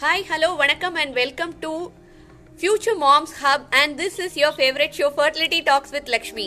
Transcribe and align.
Hi 0.00 0.22
hello 0.28 0.48
வணக்கம் 0.56 0.94
and 0.94 1.12
welcome 1.12 1.52
to 1.60 1.72
future 2.60 2.96
moms 2.98 3.34
hub 3.40 3.66
and 3.74 3.94
this 4.00 4.18
is 4.18 4.36
your 4.36 4.52
favourite 4.54 4.94
show 4.98 5.08
fertility 5.16 5.58
talks 5.62 5.92
with 5.92 6.08
Lakshmi 6.08 6.46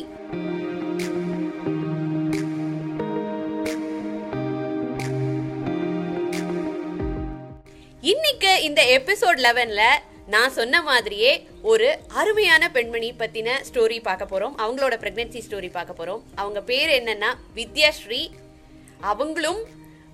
இன்னைக்கு 8.04 8.54
இந்த 8.64 8.82
episode 8.94 9.40
லெவனில் 9.40 9.86
நான் 10.28 10.52
சொன்ன 10.52 10.82
மாதிரியே 10.82 11.32
ஒரு 11.64 11.88
அருமையான 12.16 12.72
பெண்மணி 12.72 13.12
பற்றின 13.20 13.60
ஸ்டோரி 13.70 14.00
பார்க்க 14.02 14.26
போகிறோம் 14.26 14.58
அவங்களோட 14.58 14.98
ப்ரெக்னென்சி 15.00 15.44
ஸ்டோரி 15.48 15.72
பார்க்க 15.72 15.94
போகிறோம் 15.94 16.24
அவங்க 16.36 16.62
பேர் 16.64 16.94
என்னன்னா 16.98 17.30
வித்யாஸ்ரீ 17.56 18.22
அவங்களும் 19.04 19.62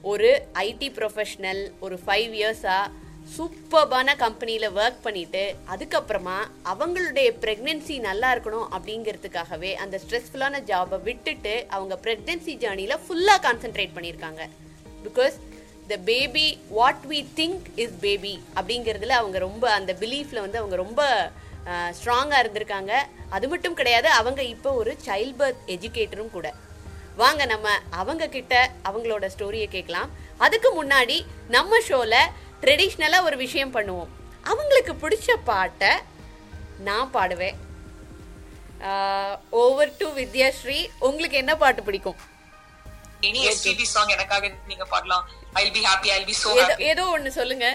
ஒரு 0.03 0.29
ஐடி 0.63 0.89
ப்ரொஃபஷ்னல் 0.95 1.63
ஒரு 1.79 1.97
ஃபைவ் 2.05 2.33
இயர்ஸாக 2.35 2.98
சூப்பர்பான 3.33 4.15
கம்பெனியில் 4.21 4.67
ஒர்க் 4.79 5.01
பண்ணிட்டு 5.05 5.41
அதுக்கப்புறமா 5.73 6.37
அவங்களுடைய 6.71 7.29
ப்ரெக்னென்சி 7.43 7.95
நல்லா 8.07 8.29
இருக்கணும் 8.35 8.67
அப்படிங்கிறதுக்காகவே 8.75 9.71
அந்த 9.83 9.95
ஸ்ட்ரெஸ்ஃபுல்லான 10.03 10.61
ஜாபை 10.69 10.97
விட்டுட்டு 11.07 11.53
அவங்க 11.75 11.95
ப்ரெக்னென்சி 12.05 12.53
ஜேர்னியில் 12.63 13.01
ஃபுல்லாக 13.03 13.43
கான்சென்ட்ரேட் 13.45 13.95
பண்ணியிருக்காங்க. 13.97 14.41
Because 15.05 15.37
the 15.91 15.97
baby 16.11 16.47
what 16.77 17.05
we 17.11 17.19
think 17.41 17.67
is 17.83 17.95
baby 18.05 18.33
அப்படிங்கிறதுல 18.57 19.15
அவங்க 19.21 19.37
ரொம்ப 19.47 19.65
அந்த 19.77 19.93
பிலீஃபில் 20.01 20.43
வந்து 20.45 20.61
அவங்க 20.61 20.77
ரொம்ப 20.85 21.01
ஸ்ட்ராங்காக 21.99 22.41
இருந்திருக்காங்க. 22.43 22.93
அது 23.35 23.45
மட்டும் 23.53 23.77
கிடையாது 23.79 24.09
அவங்க 24.19 24.41
இப்போ 24.55 24.69
ஒரு 24.81 24.91
சைல்ட் 25.07 25.37
பர்த் 25.41 25.63
எஜுகேட்டரும் 25.75 26.35
கூட. 26.37 26.47
வாங்க 27.21 27.43
நம்ம 27.53 27.69
அவங்க 28.01 28.25
கிட்ட 28.35 28.55
அவங்களோட 28.89 29.25
ஸ்டோரியை 29.33 29.69
கேட்கலாம். 29.77 30.11
அதுக்கு 30.45 30.69
முன்னாடி 30.81 31.17
நம்ம 31.55 31.79
ஷோவில் 31.87 32.21
ட்ரெடிஷ்னலாக 32.61 33.27
ஒரு 33.27 33.37
விஷயம் 33.45 33.75
பண்ணுவோம். 33.75 34.11
அவங்களுக்கு 34.51 34.93
பிடிச்ச 35.03 35.35
பாட்டை 35.49 35.91
நான் 36.87 37.13
பாடுவேன். 37.15 37.57
ஓவர் 39.61 39.95
டு 39.99 40.07
வித்யாஸ்ரீ 40.17 40.79
உங்களுக்கு 41.07 41.37
என்ன 41.43 41.53
பாட்டு 41.63 41.81
பிடிக்கும்? 41.87 42.19
எனி 43.29 43.41
எஸ்பிபி 43.51 43.85
சாங் 43.93 44.13
எனக்காக 44.15 44.51
நீங்க 44.69 44.85
பாடலாம். 44.93 45.23
I 45.57 45.61
will 45.63 45.75
be 45.77 45.83
happy 45.87 46.11
I 46.13 46.17
will 46.19 46.29
be 46.31 46.37
so 46.43 46.51
ஏதோ 46.51 46.67
ஹாப்பி 46.67 46.87
ஏதோ 46.93 47.05
ஒன்று 47.15 47.31
சொல்லுங்க. 47.39 47.67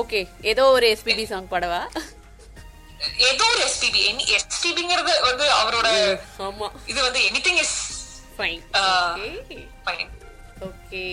ஓகே 0.00 0.20
ஏதோ 0.52 0.64
ஒரு 0.76 0.88
எஸ்பிபி 0.94 1.26
சாங் 1.32 1.50
பாடவா? 1.52 1.82
ஏதோ 3.28 3.44
ஒரு 3.52 3.62
எஸ்பிபி 3.68 4.00
எனி 4.10 4.24
எஸ்பிபிங்கிறது 4.38 5.12
வந்து 5.28 5.46
அவரோட 5.60 5.88
ஆமா. 6.46 6.68
இது 6.92 6.98
வந்து 7.06 7.20
anything 7.28 7.60
is 7.64 7.76
fine. 8.36 8.60
Okay 8.80 9.60
fine 9.86 10.10
okay 10.68 11.04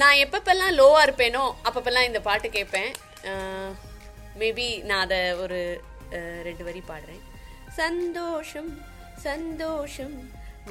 நான் 0.00 0.20
எப்பப்பெல்லாம் 0.22 0.76
லோவாக 0.78 1.04
இருப்பேனோ 1.06 1.42
அப்பப்பெல்லாம் 1.66 2.08
இந்த 2.08 2.20
பாட்டு 2.28 2.48
கேட்பேன். 2.56 2.90
மேபி 4.40 4.66
நான் 4.88 5.04
அதை 5.06 5.20
ஒரு 5.44 5.60
ரெண்டு 6.46 6.64
வரி 6.68 6.82
பாடுறேன். 6.88 7.22
சந்தோஷம் 7.80 8.72
சந்தோஷம் 9.26 10.16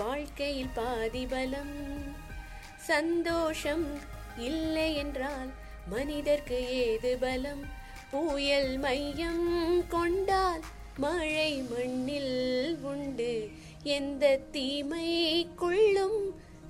வாழ்க்கையில் 0.01 0.73
பாதி 0.79 1.23
பலம். 1.33 1.77
சந்தோஷம் 2.89 3.87
இல்லை 4.49 4.89
என்றால் 5.03 5.49
மனிதர்க்கு 5.93 6.59
ஏது 6.83 7.11
பலம்? 7.23 7.63
புயல் 8.11 8.73
மையம் 8.85 9.47
கொண்டால் 9.95 10.63
மழை 11.03 11.51
மண்ணில் 11.71 12.35
உண்டு. 12.91 13.33
எந்த 13.97 14.25
தீமைக்குள்ளும் 14.55 16.19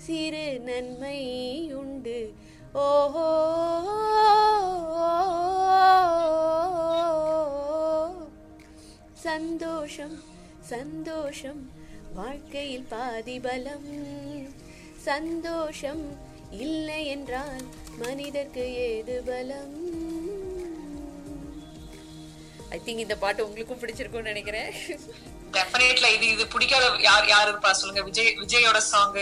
சிறு 0.06 0.48
நன்மை 0.68 1.20
உண்டு. 1.80 2.20
ஓஹோ 2.86 3.28
சந்தோஷம் 9.28 10.18
சந்தோஷம் 10.72 11.62
வாழ்க்கையில் 12.16 12.90
பாதி 12.90 13.38
பலம் 13.40 13.90
சந்தோஷம் 15.10 16.04
இல்லை 16.66 17.02
என்றால் 17.08 17.66
மனிதர்க்கு 18.04 18.66
ஏது 18.88 19.18
பலம்? 19.26 20.03
ஐ 22.76 22.78
திங்க் 22.86 23.02
இந்த 23.04 23.16
பாட்டு 23.24 23.42
உங்களுக்கும் 23.46 23.80
பிடிச்சிருக்கும்னு 23.82 24.32
நினைக்கிறேன். 24.32 24.70
டெஃபினெட்ல 25.56 26.08
இது 26.16 26.26
இது 26.36 26.44
பிடிக்காத 26.54 26.86
யார் 27.08 27.26
யார் 27.34 27.50
இருப்பா? 27.50 27.72
சொல்லுங்க 27.80 28.04
விஜய் 28.08 28.32
விஜயோட 28.44 28.80
song 28.92 29.18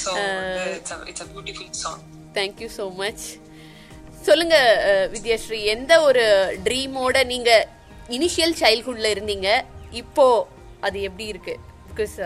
so 0.00 0.12
it's 0.72 0.94
it's 1.10 1.22
a 1.24 1.68
song 1.84 2.02
thank you 2.38 2.68
so 2.78 2.84
much 3.02 3.24
சொல்லுங்க 4.26 4.56
வித்யாஸ்ரீ 5.14 5.60
எந்த 5.74 5.92
ஒரு 6.08 6.24
ட்ரீமோட 6.66 7.16
நீங்க 7.32 7.50
இனிஷியல் 8.16 8.54
சைல்ட்ஹுட்ல 8.62 9.08
இருந்தீங்க? 9.14 9.48
இப்போ 10.00 10.26
அது 10.86 10.98
எப்படி 11.08 11.26
இருக்கு? 11.32 11.54
பிகாஸ் 11.90 12.16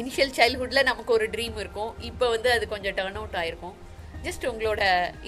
இனிஷியல் 0.00 0.32
சைல்ட்ஹுட்ல 0.38 0.82
நமக்கு 0.90 1.12
ஒரு 1.16 1.26
ட்ரீம் 1.34 1.58
இருக்கும். 1.62 1.92
இப்போ 2.10 2.28
வந்து 2.34 2.48
அது 2.56 2.64
கொஞ்சம் 2.74 2.96
டர்ன் 2.98 3.18
அவுட் 3.20 3.38
ஆயிருக்கும். 3.42 3.76
ஜஸ்ட் 4.26 4.46
உங்களோட 4.50 4.82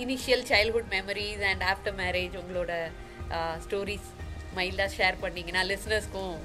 initial 0.05 0.45
childhood 0.53 0.91
memories 0.97 1.45
and 1.51 1.65
after 1.73 1.97
marriage 2.03 2.37
உங்களோட 2.43 2.73
ஸ்டோரிஸ் 3.65 4.11
மைல்டாக 4.57 4.91
ஷேர் 4.97 5.17
பண்ணீங்கன்னா 5.21 5.65
லிஸ்னர்ஸ்க்கும் 5.65 6.37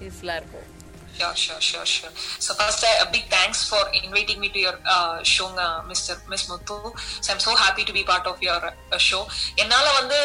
யூஸ்ஃபுல்லாக 0.00 0.40
இருக்கும் 0.42 0.68
Sure, 1.16 1.34
sure, 1.36 1.60
sure, 1.60 1.86
sure. 1.86 2.10
So 2.38 2.54
first, 2.54 2.82
uh, 2.82 3.04
a 3.04 3.12
big 3.12 3.26
thanks 3.26 3.68
for 3.68 3.82
inviting 3.94 4.40
me 4.40 4.48
to 4.48 4.58
your 4.58 4.74
uh, 4.84 5.22
show, 5.24 5.46
uh, 5.56 5.82
Mr. 5.82 6.18
Miss 6.28 6.48
Muthu. 6.48 6.78
So 7.20 7.32
I'm 7.32 7.38
so 7.40 7.54
happy 7.54 7.84
to 7.84 7.92
be 7.92 8.02
part 8.02 8.26
of 8.26 8.42
your 8.42 8.58
uh, 8.62 8.98
show. 9.00 9.20
என்னால 9.56 9.86
வந்து 9.92 10.18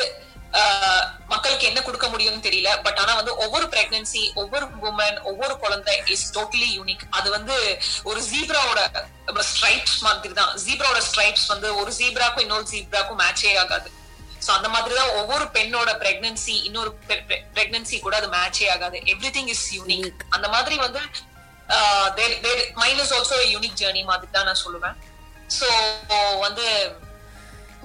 uh, 0.54 1.02
மக்களுக்கு 1.28 1.68
என்ன 1.68 1.82
கொடுக்க 1.82 2.08
முடியும்னு 2.08 2.46
தெரியல 2.48 2.72
but 2.82 3.00
ஆனா 3.00 3.14
வந்து 3.16 3.36
ஒவ்வொரு 3.38 3.68
பிரெக்னன்சி 3.76 4.24
ஒவ்வொரு 4.36 4.66
உமன் 4.90 5.20
ஒவ்வொரு 5.24 5.56
குழந்தை 5.60 5.96
இஸ் 6.16 6.26
டோட்டலி 6.38 6.70
யூனிக் 6.80 7.06
அது 7.10 7.30
வந்து 7.38 7.58
ஒரு 8.04 8.20
ஜீப்ராவோட 8.32 8.82
ஸ்ட்ரைப்ஸ் 9.52 9.98
மாதிரி 10.08 10.34
தான் 10.42 10.54
ஜீப்ராவோட 10.66 11.02
ஸ்ட்ரைப்ஸ் 11.10 11.48
வந்து 11.54 11.70
ஒரு 11.84 11.94
ஜீப்ராக்கும் 12.02 12.46
இன்னொரு 12.48 12.68
ஜீப்ராக்கும் 12.74 13.22
மேட்சே 13.24 13.54
ஆகாது 13.64 13.90
சோ 14.46 14.50
அந்த 14.58 14.68
மாதிரி 14.76 14.94
தான் 15.00 15.16
ஒவ்வொரு 15.22 15.46
பெண்ணோட 15.58 15.90
பிரெக்னன்சி 16.04 16.56
இன்னொரு 16.68 16.92
பிரெக்னன்சி 17.58 17.98
கூட 18.06 18.16
அது 18.22 18.30
மேட்சே 18.38 18.70
ஆகாது. 18.76 18.98
எவ்ரி 19.14 19.32
திங் 19.38 19.52
இஸ் 19.56 19.68
யூனிக் 19.80 20.24
அந்த 20.38 20.48
மாதிரி 20.56 20.78
வந்து 20.86 21.02
mind 22.82 23.02
is 23.04 23.14
also 23.18 23.38
unique 23.56 23.78
journey 23.82 24.02
மாதிரி 24.12 24.32
தான் 24.38 24.50
நான் 24.50 24.64
சொல்லுவேன். 24.66 24.98
சோ 25.60 25.68
வந்து 26.48 26.66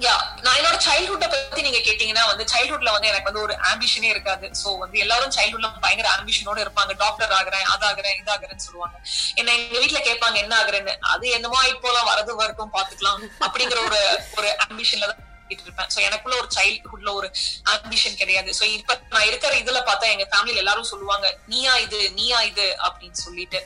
யா 0.03 0.13
நான் 0.45 0.57
என்னோட 0.59 0.77
சைல்ட்ஹுட்ட 0.85 1.27
பத்தி 1.33 1.61
நீங்க 1.65 1.79
கேட்டீங்கன்னா 1.83 2.23
வந்து 2.29 2.45
சைல்ட்ஹுட்ல 2.53 2.93
வந்து 2.95 3.09
எனக்கு 3.11 3.29
வந்து 3.29 3.43
ஒரு 3.43 3.53
ஆம்பிஷனே 3.69 4.09
இருக்காது. 4.13 4.45
சோ 4.61 4.69
வந்து 4.81 4.97
எல்லாரும் 5.03 5.33
சைல்ட்ஹுட்ல 5.35 5.69
பயங்கர 5.85 6.07
ஆம்பிஷனோட 6.15 6.57
இருப்பாங்க. 6.63 6.93
டாக்டர் 7.03 7.35
ஆகுறேன் 7.37 7.69
அதாகிறேன் 7.73 8.17
இதாகிறேன்னு 8.21 8.65
சொல்லுவாங்க. 8.65 8.97
என்ன 9.39 9.53
எங்க 9.59 9.77
வீட்ல 9.83 10.01
கேட்பாங்க 10.09 10.37
என்ன 10.43 10.55
ஆகுறேன்னு. 10.61 10.95
அது 11.13 11.25
என்னமோ 11.37 11.61
இப்போலாம் 11.73 12.09
வரது 12.11 12.35
வரட்டும் 12.41 12.75
பாத்துக்கலாம் 12.75 13.23
அப்படிங்கிற 13.47 13.79
ஒரு 13.87 14.01
ஒரு 14.39 14.51
ஆம்பிஷன்ல 14.67 15.09
தான் 15.11 15.23
பண்ணிட்டு 15.45 15.65
இருப்பேன் 15.67 15.89
சோ 15.93 15.99
எனக்குள்ள 16.07 16.35
ஒரு 16.41 16.49
சைல்ட்ஹுட்ல 16.57 17.09
ஒரு 17.19 17.27
ஆம்பிஷன் 17.75 18.19
கிடையாது. 18.21 18.49
சோ 18.59 18.63
இப்ப 18.77 18.99
நான் 19.15 19.27
இருக்கிற 19.29 19.53
இதுல 19.63 19.79
பார்த்தா 19.89 20.11
எங்க 20.15 20.25
ஃபேமிலில 20.33 20.61
எல்லாரும் 20.63 20.91
சொல்லுவாங்க 20.91 21.25
நீயா 21.53 21.73
இது 21.85 21.99
நீயா 22.19 22.41
இது 22.51 22.67
அப்படின்னு 22.87 23.19
சொல்லிட்டு. 23.25 23.59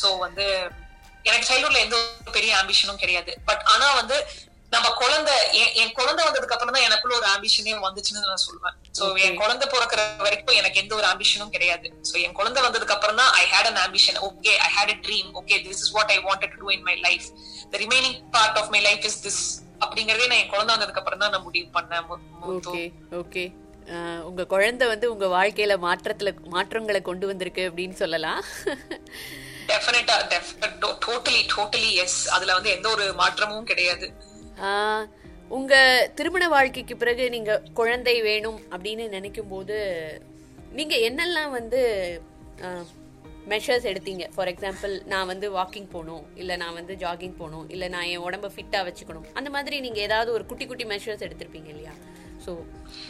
சோ 0.00 0.10
வந்து 0.26 0.46
எனக்கு 1.28 1.48
சைல்ட்ஹுட்ல 1.50 1.84
எந்த 1.86 1.96
ஒரு 1.96 2.36
பெரிய 2.38 2.52
ஆம்பிஷனும் 2.60 3.02
கிடையாது. 3.02 3.32
பட் 3.48 3.64
ஆனா 3.72 3.88
வந்து 4.00 4.16
நம்ம 4.74 4.88
குழந்தை 5.00 5.32
என் 5.82 5.94
குழந்தை 5.96 6.22
வந்ததுக்கு 6.26 6.54
அப்புறம் 6.56 6.74
தான் 6.74 6.84
எனக்குள்ள 6.88 7.14
ஒரு 7.20 7.26
ஆம்பிஷனே 7.32 7.72
வந்துச்சுன்னு 7.86 8.20
நான் 8.26 8.44
சொல்லுவேன். 8.44 8.76
சோ 8.98 9.04
என் 9.26 9.38
குழந்தை 9.40 9.66
பிறக்கிற 9.72 10.00
வரைக்கும் 10.26 10.58
எனக்கு 10.60 10.80
எந்த 10.82 10.92
ஒரு 10.98 11.06
ஆம்பிஷனும் 11.12 11.52
கிடையாது. 11.54 11.88
சோ 12.10 12.14
என் 12.26 12.36
குழந்தை 12.38 12.60
வந்ததுக்கு 12.66 12.94
அப்புறம் 12.96 13.18
தான் 13.20 13.32
I 13.40 13.44
had 13.54 13.70
an 13.70 13.80
ambition 13.86 14.20
okay 14.28 14.52
I 14.66 14.68
had 14.76 14.92
a 14.94 14.98
dream 15.06 15.30
okay 15.40 15.58
this 15.66 15.82
is 15.84 15.92
what 15.96 16.12
I 16.16 16.18
wanted 16.28 16.54
to 16.54 16.60
do 16.64 16.70
in 16.76 16.86
my 16.90 16.96
life 17.08 17.26
the 17.74 17.80
remaining 17.84 18.16
part 18.36 18.60
of 18.62 18.70
my 18.76 18.82
life 18.88 19.04
is 19.10 19.18
this 19.26 19.42
அப்படிங்கறதே 19.84 20.28
நான் 20.30 20.42
என் 20.42 20.52
குழந்தை 20.52 20.72
வந்ததுக்கு 20.74 21.02
அப்புறம் 21.02 21.22
தான் 21.24 21.34
நான் 21.34 21.46
முடிவு 21.48 21.68
பண்ணேன். 21.76 22.86
ஓகே 23.22 23.44
உங்க 24.28 24.42
குழந்தை 24.52 24.84
வந்து 24.92 25.06
உங்க 25.12 25.26
வாழ்க்கையில 25.36 25.76
மாற்றத்துல 25.84 26.32
மாற்றங்களை 26.54 27.00
கொண்டு 27.08 27.24
வந்திருக்கு 27.30 27.62
அப்படின்னு 27.70 27.96
சொல்லலாம். 28.02 28.40
டெஃபினட்டா 29.70 30.16
டோட்டலி 31.06 31.40
டோட்டலி 31.54 31.90
எஸ் 32.04 32.20
அதுல 32.36 32.54
வந்து 32.58 32.70
எந்த 32.76 32.86
ஒரு 32.94 33.06
மாற்றமும் 33.22 33.68
கிடையாது. 33.70 34.08
உங்க 35.58 35.74
திருமண 36.18 36.44
வாழ்க்கைக்கு 36.54 36.94
பிறகு 36.96 37.24
நீங்க 37.34 37.52
குழந்தை 37.78 38.16
வேணும் 38.28 38.58
அப்படின்னு 38.72 39.06
நினைக்கும் 39.16 39.50
போது 39.52 39.78
நீங்க 40.78 40.94
என்னெல்லாம் 41.08 41.52
வந்து 41.58 41.80
மெஷர்ஸ் 43.52 43.86
எடுத்தீங்க. 43.90 44.24
ஃபார் 44.34 44.50
எக்ஸாம்பிள் 44.52 44.92
நான் 45.12 45.28
வந்து 45.32 45.46
வாக்கிங் 45.58 45.90
போகணும் 45.94 46.24
இல்லை 46.40 46.54
நான் 46.62 46.76
வந்து 46.78 46.94
ஜாகிங் 47.02 47.36
போகணும் 47.40 47.66
இல்லை 47.74 47.88
நான் 47.94 48.08
என் 48.12 48.24
உடம்ப 48.26 48.50
ஃபிட்டாக 48.54 48.82
வச்சுக்கணும். 48.88 49.26
அந்த 49.40 49.50
மாதிரி 49.56 49.76
நீங்கள் 49.86 50.04
ஏதாவது 50.08 50.30
ஒரு 50.36 50.44
குட்டி 50.50 50.66
குட்டி 50.70 50.86
மெஷர்ஸ் 50.92 51.24
எடுத்திருப்பீங்க 51.26 51.70
இல்லையா? 51.74 51.94
ஸோ 52.44 52.52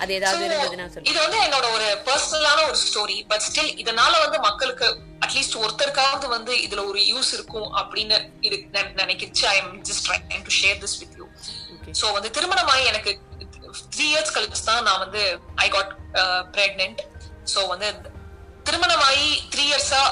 அது 0.03 0.11
ஏதாவது 0.19 0.45
இருந்ததுன்னா 0.47 0.87
சொல்லுங்க. 0.93 1.11
இது 1.11 1.19
வந்து 1.25 1.39
என்னோட 1.47 1.67
ஒரு 1.77 1.89
பர்சனலான 2.09 2.61
ஒரு 2.71 2.79
ஸ்டோரி 2.87 3.19
பட் 3.31 3.45
ஸ்டில் 3.49 3.73
இதனால 3.83 4.13
வந்து 4.25 4.39
மக்களுக்கு 4.49 4.87
அட்லீஸ்ட் 5.25 5.59
ஒருத்தருக்காவது 5.63 6.29
வந்து 6.37 6.53
இதுல 6.67 6.85
ஒரு 6.91 7.01
யூஸ் 7.13 7.33
இருக்கும் 7.37 7.69
அப்படின்னு 7.81 8.19
இது 8.47 8.57
நினைக்கிச்சு. 9.03 9.45
I 9.55 9.57
am 9.63 9.75
just 9.89 10.07
trying 10.09 10.47
to 10.49 10.55
share 10.61 10.79
this 10.85 10.97
with 11.03 11.17
you 11.21 11.27
so 12.01 12.07
வந்து 12.17 12.31
திருமணமாயி 12.39 12.85
எனக்கு 12.93 13.13
த்ரீ 13.95 14.07
இயர்ஸ் 14.13 14.35
கழிச்சு 14.37 14.65
தான் 14.71 14.83
நான் 14.89 15.03
வந்து 15.05 15.23
ஐ 15.65 15.69
காட் 15.77 15.93
பிரெக்னென்ட் 16.57 17.01
ஸோ 17.55 17.61
வந்து 17.73 17.89
திருமணமாயி 17.91 18.11
த்ரீ 18.69 19.10
இயர்ஸா 19.71 20.03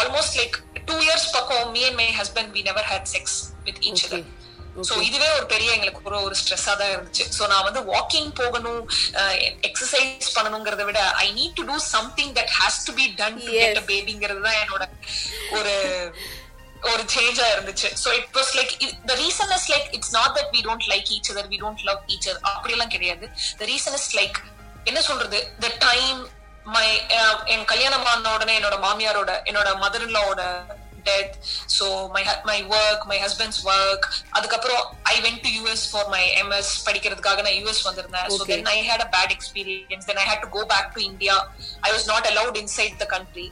ஆல்மோஸ்ட் 0.00 0.38
லைக் 0.40 0.56
டூ 0.88 0.96
இயர்ஸ் 1.08 1.28
பக்கம் 1.36 1.66
me 1.76 1.82
and 1.90 2.00
my 2.04 2.08
husband 2.20 2.52
we 2.56 2.62
never 2.70 2.88
had 2.92 3.10
sex 3.16 3.36
with 3.68 3.82
each 3.90 4.04
other 4.08 4.26
so 4.88 4.94
இதுவே 5.08 5.26
ஒரு 5.38 5.44
பெரிய 5.52 5.68
எங்களுக்கு 5.74 6.00
ஒரு 6.10 6.16
ஒரு 6.26 6.36
ஸ்ட்ரெஸ்ஸா 6.38 6.72
தான் 6.78 6.92
இருந்துச்சு. 6.94 7.24
சோ 7.36 7.42
நான் 7.50 7.66
வந்து 7.66 7.80
வாக்கிங் 7.90 8.30
போகணும் 8.40 8.80
எக்ஸசைஸ் 9.68 10.30
பண்ணணுங்கிறத 10.36 10.84
விட 10.88 11.00
I 11.24 11.26
need 11.36 11.54
to 11.60 11.64
do 11.68 11.76
something 11.92 12.32
that 12.38 12.52
has 12.60 12.78
to 12.88 12.94
be 12.98 13.06
done 13.20 13.38
to 13.44 13.52
get 13.58 13.80
a 13.82 13.84
பேபிங்கிறது 13.92 14.42
தான் 14.48 14.58
என்னோட 14.62 14.84
ஒரு 15.58 15.74
ஒரு 16.92 17.02
சேஞ்சா 17.14 17.46
இருந்துச்சு. 17.52 17.88
So 18.02 18.08
it 18.18 18.32
was 18.38 18.52
like 18.58 18.72
the 19.10 19.14
reason 19.24 19.52
is 19.58 19.68
like 19.74 19.86
it's 19.98 20.14
not 20.18 20.34
that 20.38 20.50
we 20.56 20.62
don't 20.68 20.88
like 20.92 21.10
each 21.16 21.30
other 21.34 21.50
we 21.52 21.58
don't 21.64 21.84
love 21.90 22.00
each 22.14 22.26
other 22.30 22.42
அப்படி 22.54 22.74
எல்லாம் 22.76 22.94
கிடையாது. 22.96 23.26
The 23.60 23.68
reason 23.72 23.96
is 24.00 24.10
like 24.20 24.38
என்ன 24.90 25.00
சொல்றது? 25.10 25.38
த 25.64 25.68
டைம் 25.86 26.18
மை 26.66 26.88
என் 27.46 27.64
கல்யாணம் 27.64 28.04
ஆன 28.04 28.32
உடனே 28.32 28.56
என்னோட 28.58 28.78
மாமியாரோட 28.78 29.32
என்னோட 29.44 29.70
mother 29.82 30.04
இன்லாவோட 30.06 30.42
death 31.08 31.34
so 31.76 31.86
my 32.14 32.22
my 32.44 32.56
work 32.74 33.02
my 33.04 33.18
husband's 33.24 33.60
work 33.66 34.06
அதுக்கப்புறம் 34.30 34.82
I 35.04 35.16
went 35.20 35.42
to 35.44 35.50
US 35.58 35.84
for 35.90 36.08
my 36.08 36.22
MS 36.42 36.72
படிக்கிறதுக்காக 36.86 37.42
நான் 37.42 37.58
யூஎஸ் 37.60 37.82
வந்திருந்தேன். 37.88 38.28
So 38.28 38.46
then 38.52 38.70
I 38.72 38.78
had 38.88 39.04
a 39.06 39.10
bad 39.16 39.34
experience 39.36 40.06
then 40.10 40.20
I 40.22 40.26
had 40.30 40.44
to 40.46 40.48
go 40.48 40.62
back 40.74 40.90
to 40.94 41.02
India 41.10 41.36
I 41.82 41.90
was 41.92 42.08
not 42.12 42.28
allowed 42.32 42.58
inside 42.62 42.96
the 42.98 43.06
country 43.06 43.46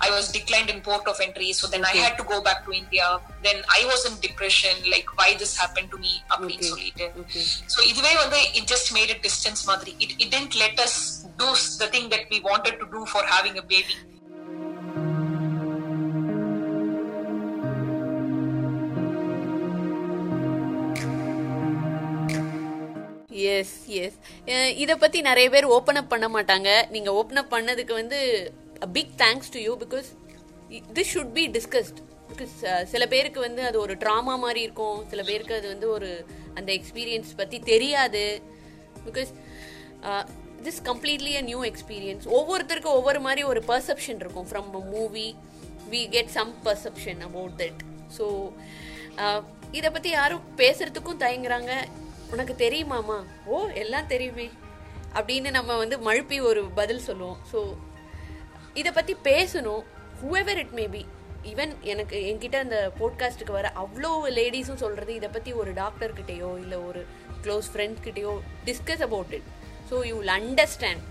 I 0.00 0.10
was 0.10 0.30
declined 0.30 0.70
in 0.70 0.80
port 0.80 1.06
of 1.06 1.20
entry. 1.20 1.52
So 1.52 1.66
then 1.66 1.84
I 1.84 1.94
had 1.96 2.16
to 2.18 2.24
go 2.24 2.40
back 2.40 2.64
to 2.66 2.72
India. 2.72 3.06
Then 3.42 3.62
I 3.68 3.84
was 3.86 4.04
in 4.06 4.14
depression, 4.20 4.74
like 4.90 5.08
why 5.18 5.34
this 5.38 5.56
happened 5.56 5.90
to 5.90 5.98
me 5.98 6.12
அப்படின்னு 6.30 6.68
சொல்லிட்டு 6.72 7.06
so 7.74 7.78
இதுவே 7.90 8.12
வந்து 8.22 8.40
it 8.58 8.66
just 8.74 8.88
made 8.98 9.10
a 9.16 9.20
distance 9.28 9.62
மாதிரி 9.70 9.94
it, 10.04 10.12
it 10.22 10.28
didn't 10.34 10.56
let 10.64 10.76
us 10.86 10.94
do 11.42 11.50
the 11.82 11.90
thing 11.94 12.06
that 12.14 12.24
we 12.32 12.40
wanted 12.50 12.76
to 12.82 12.88
do 12.96 13.02
for 13.14 13.24
having 13.34 13.56
a 13.62 13.66
baby 13.74 13.98
yes 23.54 23.74
yes 24.02 24.16
இதை 24.82 24.94
பற்றி 25.02 25.18
நிறைய 25.28 25.46
பேர் 25.54 25.72
open 25.76 25.98
up 26.00 26.10
பண்ண 26.12 26.26
மாட்டாங்க 26.36 26.68
நீங்கள் 26.94 27.16
ஓப்பன் 27.20 27.40
அப் 27.42 27.52
பண்ணதுக்கு 27.54 27.94
வந்து 28.00 28.18
big 28.96 29.14
thanks 29.24 29.50
to 29.54 29.60
you 29.66 29.72
because 29.84 30.08
this 30.96 31.10
should 31.14 31.34
be 31.38 31.44
discussed 31.56 32.00
because 32.30 32.54
சில 32.92 33.02
பேருக்கு 33.12 33.40
வந்து 33.46 33.62
அது 33.68 33.76
ஒரு 33.84 33.94
ட்ராமா 34.02 34.34
மாதிரி 34.44 34.60
இருக்கும். 34.66 34.98
சில 35.10 35.22
பேருக்கு 35.28 35.54
அது 35.60 35.68
வந்து 35.74 35.86
ஒரு 35.96 36.10
அந்த 36.58 36.70
எக்ஸ்பீரியன்ஸ் 36.78 37.30
பற்றி 37.40 37.58
தெரியாது. 37.72 38.24
Because 39.08 39.30
this 40.66 40.80
completely 40.90 41.32
a 41.40 41.42
new 41.50 41.60
experience 41.70 42.26
ஒவ்வொருத்தருக்கும் 42.38 42.98
ஒவ்வொரு 43.00 43.20
மாதிரி 43.26 43.42
ஒரு 43.52 43.62
பர்செப்ஷன் 43.70 44.20
இருக்கும் 44.24 44.48
from 44.50 44.70
a 44.80 44.82
movie 44.94 45.28
we 45.92 46.02
get 46.14 46.32
some 46.38 46.52
perception 46.66 47.20
about 47.28 47.56
that 47.62 47.82
so 48.18 48.26
இதை 49.78 49.88
பற்றி 49.94 50.10
யாரும் 50.18 50.44
பேசுறதுக்கும் 50.60 51.22
தயங்குறாங்க. 51.24 51.72
உனக்கு 52.32 52.54
தெரியுமாமா 52.64 53.18
ஓ 53.52 53.58
எல்லாம் 53.82 54.08
தெரியுமே. 54.12 54.48
அப்படின்னு 55.18 55.50
நம்ம 55.56 55.76
வந்து 55.82 55.96
மழுப்பி 56.06 56.38
ஒரு 56.48 56.62
பதில் 56.78 57.06
சொல்லுவோம். 57.06 57.38
ஸோ 57.52 57.58
இதை 58.74 58.92
பற்றி 58.92 59.16
பேசணும் 59.24 59.82
ஹூஎவர் 60.22 60.58
இட் 60.58 60.74
மேபி 60.76 61.02
ஈவன் 61.44 61.72
எனக்கு 61.82 62.16
என்கிட்ட 62.26 62.54
அந்த 62.54 62.92
போட்காஸ்ட்டுக்கு 62.98 63.52
வர 63.52 63.72
அவ்வளோ 63.76 64.10
லேடிஸும் 64.28 64.74
சொல்கிறது 64.74 65.14
இதை 65.14 65.28
பற்றி 65.28 65.52
ஒரு 65.52 65.72
டாக்டர்கிட்டேயோ 65.72 66.58
இல்லை 66.58 66.78
ஒரு 66.78 67.02
close 67.42 67.68
ஃப்ரெண்ட்ஸ்கிட்டேயோ 67.74 68.40
discuss 68.64 69.02
about 69.02 69.32
it 69.32 69.48
so 69.90 70.06
you 70.06 70.16
will 70.16 70.34
understand 70.34 71.04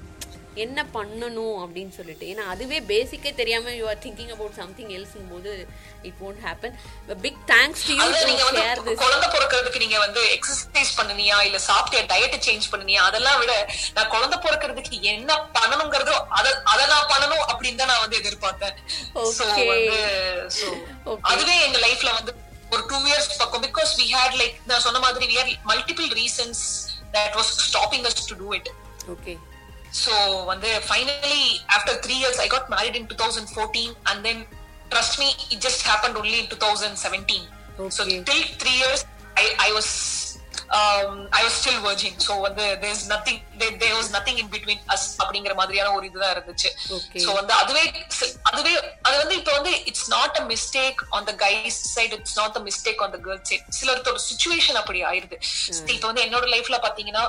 என்ன 0.63 0.80
பண்ணணும் 0.95 1.57
அப்படின்னு 1.63 1.94
சொல்லிட்டு. 1.98 2.25
ஏன்னா 2.31 2.44
அதுவே 2.54 2.77
பேசிக்கே 2.92 3.31
தெரியாம 3.39 3.74
you 3.77 3.86
are 3.92 4.00
thinking 4.06 4.31
about 4.36 4.56
something 4.59 4.92
எல்ஸ்ங்கும் 4.98 5.33
போது 5.33 5.51
it 6.09 6.21
won't 6.27 6.42
happen 6.48 6.75
big 7.25 7.39
thanks 7.51 7.83
to 7.88 7.94
you 7.98 8.07
நீங்க 8.30 8.42
டு 8.42 8.48
வந்து 8.48 8.62
ஷேர் 8.62 8.81
திஸ் 8.88 9.01
குழந்தை 9.04 9.27
பிறக்கிறதுக்கு 9.36 9.83
நீங்க 9.86 10.00
வந்து 10.06 10.24
எக்ஸசைஸ் 10.38 10.94
பண்ணுனியா 11.00 11.38
இல்ல 11.48 11.59
சாப்பிட்டியா 11.69 12.04
டயட் 12.13 12.38
சேஞ்ச் 12.48 12.68
பண்ணுனியா 12.74 13.04
அதெல்லாம் 13.09 13.39
விட 13.44 13.54
நான் 13.98 14.12
குழந்தை 14.15 14.39
பிறக்கிறதுக்கு 14.45 15.00
என்ன 15.13 15.30
பண்ணணுங்கிறதோ 15.57 16.18
அத 16.39 16.48
அத 16.74 16.80
நான் 16.94 17.10
பண்ணணும் 17.13 17.45
அப்படின்னு 17.51 17.81
தான் 17.83 17.92
நான் 17.94 18.03
வந்து 18.06 18.19
எதிர்பார்த்தேன். 18.21 18.75
So 19.15 19.45
so 20.57 20.68
Okay. 21.07 21.24
அதுவே 21.31 21.56
எங்க 21.65 21.77
லைஃப்ல 21.83 22.10
வந்து 22.15 22.31
ஒரு 22.74 22.81
டூ 22.89 22.98
இயர்ஸ் 23.10 23.30
பக்கம் 23.42 23.63
பிகாஸ் 23.65 23.92
வி 24.00 24.06
ஹேட் 24.15 24.36
லைக் 24.39 24.56
நான் 24.69 24.83
சொன்ன 24.86 25.00
மாதிரி 25.03 25.27
we 25.30 25.38
had 25.39 25.53
multiple 25.69 26.10
reasons 26.19 26.62
that 27.15 27.36
was 27.39 27.51
stopping 27.68 28.06
us 28.10 28.18
to 28.31 28.38
do 28.42 28.50
it 28.57 28.69
okay 29.13 29.33
So 29.92 30.13
வந்து 30.45 30.69
finally 30.92 31.44
after 31.69 31.94
three 32.06 32.19
years 32.24 32.39
I 32.39 32.48
got 32.48 32.69
married 32.69 32.95
in 32.95 33.06
2014 33.07 33.95
and 34.10 34.25
then 34.25 34.39
trust 34.92 35.19
me 35.19 35.30
it 35.51 35.60
just 35.60 35.81
happened 35.84 36.18
only 36.18 36.39
in 36.39 36.48
2017. 36.48 37.44
So 37.89 38.04
Okay. 38.04 38.19
till 38.24 38.44
three 38.62 38.78
years 38.84 39.01
I, 39.38 39.45
I 39.68 39.72
was 39.72 39.88
um, 40.69 41.30
I 41.31 41.44
was 41.44 41.54
still 41.54 41.78
virgin. 41.81 42.13
So 42.25 42.34
வந்து 42.45 42.66
there's 42.84 43.04
nothing 43.07 43.38
there, 43.60 43.74
there 43.84 43.95
was 44.00 44.07
nothing 44.16 44.38
in 44.44 44.48
between 44.56 44.80
us 44.95 45.04
அப்படிங்கிற 45.22 45.54
மாதிரியான 45.60 45.92
ஒரு 45.98 46.06
இதுதான் 46.10 46.34
இருந்துச்சு. 46.36 46.69
So 47.25 47.30
வந்து 47.39 47.54
அதுவே 47.62 47.84
அதுவே 48.50 48.74
அது 49.07 49.16
வந்து 49.24 49.36
இப்ப 49.42 49.51
வந்து 49.60 49.74
it's 49.92 50.10
not 50.16 50.38
a 50.42 50.45
mistake 50.54 51.01
on 51.18 51.28
the 51.30 51.36
guys 51.45 51.80
side 51.95 52.13
it's 52.19 52.38
not 52.42 52.57
a 52.62 52.63
mistake 52.69 53.04
on 53.06 53.13
the 53.16 53.19
girl 53.28 53.44
side 53.51 53.68
சிலர்த்தோட 53.80 54.22
situation 54.30 54.80
அப்படி 54.84 55.01
ஆயிருது 55.12 55.39
இப்ப 55.95 56.06
வந்து 56.12 56.25
என்னோட 56.28 56.48
லைஃப்ல 56.56 56.80
பாத்தீங்கன்னா 56.88 57.25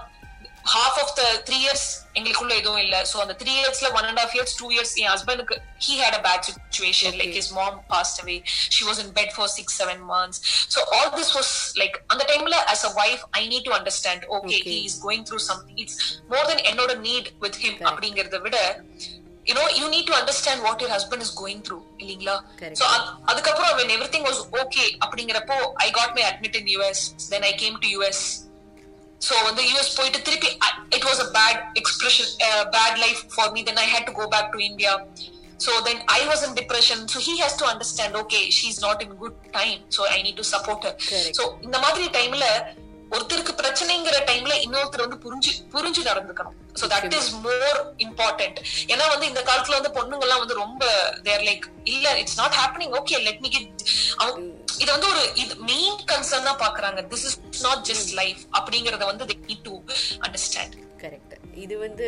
half 0.67 0.99
of 1.03 1.13
the 1.17 1.25
three 1.47 1.59
years 1.65 1.87
எங்களுக்குள்ள 2.15 2.53
எதுவும் 2.57 2.83
இல்ல. 2.85 2.97
சோ 3.11 3.17
அந்த 3.21 3.35
த்ரீ 3.41 3.53
இயர்ஸ்ல 3.59 3.89
one 3.99 4.07
and 4.09 4.21
half 4.23 4.35
years 4.37 4.55
two 4.59 4.69
years 4.71 4.95
என் 5.03 5.11
ஹஸ்பண்டுக்கு 5.11 5.57
he 5.87 5.95
had 6.01 6.17
a 6.19 6.23
bad 6.27 6.47
situation 6.49 7.17
like 7.21 7.35
his 7.39 7.51
mom 7.59 7.77
passed 7.91 8.21
away 8.23 8.37
she 8.77 8.85
was 8.89 9.01
in 9.05 9.13
bed 9.19 9.33
for 9.37 9.53
six 9.57 9.77
seven 9.81 10.03
months 10.13 10.41
so 10.75 10.83
all 10.97 11.13
this 11.19 11.33
was 11.37 11.53
like 11.83 11.99
அந்த 12.09 12.25
டைம்ல 12.33 12.59
as 12.75 12.83
a 12.85 12.95
wife 12.95 13.23
I 13.41 13.45
need 13.53 13.69
to 13.69 13.75
understand 13.79 14.27
okay 14.31 14.57
Okay. 14.57 14.63
He 14.71 14.79
is 14.89 14.99
going 15.05 15.25
through 15.31 15.41
something 15.49 15.81
it's 15.85 15.99
more 16.33 16.49
then 16.51 16.65
என்னோட 16.71 16.95
need 17.07 17.31
with 17.41 17.61
him 17.65 17.81
அப்படிங்கறத 17.91 18.41
விட 18.47 18.59
you 19.47 19.55
know 19.55 19.67
you 19.73 19.87
need 19.89 20.07
to 20.07 20.15
understand 20.15 20.59
what 20.63 20.83
your 20.83 20.91
husband 20.91 21.21
is 21.23 21.31
going 21.35 21.61
through 21.67 21.81
இல்லீங்களா? 21.99 22.35
Correct. 22.59 22.77
so 22.81 22.87
அ- 22.89 23.05
அதுக்கப்புறம் 23.31 23.73
when 23.79 23.91
everything 23.91 24.25
was 24.27 24.39
okay 24.63 24.89
அப்படிங்கறப்போ 25.05 25.57
i 25.85 25.91
got 25.91 26.11
my 26.19 26.25
admit 26.31 26.57
in 26.57 26.67
us 26.83 27.00
then 27.31 27.45
i 27.45 27.55
came 27.62 27.77
to 27.85 27.91
us 28.03 28.21
so 29.21 29.35
வந்து 29.49 29.63
US 29.71 29.95
போயிட்டு 29.99 30.21
திருப்பி 30.29 30.51
it 30.97 31.07
was 31.09 31.21
a 31.25 31.29
bad 31.39 31.61
expression 31.81 32.31
bad 32.77 32.99
life 33.05 33.21
for 33.35 33.51
me 33.57 33.63
then 33.69 33.81
I 33.85 33.89
had 33.95 34.09
to 34.11 34.15
go 34.21 34.27
back 34.37 34.53
to 34.57 34.61
India 34.71 34.95
so 35.65 35.73
then 35.87 35.97
i 36.17 36.21
was 36.31 36.41
in 36.47 36.53
depression. 36.59 36.99
So 37.13 37.19
he 37.19 37.33
has 37.41 37.55
to 37.61 37.65
understand 37.71 38.13
okay 38.21 38.43
she's 38.57 38.77
not 38.85 38.99
in 39.05 39.11
good 39.23 39.37
time. 39.57 39.81
So 39.95 40.03
i 40.17 40.19
need 40.27 40.37
to 40.37 40.45
support 40.51 40.85
her. 40.87 40.93
Correct. 41.09 41.37
so 41.39 41.45
இந்த 41.67 41.79
மாதிரி 41.85 42.05
டைம்ல 42.19 42.45
ஒருத்தருக்கு 43.15 43.53
பிரச்சனைங்கிற 43.61 44.17
டைம்ல 44.31 44.55
இன்னொருத்தர் 44.65 45.05
வந்து 45.05 45.19
புரிஞ்சு 45.25 45.53
புரிஞ்சு 45.75 46.01
நடந்துக்கணும். 46.09 46.57
So 46.81 46.87
that 46.93 47.17
is 47.19 47.31
more 47.47 47.79
important 48.07 48.59
ஏன்னா 48.93 49.05
வந்து 49.13 49.27
இந்த 49.31 49.43
காலத்துல 49.51 49.79
வந்து 49.79 49.93
பொண்ணுங்க 49.99 50.27
எல்லாம் 50.27 50.43
வந்து 50.45 50.61
ரொம்ப 50.65 50.85
தேர் 51.29 51.45
லைக் 51.49 51.67
இல்ல 51.93 52.07
it's 52.23 52.39
not 52.43 52.57
happening 52.61 52.95
okay 53.01 53.19
let 53.27 53.41
me 53.45 53.51
get 53.57 53.71
இது 54.83 54.91
வந்து 54.95 55.09
ஒரு 55.13 55.23
இது 55.43 55.55
மெயின் 55.71 55.99
கன்சர்னா 56.11 56.53
பாக்குறாங்க 56.65 57.01
this 57.13 57.27
is 57.29 57.39
not 57.67 57.83
just 57.91 58.13
life 58.21 58.43
அப்படிங்கறத 58.59 59.07
வந்து 59.13 59.27
they 59.31 59.39
need 59.49 59.63
to 59.69 59.75
understand 60.27 60.77
correct 61.03 61.35
இது 61.65 61.75
வந்து 61.85 62.07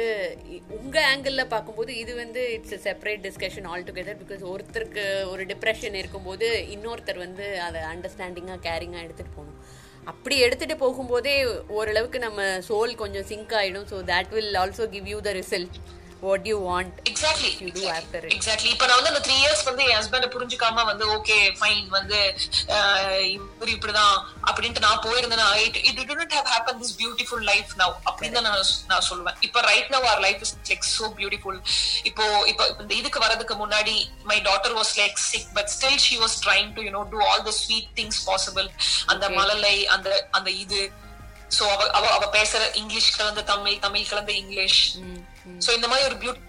உங்க 0.79 0.97
ஆங்கிள் 1.11 1.37
பார்க்கும்போது 1.52 1.93
இது 2.02 2.12
வந்து 2.23 2.40
it's 2.57 2.83
separate 2.87 3.23
discussion 3.26 3.67
all 3.71 3.87
together 3.88 4.19
because 4.23 4.43
ஒருத்தருக்கு 4.52 5.05
ஒரு 5.33 5.43
டிப்ரெஷன் 5.52 5.97
இருக்கும்போது 6.00 6.49
இன்னொருத்தர் 6.75 7.21
வந்து 7.26 7.47
அதை 7.67 7.81
அண்டர்ஸ்டாண்டிங்கா 7.93 8.57
கேரிங்கா 8.67 9.00
எடுத்துட்டு 9.07 9.37
போகணும். 9.37 9.59
அப்படி 10.11 10.37
எடுத்துட்டு 10.47 10.76
போகும்போதே 10.83 11.35
ஓரளவுக்கு 11.79 12.19
நம்ம 12.26 12.43
சோல் 12.69 13.00
கொஞ்சம் 13.02 13.26
சிங்க் 13.31 13.55
ஆயிடும். 13.61 13.88
So 13.90 13.97
that 14.12 14.33
will 14.37 14.59
also 14.62 14.87
give 14.95 15.09
you 15.12 15.19
the 15.29 15.33
result 15.40 15.76
what 16.22 16.46
you 16.50 16.56
want 16.66 16.96
exactly 17.10 17.50
You 17.60 17.70
do 17.76 17.84
after 17.94 18.20
it. 18.20 18.30
Exactly 18.34 18.70
இப்ப 18.74 18.86
நான் 18.86 18.98
வந்து 18.98 19.12
அந்த 19.12 19.22
த்ரீ 19.26 19.36
இயர்ஸ் 19.42 19.64
வந்து 19.68 19.82
என் 19.86 19.98
ஹஸ்பண்ட் 19.98 20.26
புரிஞ்சுக்காம 20.34 20.84
வந்து 20.90 21.04
ஓகே 21.16 21.36
ஃபைன் 21.58 21.88
வந்து 21.96 22.18
இவரு 23.34 23.70
இப்படிதான் 23.76 24.14
அப்படின்ட்டு 24.50 24.84
நான் 24.86 25.02
போயிருந்தேன்னா 25.06 25.48
it 25.64 25.78
it 25.90 26.00
don't 26.10 26.36
have 26.36 26.50
happen 26.54 26.80
this 26.82 26.94
beautiful 27.00 27.44
life 27.50 27.72
now 27.82 27.94
அப்படின்னு 28.10 28.36
தான் 28.38 28.48
நான் 28.48 28.60
நான் 28.92 29.06
சொல்லுவேன். 29.10 29.38
இப்ப 29.40 29.64
right 29.70 29.90
now 29.94 30.06
our 30.12 30.22
life 30.26 30.42
is 30.46 30.54
like 30.70 30.86
so 30.90 31.08
beautiful 31.18 31.58
இப்போ 32.10 32.24
இப்போ 32.52 32.66
இந்த 32.82 32.92
இதுக்கு 33.00 33.20
வரதுக்கு 33.26 33.56
முன்னாடி 33.62 33.96
my 34.30 34.38
daughter 34.48 34.76
was 34.80 34.94
like 35.00 35.18
sick 35.30 35.50
but 35.58 35.70
still 35.76 36.00
she 36.06 36.16
was 36.24 36.38
trying 36.46 36.72
to 36.76 36.84
you know 36.88 37.04
do 37.12 37.20
all 37.28 37.44
the 37.48 37.54
sweet 37.60 37.90
things 38.00 38.20
possible 38.28 38.68
அந்த. 39.08 39.24
மழலை 39.32 39.76
அந்த 39.94 40.08
அந்த 40.30 40.48
இது 40.62 40.78
சோ 41.57 41.64
அவ 41.75 41.83
அவ 41.99 42.04
அவ 42.16 42.25
பேசுற 42.38 42.62
இங்கிலீஷ் 42.80 43.11
கலந்த 43.19 43.42
தமிழ் 43.52 43.78
தமிழ் 43.87 44.09
கலந்த 44.11 44.33
இங்கிலீஷ் 44.42 44.80
சோ 45.66 45.71
இந்த 45.78 45.88
மாதிரி 45.88 46.07
ஒரு 46.11 46.16
பியூட்டி 46.23 46.47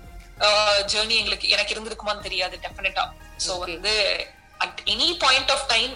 ஜேர்னி 0.93 1.15
எங்களுக்கு 1.22 1.50
எனக்கு 1.50 1.74
இருந்திருக்குமான்னு 1.75 2.25
தெரியாது 2.27 2.55
டெஃபினட்டா 2.65 3.05
சோ. 3.46 3.51
வந்து 3.65 3.93
at 4.65 4.81
any 4.93 5.10
point 5.25 5.51
of 5.55 5.67
time 5.74 5.93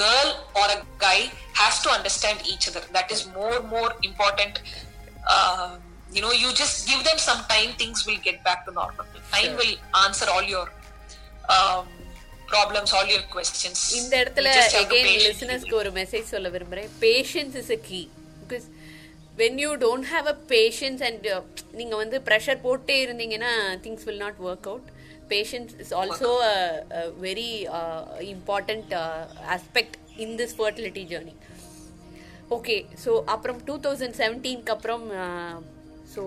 girl 0.00 0.32
or 0.62 0.72
a 0.76 0.80
guy 1.06 1.18
has 1.60 1.80
to 1.84 1.90
understand 1.96 2.42
each 2.52 2.68
other 2.70 2.88
that 2.98 3.12
is 3.16 3.24
more 3.38 3.60
more 3.74 3.94
important 4.10 4.58
you 6.14 6.20
know 6.20 6.32
you 6.32 6.48
just 6.60 6.76
give 6.88 7.02
them 7.04 7.18
some 7.18 7.40
time 7.46 7.70
things 7.80 7.98
will 8.06 8.20
get 8.28 8.38
back 8.46 8.60
to 8.66 8.72
normal. 8.72 9.06
Time 9.30 9.52
will 9.56 9.74
answer 10.04 10.26
all 10.34 10.46
your 10.54 10.64
um, 11.54 11.84
problems 12.48 12.90
all 12.92 13.08
your 13.14 13.22
questions. 13.34 13.78
இந்த 13.98 14.14
இடத்துல 14.22 14.48
patiently 14.56 15.12
லிசனர்ஸ்க்கு 15.28 15.76
ஒரு 15.82 15.90
message 15.92 16.32
சொல்ல 16.34 16.48
விரும்புறேன். 16.48 16.88
Patience 17.00 17.56
is 17.62 17.70
a 17.70 17.80
key. 17.88 18.02
Because 18.50 18.66
when 19.40 19.58
you 19.64 19.70
don't 19.84 20.08
have 20.12 20.26
a 20.32 20.36
patience 20.54 21.02
and 21.08 21.26
நீங்க 21.78 21.94
வந்து 21.96 22.18
pressure 22.28 22.58
போட்டே 22.64 22.96
இருந்தீங்கன்னா 23.04 23.52
things 23.84 24.06
will 24.08 24.22
not 24.24 24.40
work 24.48 24.68
out 24.72 24.88
patience 25.32 25.72
is 25.82 25.92
also 26.00 26.30
very 27.26 27.50
important 28.34 28.92
aspect 29.56 29.96
in 30.24 30.34
this 30.40 30.56
fertility 30.60 31.04
journey 31.12 31.34
okay 32.56 32.76
so 33.04 33.10
அப்புறம் 33.34 33.60
two 33.68 33.76
thousand 33.86 34.16
செவன்டீன்க்கு 34.22 34.74
அப்புறம் 34.76 35.06
so 36.14 36.22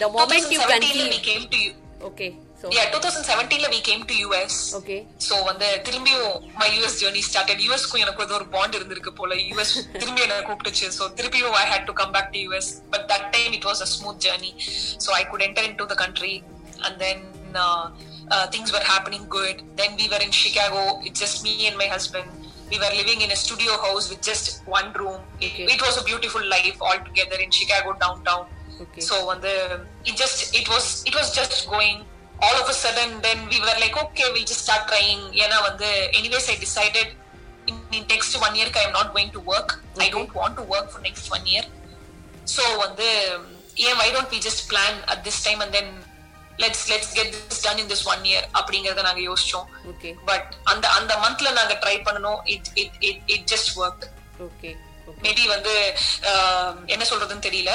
the 0.00 0.06
moment 0.18 0.52
you 0.54 0.60
2017 0.60 0.70
conceive 0.72 1.10
we 1.14 1.20
came 1.30 1.46
to 1.54 1.60
you. 1.64 1.74
Okay 2.08 2.28
so 2.61 2.67
yeah 2.75 2.85
2017 2.91 3.57
ல 3.63 3.69
we 3.75 3.79
came 3.89 4.03
to 4.11 4.15
US 4.27 4.53
okay 4.79 4.97
so 5.27 5.35
வந்து 5.49 5.67
திரும்பியும் 5.87 6.35
my 6.61 6.67
US 6.75 6.97
journey 7.01 7.23
started 7.29 7.63
யூஎஸ்க்கும் 7.65 8.03
எனக்கு 8.05 8.25
ஏதோ 8.27 8.35
ஒரு 8.39 8.47
bond 8.55 8.77
இருந்திருக்கு 8.79 9.13
போல 9.19 9.35
யூஎஸ் 9.49 9.73
திரும்பி 10.01 10.23
என்ன 10.25 10.37
கூப்பிட்டுச்சு 10.49 10.89
சோ 10.97 11.05
திரும்பியும் 11.19 11.57
I 11.63 11.65
had 11.73 11.87
to 11.89 11.95
come 12.01 12.13
back 12.17 12.31
to 12.35 12.41
US 12.45 12.69
but 12.93 13.05
that 13.13 13.27
time 13.35 13.51
it 13.59 13.67
was 13.71 13.83
a 13.87 13.89
smooth 13.95 14.21
journey 14.27 14.51
so 15.05 15.11
I 15.21 15.23
could 15.33 15.45
enter 15.49 15.67
into 15.81 15.87
the 15.93 15.97
country 16.03 16.35
and 16.87 16.97
then 17.05 17.23
things 18.55 18.73
were 18.77 18.87
happening 18.93 19.27
good 19.35 19.59
then 19.81 19.97
we 20.01 20.07
were 20.13 20.25
in 20.27 20.37
Chicago 20.43 20.85
it 21.09 21.19
just 21.23 21.41
me 21.47 21.55
and 21.71 21.79
my 21.83 21.89
husband 21.97 22.31
we 22.71 22.77
were 22.81 22.91
living 22.99 23.19
in 23.23 23.31
a 23.33 23.37
studio 23.41 23.73
house 23.83 24.05
with 24.11 24.21
just 24.27 24.45
one 24.75 24.87
room 24.99 25.17
it, 25.39 25.49
Okay. 25.49 25.65
it 25.73 25.81
was 25.85 25.95
a 26.01 26.05
beautiful 26.07 26.43
life 26.53 26.77
all 26.85 26.99
together 27.09 27.37
in 27.45 27.49
chicago 27.57 27.89
downtown 28.03 28.43
Okay. 28.83 29.03
so 29.07 29.15
when 29.27 29.39
the 29.45 29.55
it 30.09 30.15
just 30.21 30.39
it 30.59 30.67
was 30.73 30.85
it 31.09 31.15
was 31.19 31.27
just 31.39 31.55
going 31.73 31.99
all 32.46 32.56
of 32.62 32.68
a 32.68 32.76
sudden 32.82 33.10
then 33.20 33.38
we 33.52 33.58
were 33.60 33.76
like 33.84 33.96
okay 34.04 34.26
we'll 34.34 34.48
just 34.52 34.62
start 34.66 34.82
trying 34.90 35.22
ஏன்னா 35.44 35.58
வந்து 35.68 35.88
anyways 36.18 36.46
i 36.54 36.58
decided 36.66 37.08
in, 37.70 37.76
in 37.96 38.02
next 38.12 38.34
one 38.46 38.54
year 38.58 38.68
i 38.80 38.84
am 38.88 38.94
not 38.98 39.08
going 39.16 39.30
to 39.36 39.42
work 39.52 39.70
i 39.74 39.82
Okay. 39.98 40.10
don't 40.16 40.34
want 40.40 40.54
to 40.60 40.64
work 40.74 40.86
for 40.92 41.00
next 41.08 41.26
one 41.36 41.46
year 41.52 41.64
so 42.56 42.64
வந்து 42.84 43.08
yeah 43.84 43.94
why 44.00 44.08
don't 44.14 44.30
we 44.34 44.40
just 44.48 44.62
plan 44.72 44.94
at 45.14 45.20
this 45.26 45.38
time 45.46 45.60
and 45.64 45.72
then 45.78 45.88
let's 46.62 46.80
let's 46.92 47.10
get 47.18 47.26
this 47.48 47.58
done 47.66 47.78
in 47.82 47.88
this 47.92 48.02
one 48.12 48.22
year 48.30 48.42
அப்படிங்கறத 48.58 49.02
நாங்க 49.08 49.22
யோசிச்சோம் 49.28 49.66
okay 49.90 50.10
but 50.30 50.48
அந்த 50.72 50.84
அந்த 50.98 51.12
மந்த்ல 51.24 51.50
நாங்க 51.58 51.74
try 51.84 51.96
பண்ணனும் 52.06 52.40
it 52.54 52.70
it 52.82 52.96
it 53.08 53.20
it 53.34 53.46
just 53.52 53.70
work 53.82 54.04
okay 54.46 54.70
okay 55.10 55.20
maybe 55.26 55.44
வந்து 55.54 55.74
என்ன 56.94 57.04
சொல்றதுன்னு 57.12 57.46
தெரியல 57.48 57.74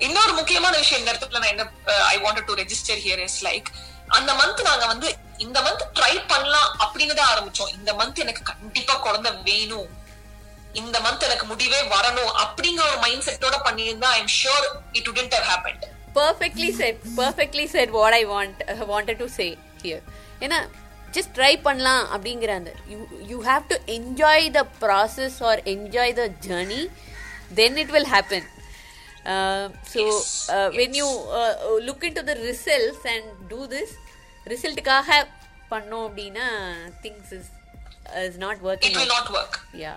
இன்னொரு 0.00 0.32
முக்கியமான 0.32 0.74
விஷயம் 0.76 1.00
இந்த 1.02 1.12
இடத்துல 1.12 1.40
நான் 1.40 1.52
என்ன 1.54 1.64
I 2.08 2.16
want 2.18 2.44
to 2.44 2.54
register 2.54 3.00
here 3.04 3.22
is 3.26 3.40
like 3.44 3.68
அந்த 4.08 4.30
மந்த் 4.32 4.60
நாங்க 4.62 4.84
வந்து 4.86 5.08
இந்த 5.38 5.58
மந்த் 5.60 5.84
ட்ரை 5.98 6.14
பண்ணலாம் 6.26 6.68
அப்படின்னு 6.82 7.14
தான் 7.14 7.30
ஆரம்பிச்சோம். 7.32 7.72
இந்த 7.78 7.90
மந்த் 7.92 8.18
எனக்கு 8.18 8.42
கண்டிப்பா 8.42 8.94
குழந்தை 8.96 9.30
வேணும். 9.48 9.88
இந்த 10.74 10.96
மந்த் 11.00 11.26
எனக்கு 11.28 11.46
முடிவே 11.46 11.80
வரணும் 11.92 12.32
அப்படிங்கிற 12.42 12.84
ஒரு 12.88 12.98
மைண்ட் 12.98 13.26
செட்டோட 13.26 13.56
பண்ணியிருந்தா 13.66 14.08
I 14.08 14.18
am 14.18 14.34
sure 14.40 14.66
it 14.92 15.08
wouldn't 15.12 15.34
have 15.36 15.46
happened 15.52 15.84
perfectly 16.18 16.68
set 16.80 17.00
perfectly 17.16 17.66
set 17.74 17.92
what 17.98 18.16
I 18.18 18.22
want 18.26 18.60
wanted 18.92 19.20
to 19.22 19.28
say 19.38 19.46
here 19.82 20.02
ஏன்னா 20.40 20.58
ஜஸ்ட் 21.12 21.32
ட்ரை 21.38 21.52
பண்ணலாம் 21.66 22.04
அப்படிங்கிற 22.14 22.52
அந்த 22.60 22.72
you 22.92 22.98
you 23.32 23.38
have 23.50 23.64
to 23.72 23.78
enjoy 23.96 24.46
the 24.58 24.62
process 24.82 25.38
or 25.50 25.62
enjoy 25.74 26.14
the 26.20 26.26
journey 26.46 26.82
then 27.60 27.78
it 27.84 27.92
will 27.96 28.10
happen 28.14 28.48
so 29.92 30.04
when 30.78 30.96
you 31.00 31.08
look 31.88 32.06
in 32.08 32.18
to 32.20 32.24
the 32.30 32.36
results 32.48 33.04
and 33.14 33.28
do 33.52 33.60
this 33.74 33.94
ரிசல்ட்டுக்காக 34.46 35.18
பண்ணோம் 35.72 36.06
அப்படின்னா 36.08 36.46
things 37.04 37.32
is 37.38 37.50
is 38.28 38.38
not 38.44 38.58
it 38.58 38.68
working 38.70 38.96
will 39.00 39.14
not 39.16 39.30
work 39.38 39.58
yeah 39.84 39.94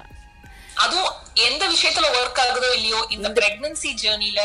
அதுவும் 0.84 1.14
எந்த 1.48 1.64
விஷயத்துல 1.76 2.08
work 2.20 2.42
ஆகுதோ 2.44 2.70
இல்லையோ 2.80 3.00
இந்த 3.16 3.30
pregnancy 3.40 3.90
ஜேர்னில 4.04 4.44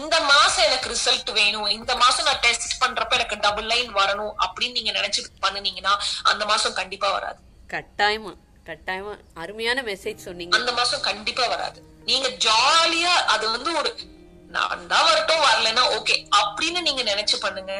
இந்த 0.00 0.16
மாசம் 0.30 0.64
எனக்கு 0.68 0.88
ரிசல்ட் 0.94 1.30
வேணும் 1.38 1.68
இந்த 1.76 1.92
மாசம் 2.02 2.26
நான் 2.28 2.42
டெஸ்ட் 2.46 2.74
பண்றப்ப 2.82 3.16
எனக்கு 3.18 3.36
டபுள் 3.46 3.68
லைன் 3.72 3.90
வரணும் 4.00 4.32
அப்படின்னு 4.44 4.76
நீங்க 4.78 4.92
நினைச்சு 4.98 5.20
பண்ணுனீங்கன்னா 5.44 5.94
அந்த 6.30 6.42
மாசம் 6.50 6.76
கண்டிப்பா 6.80 7.08
வராது. 7.16 7.38
கட்டாயமா 7.74 8.32
கட்டாயமா. 8.68 9.14
அருமையான 9.42 9.82
மெசேஜ் 9.88 10.26
சொன்னீங்க. 10.26 10.54
அந்த 10.58 10.70
மாசம் 10.78 11.02
கண்டிப்பா 11.08 11.44
வராது. 11.54 11.78
நீங்க 12.10 12.28
ஜாலியா 12.46 13.14
அது 13.34 13.44
வந்து 13.54 13.70
ஒரு 13.80 13.90
நான் 14.56 14.90
தான் 14.94 15.06
வரட்டும் 15.10 15.46
வரலன்னா 15.48 15.84
ஓகே 15.98 16.16
அப்படின்னு 16.40 16.80
நீங்க 16.88 17.02
நினைச்சு 17.12 17.38
பண்ணுங்க. 17.46 17.74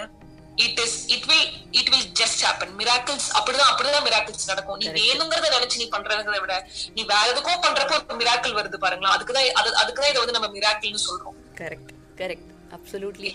It 0.65 0.79
is 0.85 0.99
it 1.15 1.27
will 1.31 1.49
it 1.79 1.91
will 1.93 2.09
just 2.21 2.43
happen 2.45 2.75
miracles 2.81 3.29
அப்படிதான் 3.39 3.71
அப்படிதான் 3.71 4.07
மிராக்கிள்ஸ் 4.09 4.51
நடக்கும். 4.51 4.79
நீ 4.83 4.87
வேணுங்கிறத 4.99 5.49
நினைச்சு 5.57 5.81
நீ 5.83 5.87
பண்றதுங்கிறத 5.95 6.41
விட 6.45 6.57
நீ 6.95 7.03
வேற 7.13 7.25
எதுக்கோ 7.33 7.55
பண்றப்போ 7.67 7.97
ஒரு 8.01 8.19
மிராக்கிள் 8.21 8.59
வருது 8.61 8.79
பாருங்களா 8.85 9.15
அதுக்குதான் 9.17 9.49
அது 9.61 9.71
அதுக்குதான் 9.83 10.13
இதை 10.13 10.21
வந்து 10.25 10.37
நம்ம 10.39 10.51
மிராக்கிள்னு 10.59 11.07
சொல்றோம். 11.09 11.39
கரெக்ட் 11.63 11.93
கரெக்ட் 12.21 12.53
அப்சல்யூட்லி 12.77 13.29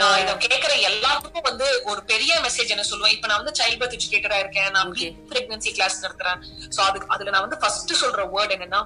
நான் 0.00 0.20
இத 0.22 0.32
கேக்குற 0.44 0.72
எல்லாத்துக்கும் 0.88 1.46
வந்து 1.50 1.66
ஒரு 1.90 2.00
பெரிய 2.10 2.32
மெசேஜ் 2.46 2.72
என்ன 2.74 2.84
சொல்லுவேன்? 2.90 3.14
இப்ப 3.16 3.28
நான் 3.30 3.42
வந்து 3.42 3.58
சைல்ட் 3.60 3.80
பர்த் 3.80 3.96
எஜுகேட்டரா 3.98 4.38
இருக்கேன். 4.42 4.70
நான். 4.76 4.94
Pregnancy 5.32 5.72
class 5.76 5.98
நடத்துறேன். 6.04 6.40
சோ 6.76 6.80
அதுக்கு 6.88 7.12
அதுல 7.16 7.34
நான் 7.34 7.44
வந்து 7.46 7.60
ஃபர்ஸ்ட் 7.64 7.94
சொல்ற 8.02 8.24
வேர்ட் 8.34 8.54
என்னன்னா 8.56 8.80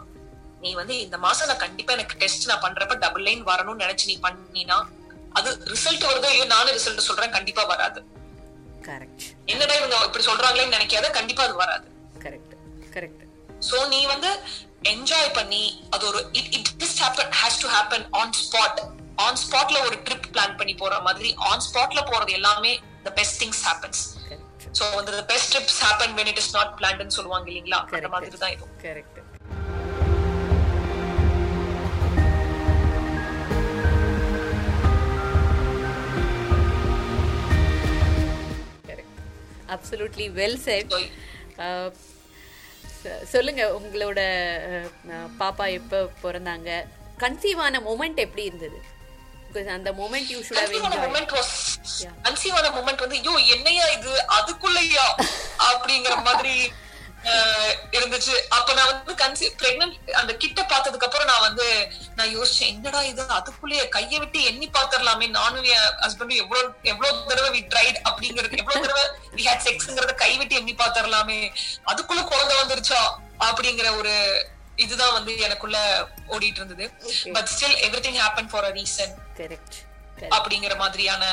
நீ 0.61 0.71
வந்து 0.75 0.95
இந்த 1.01 1.17
மாசம் 1.19 1.49
நான் 1.49 1.63
கண்டிப்பா 1.65 1.93
எனக்கு 1.93 2.17
டெஸ்ட் 2.19 2.49
நான் 2.49 2.65
பண்றப்ப 2.65 2.97
டபுள் 3.05 3.27
லைன் 3.29 3.45
வரணும்னு 3.45 3.83
நினைச்சு 3.85 4.09
நீ 4.11 4.17
பண்ணினா 4.27 4.79
அது 5.33 5.51
ரிசல்ட் 5.73 6.07
வருதோ 6.09 6.29
இல்லையோ 6.31 6.49
நானும் 6.53 6.75
ரிசல்ட் 6.79 7.09
சொல்றேன் 7.09 7.37
கண்டிப்பா 7.37 7.63
வராது. 7.73 8.01
என்னடா 9.47 9.75
இவங்க 9.75 9.97
இப்படி 10.07 10.25
சொல்றாங்களேன்னு 10.25 10.77
நினைக்காத 10.77 11.11
கண்டிப்பா 11.19 11.43
அது 11.45 11.57
வராது. 11.63 11.87
கரெக்ட் 12.25 12.55
கரெக்ட் 12.95 13.25
சோ 13.63 13.79
நீ 13.89 14.01
வந்து 14.07 14.31
என்ஜாய் 14.93 15.31
பண்ணி 15.39 15.63
அது 15.91 16.05
ஒரு 16.11 16.21
it 16.33 16.51
it 16.59 16.71
just 16.83 17.01
happen 17.05 17.33
has 17.41 17.61
to 17.63 17.69
happen 17.77 18.07
on 18.21 18.33
spot 18.41 18.81
on 19.27 19.41
ஸ்பாட்ல 19.43 19.79
ஒரு 19.89 19.97
ட்ரிப் 20.07 20.29
பிளான் 20.35 20.57
பண்ணி 20.61 20.75
போற 20.83 20.95
மாதிரி 21.09 21.31
ஆன் 21.51 21.65
ஸ்பாட்ல 21.69 22.03
போறது 22.11 22.33
எல்லாமே 22.39 22.73
the 23.05 23.13
best 23.19 23.39
things 23.43 23.63
happens 23.69 24.03
so 24.79 24.85
வந்து 24.97 25.13
the 25.19 25.27
best 25.31 25.47
trips 25.53 25.77
happen 25.87 26.11
when 26.19 26.29
it 26.33 26.39
is 26.43 26.51
not 26.57 26.69
planned 26.81 27.01
ன்னு 27.03 27.17
சொல்லுவாங்க 27.17 27.49
இல்லீங்களா? 27.51 27.79
அந்த 27.97 28.11
மாதிரி 28.15 28.39
தான் 28.43 28.53
இது. 28.57 28.67
கரெக்ட் 28.85 29.20
அப்சல்யூட்லி 39.71 40.29
வெல் 40.35 40.59
செட் 40.61 40.95
சொல்லுங்க 43.27 43.63
உங்களோட 43.77 44.21
அஹ், 44.69 44.89
அஹ், 45.11 45.29
பாப்பா 45.41 45.73
எப்போ 45.73 45.99
பிறந்தாங்க? 46.23 46.71
கன்சீவ் 47.19 47.57
ஆன 47.57 47.81
மொமெண்ட் 47.81 48.19
எப்படி 48.19 48.45
இருந்தது? 48.45 48.79
பிகாஸ் 49.47 49.71
அந்த 49.71 49.91
moment 49.93 50.29
you 50.29 50.39
should 50.41 50.59
have 50.59 50.75
enjoy 50.79 50.91
conceive 52.25 52.55
ஆன 52.55 52.69
moment 52.71 53.01
வந்து 53.01 53.17
ஐயோ 53.19 53.35
என்னையா 53.55 53.87
இது? 53.91 54.13
அதுக்குள்ளயா? 54.37 55.07
அப்படிங்கிற 55.69 56.15
மாதிரி 56.23 56.55
இருந்துச்சு. 57.95 58.35
அப்ப 58.51 58.69
நான் 58.75 58.91
வந்து 58.91 59.15
கன்சீவ் 59.21 59.57
பிரெக்னன்ட் 59.59 59.97
அந்த 60.21 60.33
கிட்ட 60.37 60.61
பார்த்ததுக்கு 60.71 61.07
அப்புறம் 61.07 61.29
நான் 61.31 61.45
வந்து 61.47 61.67
நான் 62.17 62.33
யோசிச்சேன் 62.37 62.71
என்னடா 62.71 63.01
இது? 63.05 63.25
அதுக்குள்ளேயே 63.37 63.85
கையை 63.89 64.19
விட்டு 64.19 64.41
எண்ணி 64.51 64.69
பாத்திரலாமே 64.71 65.27
நானும் 65.37 65.69
என் 65.73 65.91
ஹஸ்பண்டும் 66.03 66.41
எவ்வளவு 66.43 66.63
எவ்வளவு 66.93 67.27
தடவை 67.31 67.51
வி 67.51 67.63
ட்ரைட் 67.73 68.01
அப்படிங்கிறது 68.09 68.61
எவ்வளவு 68.63 68.85
தடவை 68.87 69.05
வி 69.37 69.45
ஹேட் 69.49 69.67
செக்ஸ்ங்கிறத 69.67 70.15
கை 70.23 70.33
விட்டு 70.37 70.59
எண்ணி 70.61 70.75
பாத்திரலாமே 70.81 71.41
அதுக்குள்ள 71.87 72.25
குழந்தை 72.27 72.57
வந்துருச்சா? 72.61 73.03
அப்படிங்கிற 73.49 73.89
ஒரு 73.99 74.15
இதுதான் 74.79 75.15
வந்து 75.15 75.33
எனக்குள்ள 75.47 75.79
ஓடிட்டு 76.29 76.61
இருந்தது. 76.61 76.85
But 77.35 77.49
still 77.53 77.79
every 77.87 78.03
thing 78.03 78.21
happen 78.21 78.51
for 78.53 78.67
a 78.67 78.75
reason 78.77 79.15
correct 79.39 79.79
அப்படிங்கிற 80.31 80.75
மாதிரியான 80.79 81.25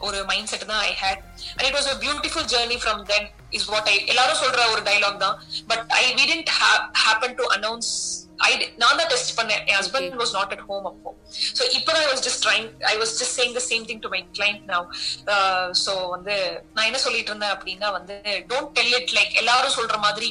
ஒரு 0.00 0.18
மைண்ட் 0.30 0.50
செட் 0.50 0.66
தான் 0.70 0.82
I 0.84 0.92
had 1.00 1.22
and 1.50 1.66
it 1.68 1.76
was 1.76 1.90
a 1.90 1.96
beautiful 2.02 2.48
journey 2.52 2.78
from 2.82 3.02
then 3.10 3.28
is 3.58 3.68
what 3.72 3.88
I 3.94 3.96
எல்லாரும் 4.06 4.40
சொல்ற 4.44 4.60
ஒரு 4.72 4.82
டைலாக் 4.88 5.22
தான். 5.24 5.36
But 5.70 5.84
I 6.02 6.04
we 6.18 6.24
didn't 6.30 6.50
happen 7.04 7.36
to 7.40 7.46
announce 7.56 7.90
I 8.48 8.50
நான் 8.82 8.98
தான் 9.00 9.10
டெஸ்ட் 9.12 9.32
பண்ணேன். 9.38 9.62
என் 9.70 9.78
husband 9.80 10.14
was 10.20 10.34
not 10.38 10.52
at 10.56 10.64
home 10.68 10.86
அப்போ. 10.90 11.10
ஸோ 11.58 11.62
இப்போ 11.78 11.92
I 12.00 12.04
was 12.10 12.22
just 12.26 12.42
trying 12.46 12.66
I 12.92 12.94
was 13.02 13.12
just 13.20 13.36
saying 13.38 13.54
the 13.58 13.62
same 13.68 13.84
thing 13.90 14.02
to 14.04 14.10
my 14.14 14.20
client 14.38 14.64
now 14.72 14.86
so 15.84 15.92
வந்து 16.14 16.34
நான் 16.74 16.88
என்ன 16.90 17.00
சொல்லிட்டு 17.06 17.30
இருந்தேன் 17.32 17.54
அப்படின்னா 17.56 17.90
வந்து 17.98 18.16
டோன்ட் 18.52 18.72
டெல் 18.78 18.94
இட் 19.00 19.14
லைக் 19.18 19.32
எல்லாரும் 19.42 19.76
சொல்ற 19.78 19.96
மாதிரி 20.06 20.30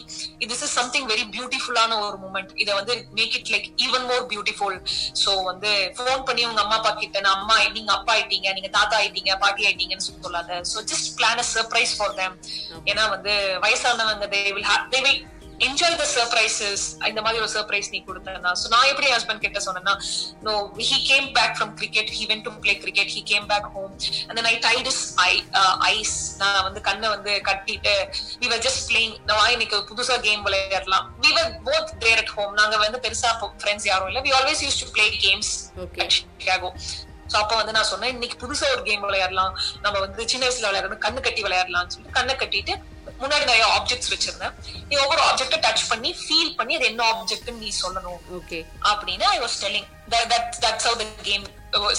திஸ் 0.52 0.64
இஸ் 0.68 0.76
சம்திங் 0.80 1.08
வெரி 1.14 1.26
பியூட்டிஃபுல்லான 1.38 2.00
ஒரு 2.08 2.20
மூமெண்ட் 2.26 2.54
இதை 2.64 2.72
வந்து 2.80 2.96
make 3.20 3.36
it 3.40 3.52
like 3.56 3.68
even 3.88 4.08
more 4.12 4.26
beautiful 4.34 4.78
so 5.24 5.34
வந்து 5.52 5.72
ஃபோன் 5.98 6.24
பண்ணி 6.30 6.46
உங்க 6.50 6.62
அம்மா 6.66 6.78
அப்பா 6.82 6.94
கிட்ட 7.04 7.26
நான் 7.28 7.38
அம்மா 7.40 7.58
நீங்க 7.78 7.92
அப்பா 7.98 8.14
ஆயிட்டீங்க 8.18 8.48
நீங்க 8.58 8.72
தாத்தா 8.78 8.98
ஆயிட்டீங்க 9.02 9.32
பாட்டி 9.46 9.62
ஆயிட்டீங்கன்னு 9.68 10.08
சொல்லாத. 10.10 10.62
So 10.72 10.78
just 10.92 11.10
plan 11.18 11.42
a 11.44 11.48
surprise 11.54 11.94
for 11.98 12.16
them 12.20 12.36
ஏன்னா 12.92 13.04
வந்து 13.16 13.34
வயசானவங்க 13.66 14.28
they 14.34 14.42
will 14.56 14.68
they 14.94 15.00
will 15.06 15.22
enjoy 15.68 15.98
the 16.02 16.06
surprises 16.16 16.84
இந்த 17.12 17.22
மாதிரி 17.26 17.42
ஒரு 17.44 17.52
சர்ப்ரைஸ் 17.56 17.90
நீ 17.94 18.00
கொடுத்தனா 18.10 18.52
சோ 18.62 18.68
நான் 18.74 18.88
எப்படி 18.92 19.10
ஹஸ்பண்ட் 19.16 19.44
கிட்ட 19.46 19.62
சொன்னேன்னா 19.68 19.96
no 20.48 20.54
he 20.90 20.98
came 21.12 21.28
back 21.38 21.56
from 21.58 21.74
cricket 21.82 22.12
he 22.18 22.26
went 22.32 22.46
to 22.48 22.54
play 22.66 22.76
cricket 22.84 23.12
he 23.16 23.24
came 23.32 23.46
back 23.52 23.68
home 23.76 23.94
அந்த 24.30 24.48
I 24.54 24.56
tied 24.68 24.90
his 24.94 25.04
I 25.28 25.32
eyes 25.94 26.16
நான் 26.42 26.64
வந்து 26.68 26.82
கண்ணை 26.90 27.10
வந்து 27.16 27.34
கட்டிட்டு 27.50 27.96
வி 28.44 28.50
வர் 28.54 28.64
ஜஸ்ட் 28.68 28.84
பிளேயிங் 28.90 29.16
நான் 29.32 29.54
இன்னைக்கு 29.56 29.78
புதுசா 29.92 30.18
கேம் 30.28 30.44
விளையாடலாம். 30.48 31.06
We 31.24 31.32
were 31.38 31.52
both 31.68 31.92
there 32.04 32.20
at 32.24 32.34
home 32.38 32.54
நாங்க 32.60 32.76
வந்து 32.84 33.00
பெருசா 33.06 33.32
ஃப்ரெண்ட்ஸ் 33.62 33.88
யாரும் 33.92 34.10
இல்ல. 34.12 34.22
We 34.28 34.34
always 34.40 34.64
used 34.66 34.80
to 34.84 34.88
play 34.98 35.06
games. 35.26 35.52
Chicago 36.40 36.72
so 37.32 37.38
அப்ப 37.42 37.54
வந்து 37.60 37.74
நான் 37.76 37.90
சொன்னேன் 37.92 38.14
இன்னைக்கு 38.16 38.38
புதுசா 38.44 38.66
ஒரு 38.76 38.82
கேம் 38.88 39.04
விளையாடலாம். 39.08 39.54
நம்ம 39.84 39.96
வந்து 40.06 40.24
சின்ன 40.32 40.44
வயசுல 40.46 40.70
விளையாடுறது 40.70 41.04
கண்ணு 41.06 41.20
கட்டி 41.28 41.44
விளையாடலாம்னு 41.46 41.94
சொல்லிட்டு 41.96 42.18
கண்ணை 42.20 42.36
கட்டிட்டு 42.42 42.74
முன்னாடி 43.24 43.46
நிறைய 43.52 43.66
ஆப்ஜெக்ட்ஸ் 43.78 44.12
வச்சிருந்தேன். 44.14 44.56
நீ 44.90 44.96
ஒவ்வொரு 45.04 45.22
ஆப்ஜெக்ட 45.30 45.60
டச் 45.68 45.86
பண்ணி 45.92 46.12
ஃபீல் 46.24 46.54
பண்ணி 46.60 46.76
அது 46.80 46.88
என்ன 46.94 47.04
ஆப்ஜெக்ட் 47.14 47.52
நீ 47.64 47.72
சொல்லணும். 47.84 48.20
ஓகே 48.40 48.60
அப்படின்னு 48.92 49.28
I 49.36 49.38
was 49.46 49.60
telling 49.66 49.88
that's 50.66 50.88
how 50.90 51.00
the 51.04 51.08
game 51.30 51.46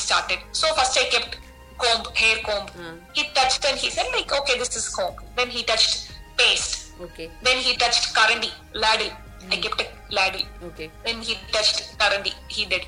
started 0.05 0.45
so 0.63 0.69
first 0.79 1.01
I 1.05 1.07
kept 1.15 1.37
comb 1.83 2.03
hair 2.19 2.35
comb. 2.47 2.65
Hmm. 2.79 2.97
he 3.17 3.23
touched 3.37 3.63
and 3.69 3.79
he 3.83 3.89
said 3.95 4.09
like 4.17 4.33
okay 4.39 4.55
this 4.61 4.73
is 4.81 4.85
comb. 4.97 5.15
Then 5.39 5.49
he 5.55 5.61
touched 5.71 5.93
paste. 6.41 6.75
Okay 7.05 7.25
then 7.47 7.59
he 7.67 7.73
touched 7.83 8.05
karandi 8.19 8.51
ladle. 8.83 9.11
I 9.55 9.59
kept 9.65 9.81
a 9.85 9.87
ladle. 10.17 10.45
Okay 10.69 10.87
then 11.07 11.19
he 11.29 11.35
touched 11.55 11.81
karandi 12.03 12.33
he 12.57 12.65
did. 12.73 12.85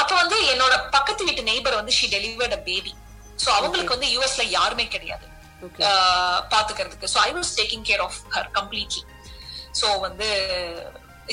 அப்ப 0.00 0.10
வந்து 0.20 0.36
என்னோட 0.52 0.74
பக்கத்து 0.94 1.26
வீட்டு 1.28 1.44
neighbour 1.50 1.78
வந்து 1.80 1.94
she 1.98 2.08
delivered 2.16 2.54
a 2.58 2.62
baby. 2.70 2.94
So 3.44 3.50
அவங்களுக்கு 3.58 3.96
வந்து 3.96 4.10
யூஎஸ்ல 4.14 4.46
யாருமே 4.58 4.86
கிடையாது. 4.94 5.27
பாத்துக்கிறதுக்கு 6.52 7.08
so 7.14 7.18
i 7.28 7.32
was 7.38 7.48
taking 7.60 7.82
care 7.90 8.02
of 8.08 8.14
her 8.34 8.44
completely 8.58 9.02
so 9.80 9.86
வந்து 10.06 10.28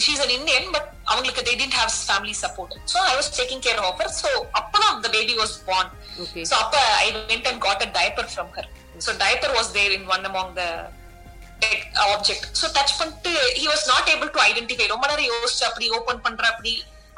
she's 0.03 0.22
an 0.25 0.32
indian 0.38 0.63
but 0.75 0.86
அவங்களுக்கு 1.10 1.41
they 1.48 1.55
didn't 1.60 1.77
have 1.82 1.91
family 2.10 2.36
support 2.44 2.72
so 2.94 2.98
i 3.12 3.15
was 3.20 3.27
taking 3.39 3.62
care 3.67 3.79
of 3.89 3.96
her 4.01 4.10
so 4.22 4.29
அப்பதான் 4.60 4.98
the 5.05 5.12
baby 5.17 5.36
was 5.44 5.53
born 5.67 5.88
okay 6.24 6.44
so 6.50 6.55
அப்ப 6.63 6.75
i 7.03 7.10
went 7.32 7.48
and 7.51 7.60
got 7.67 7.79
a 7.88 7.89
diaper 8.00 8.25
from 8.36 8.50
her 8.58 8.65
so 9.05 9.12
diaper 9.24 9.51
was 9.60 9.70
there 9.77 9.91
in 9.98 10.03
one 10.15 10.25
among 10.32 10.50
the 10.60 10.70
dead 11.63 11.82
object 12.13 12.44
so 12.60 12.65
touch 12.77 12.94
பண்ணிட்டு 13.00 13.32
he 13.62 13.65
was 13.74 13.84
not 13.94 14.05
able 14.15 14.29
to 14.36 14.41
identify 14.50 14.88
ரொம்ப 14.96 15.05
நேரம் 15.12 15.29
யோசிச்சு 15.32 15.65
அப்படி 15.70 15.88
open 16.00 16.24
பண்ற 16.27 16.46
அப்படி 16.53 16.74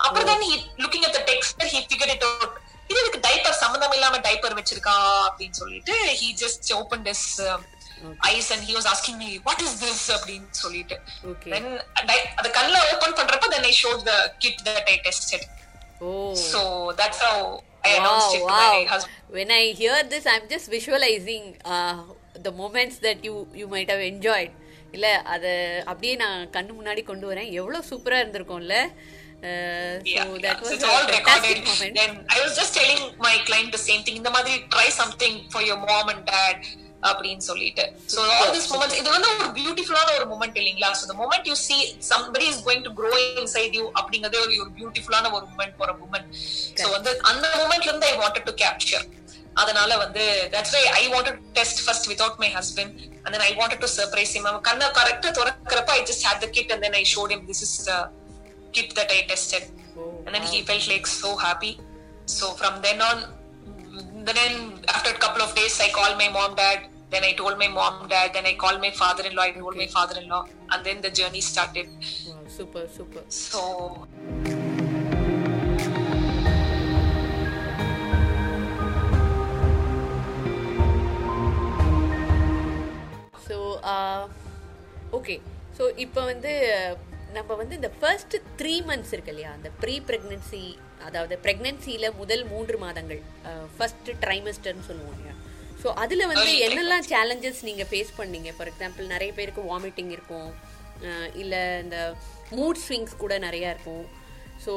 அப்புறம் 0.06 0.30
தான் 0.32 0.46
he 0.50 0.56
looking 0.84 1.04
at 1.08 1.14
the 1.18 1.24
texture 1.32 1.68
he 1.74 1.80
figured 1.92 2.14
it 2.16 2.24
out 2.32 2.54
இது 2.90 3.00
இதுக்கு 3.02 3.22
டைப்பர் 3.28 3.58
சம்பந்தம் 3.64 3.96
இல்லாம 3.98 4.20
டைப்பர் 4.28 4.58
வச்சிருக்கா 4.60 4.96
அப்படின்னு 5.28 5.60
சொல்லிட்டு 5.62 5.96
he 6.22 6.30
just 6.44 6.72
opened 6.74 7.08
his 7.08 7.24
uh, 7.48 7.58
eyes 8.28 8.48
and 8.54 8.62
he 8.68 8.74
was 8.80 8.86
asking 8.86 9.18
me 9.18 9.30
what 9.48 9.62
is 9.68 9.74
this 9.86 10.02
அப்படின்னு 10.16 10.50
சொல்லிட்டு 10.64 10.98
di- 12.10 12.28
அந்த 12.40 12.50
கண்ணுல 12.58 12.80
ஓபன் 12.94 13.18
பண்றப்ப 13.20 13.50
then 13.56 13.66
I 13.66 13.76
showed 13.82 14.04
the 14.12 14.20
kit 14.44 14.60
that 14.70 14.86
I 14.88 15.00
tested 15.08 15.44
O 16.02 16.12
so 16.52 16.62
that's 17.00 17.22
how 17.28 17.38
I 17.84 17.92
wow, 17.92 17.98
announced 18.00 18.34
it 18.38 18.44
to 18.44 18.52
wow. 18.52 18.70
my 18.70 18.84
husband 18.86 19.14
When 19.30 19.50
I 19.54 19.64
hear 19.74 19.96
this, 20.06 20.26
I'm 20.26 20.46
just 20.48 20.68
visualizing 20.70 21.46
uh, 21.68 21.96
the 22.46 22.52
moments 22.54 22.98
that 23.00 23.20
you 23.28 23.34
you 23.54 23.68
might 23.68 23.90
have 23.90 24.04
enjoyed. 24.06 24.52
இல்ல 24.96 25.08
அது 25.34 25.52
அப்படியே 25.88 26.14
நான் 26.16 26.38
கண்ணு 26.54 26.72
முன்னாடி 26.78 27.02
கொண்டு 27.04 27.26
வரேன் 27.30 27.50
எவ்வளவு 27.60 27.88
சூப்பரா 27.90 28.18
இருந்திருக்கும்ல 28.22 28.76
so 29.44 29.50
Yeah, 30.12 30.26
that 30.46 30.46
yeah. 30.46 30.56
So 30.60 30.66
was 30.66 30.74
it's 30.76 30.86
all 30.92 31.04
recorded. 31.16 31.26
Fantastic 31.28 31.68
moment 31.70 31.98
Then 32.02 32.12
I 32.36 32.40
was 32.44 32.54
just 32.60 32.74
telling 32.80 33.02
my 33.28 33.36
client 33.48 33.70
the 33.78 33.84
same 33.90 34.02
thing. 34.06 34.16
இந்த 34.22 34.32
மாதிரி 34.36 34.54
try 34.76 34.88
something 35.02 35.34
for 35.54 35.62
your 35.70 35.78
mom 35.88 36.08
and 36.14 36.22
dad 36.34 36.60
அப்படின்னு 37.10 37.44
சொல்லிட்டு 37.50 37.84
இது 39.00 39.10
வந்து 39.16 39.28
ஒரு 39.34 39.50
பியூட்டிஃபுல்லான 39.58 40.14
ஒரு 40.18 40.26
மூமெண்ட் 40.32 40.58
இல்லைங்களா 40.62 40.90
so 41.00 41.04
the 41.12 41.18
moment 41.22 41.44
you 41.52 41.58
see 41.68 41.82
somebody 42.14 42.48
is 42.54 42.58
going 42.68 42.82
to 42.88 42.92
grow 43.02 43.14
inside 43.44 43.74
you 43.80 43.86
அப்படிங்கறதே 44.00 44.40
ஒரு 44.46 44.56
ஒரு 44.64 44.72
பியூட்டிஃபுல்லான 44.80 45.32
ஒரு 45.38 45.46
மூமெண்ட் 45.52 45.78
வந்து 46.96 47.12
அந்த 47.32 47.46
மூமெண்ட்ல 47.60 47.92
இருந்து 47.92 48.56
capture 48.64 49.04
அதனால 49.62 49.92
வந்து 50.06 50.24
that's 50.54 50.72
why 50.76 50.84
I 51.02 51.08
wanted 51.16 51.36
to 51.44 51.46
test 51.60 51.78
first 51.88 52.04
without 52.14 52.36
my 52.44 52.50
husband 52.58 52.92
and 53.24 53.30
then 53.36 53.44
I 53.50 53.54
wanted 53.62 53.80
to 53.86 53.90
surprise 54.00 54.34
him 54.38 54.46
அவன் 54.52 54.66
கண்ணை 54.70 54.88
கரெக்டா 55.00 55.30
திறக்கிறப்ப 55.40 55.92
I 56.00 56.04
just 56.12 56.24
had 56.30 56.40
the 56.46 56.50
kit 56.58 56.72
and 56.76 56.82
then 56.88 56.96
I 57.02 57.06
showed 57.14 57.32
him 57.36 57.44
this 57.52 57.62
is 57.68 57.74
the 57.90 58.00
kit 58.73 58.95
that 58.95 59.11
I 59.11 59.23
tested 59.27 59.65
and 60.27 60.35
then 60.35 60.43
he 60.43 60.63
felt 60.63 60.87
like 60.89 61.07
so 61.07 61.37
happy 61.37 61.79
so 62.27 62.49
from 62.53 62.81
then 62.83 63.01
on 63.03 63.25
then 64.25 64.73
after 64.89 65.11
a 65.11 65.19
couple 65.25 65.43
of 65.43 65.55
days 65.55 65.79
i 65.81 65.89
called 65.91 66.17
my 66.17 66.29
mom 66.29 66.55
dad 66.55 66.89
then 67.11 67.25
i 67.25 67.33
told 67.33 67.59
my 67.59 67.69
mom 67.69 68.09
dad 68.09 68.33
then 68.33 68.47
i 68.47 68.55
called 68.55 68.81
my 68.81 68.91
father-in-law 68.91 69.43
i 69.43 69.53
told 69.53 69.77
my 69.77 69.87
father-in-law 69.87 70.47
and 70.71 70.85
then 70.85 71.01
the 71.01 71.11
journey 71.21 71.43
started 71.53 71.89
super 72.57 72.89
super 72.97 73.27
so 73.45 73.61
so 83.47 83.57
okay 85.19 85.37
so 85.77 85.85
இப்போ 86.05 86.21
வந்து 86.31 86.53
நம்ம 87.36 87.56
வந்து 87.62 87.78
இந்த 87.80 87.90
first 88.00 88.36
three 88.60 88.74
months 88.90 89.12
இருக்கு 89.16 89.32
இல்லையா? 89.34 89.52
அந்த 89.58 89.70
pre 89.82 89.96
pregnancy 90.10 90.62
அதாவது 91.08 91.36
ப்ரெக்னென்சியில் 91.46 92.16
முதல் 92.22 92.44
மூன்று 92.52 92.78
மாதங்கள் 92.84 93.22
ஃபர்ஸ்ட் 93.76 94.10
ட்ரைமஸ்டர்னு 94.24 94.88
சொல்லுவோம் 94.90 95.16
இல்லையா? 95.18 95.36
ஸோ 95.82 95.88
அதில் 96.04 96.30
வந்து 96.32 96.52
என்னெல்லாம் 96.68 97.06
சேலஞ்சஸ் 97.12 97.62
நீங்கள் 97.70 97.90
ஃபேஸ் 97.92 98.14
பண்ணீங்க? 98.20 98.52
ஃபார் 98.58 98.72
எக்ஸாம்பிள் 98.72 99.12
நிறைய 99.16 99.32
பேருக்கு 99.40 99.64
வாமிட்டிங் 99.72 100.12
இருக்கும். 100.18 100.50
இல்லை 101.42 101.62
இந்த 101.84 101.98
மூட் 102.60 102.82
ஸ்விங்ஸ் 102.86 103.22
கூட 103.24 103.34
நிறையா 103.48 103.72
இருக்கும். 103.76 104.06
ஸோ 104.66 104.74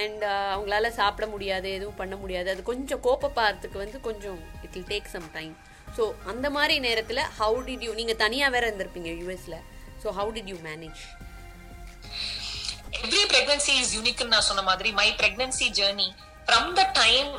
அண்ட் 0.00 0.24
அவங்களால 0.54 0.86
சாப்பிட 1.00 1.26
முடியாது 1.34 1.68
எதுவும் 1.76 2.00
பண்ண 2.00 2.14
முடியாது. 2.22 2.48
அது 2.54 2.62
கொஞ்சம் 2.72 3.02
கோப்பப்பாறதுக்கு 3.06 3.78
வந்து 3.84 4.00
கொஞ்சம் 4.08 4.40
it 4.64 4.74
will 4.76 4.90
take 4.94 5.12
some 5.16 5.28
time 5.38 5.54
so 5.96 6.02
அந்த 6.32 6.46
மாதிரி 6.56 6.74
நேரத்தில் 6.88 7.22
ஹவு 7.38 7.58
டிட் 7.68 7.84
யூ 7.86 7.92
நீங்கள் 8.00 8.20
தனியாக 8.24 8.54
வேற 8.54 8.64
இருந்திருப்பீங்க 8.68 9.10
யூஎஸில் 9.22 9.58
so 10.02 10.10
how 10.18 10.30
did 10.36 10.50
you 10.52 10.58
manage 10.70 11.02
every 12.92 13.22
pregnancy 13.30 13.72
is 13.80 13.94
யூனிக்னு 13.96 14.32
நான் 14.34 14.48
சொன்ன 14.48 14.62
மாதிரி 14.62 14.90
my 14.92 15.08
pregnancy 15.20 15.68
journey 15.78 16.08
from 16.46 16.70
the 16.78 16.84
time 17.00 17.32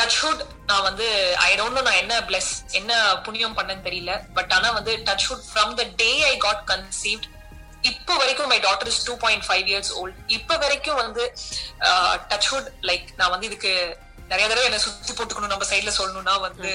டச்ஹுட் 0.00 0.42
நான் 0.66 0.84
வந்து 0.86 1.06
ஐ 1.44 1.50
டோன்ட் 1.54 1.76
நோ 1.76 1.82
நான் 1.82 2.00
என்ன 2.02 2.14
பிளஸ் 2.28 2.50
என்ன 2.72 2.92
புண்ணியம் 3.26 3.56
பண்ணேன்னு 3.58 3.86
தெரியல 3.86 4.12
பட் 4.34 4.52
ஆனா 4.52 4.68
வந்து 4.72 4.92
touchwood 5.08 5.44
from 5.50 5.72
the 5.74 5.84
day 6.02 6.10
I 6.24 6.34
got 6.38 6.62
conceived 6.72 7.28
இப்போ 7.82 8.12
வரைக்கும் 8.16 8.50
my 8.52 8.58
daughter 8.60 8.90
is 8.92 9.02
two 9.06 9.14
point 9.24 9.44
five 9.46 9.66
years 9.72 9.92
old 10.00 10.18
இப்போ 10.28 10.54
வரைக்கும் 10.56 11.00
வந்து 11.02 11.24
uh, 11.88 12.14
டச்ஹுட் 12.30 12.68
லைக் 12.84 13.06
நான் 13.18 13.32
வந்து 13.34 13.48
இதுக்கு 13.50 13.72
நிறைய 14.30 14.46
தடவை 14.48 14.66
என்ன 14.68 14.78
சுத்தி 14.84 15.12
போட்டுக்கணும் 15.12 15.52
நம்ம 15.52 15.66
சைட்ல 15.70 15.92
சொல்லணும்னா 15.98 16.34
வந்து 16.46 16.70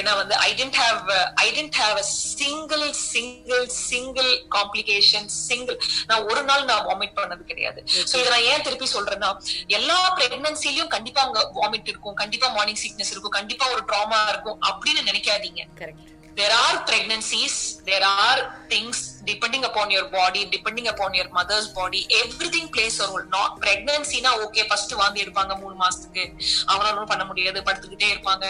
ஏன்னா 0.00 0.12
வந்து 0.20 0.34
I 0.46 0.50
didn't 0.60 0.78
have 0.82 1.10
I 1.44 1.46
didn't 1.58 1.78
have 1.82 1.96
a 2.02 2.06
single 2.38 2.84
single 3.02 3.64
single 3.68 4.30
complication 4.56 5.28
single 5.48 5.78
நான் 6.10 6.26
ஒரு 6.30 6.42
நாள் 6.50 6.68
நான் 6.70 6.84
வாமிட் 6.88 7.16
பண்ணது 7.20 7.44
கிடையாது. 7.52 7.80
சோ 8.10 8.14
இதை 8.20 8.28
நான் 8.34 8.48
ஏன் 8.52 8.64
திருப்பி 8.68 8.88
சொல்றேன்னா 8.96 9.30
எல்லா 9.78 9.98
பிரெக்னன்சிலயும் 10.18 10.92
கண்டிப்பா 10.96 11.22
அங்க 11.26 11.40
வாமிட் 11.60 11.90
இருக்கும். 11.92 12.18
கண்டிப்பா 12.22 12.48
மார்னிங் 12.58 12.82
சிக்னஸ் 12.84 13.12
இருக்கும். 13.14 13.36
கண்டிப்பா 13.38 13.66
ஒரு 13.74 13.84
ட்ராமா 13.90 14.20
இருக்கும் 14.34 14.60
அப்படின்னு 14.70 15.08
நினைக்காதீங்க. 15.10 15.62
Correct 15.82 16.14
there 16.38 16.54
are 16.64 16.76
pregnancies 16.88 17.54
there 17.84 18.04
are 18.04 18.38
things 18.72 18.96
depending 19.24 19.64
upon 19.68 19.86
your 19.90 20.06
body 20.10 20.42
depending 20.56 20.88
upon 20.88 21.12
your 21.18 21.28
mother's 21.38 21.68
body 21.78 22.00
everything 22.22 22.66
plays 22.76 22.96
a 23.04 23.06
role 23.10 23.26
not 23.36 23.60
pregnancy 23.64 24.18
na 24.26 24.32
okay 24.46 24.64
first 24.72 24.92
வாந்தி 25.00 25.22
எடுப்பாங்க 25.24 25.54
மூணு 25.62 25.76
மாசத்துக்கு 25.84 26.24
அவனாலும் 26.72 27.10
பண்ண 27.12 27.24
முடியாது 27.30 27.60
படுத்துக்கிட்டே 27.68 28.10
இருப்பாங்க 28.14 28.46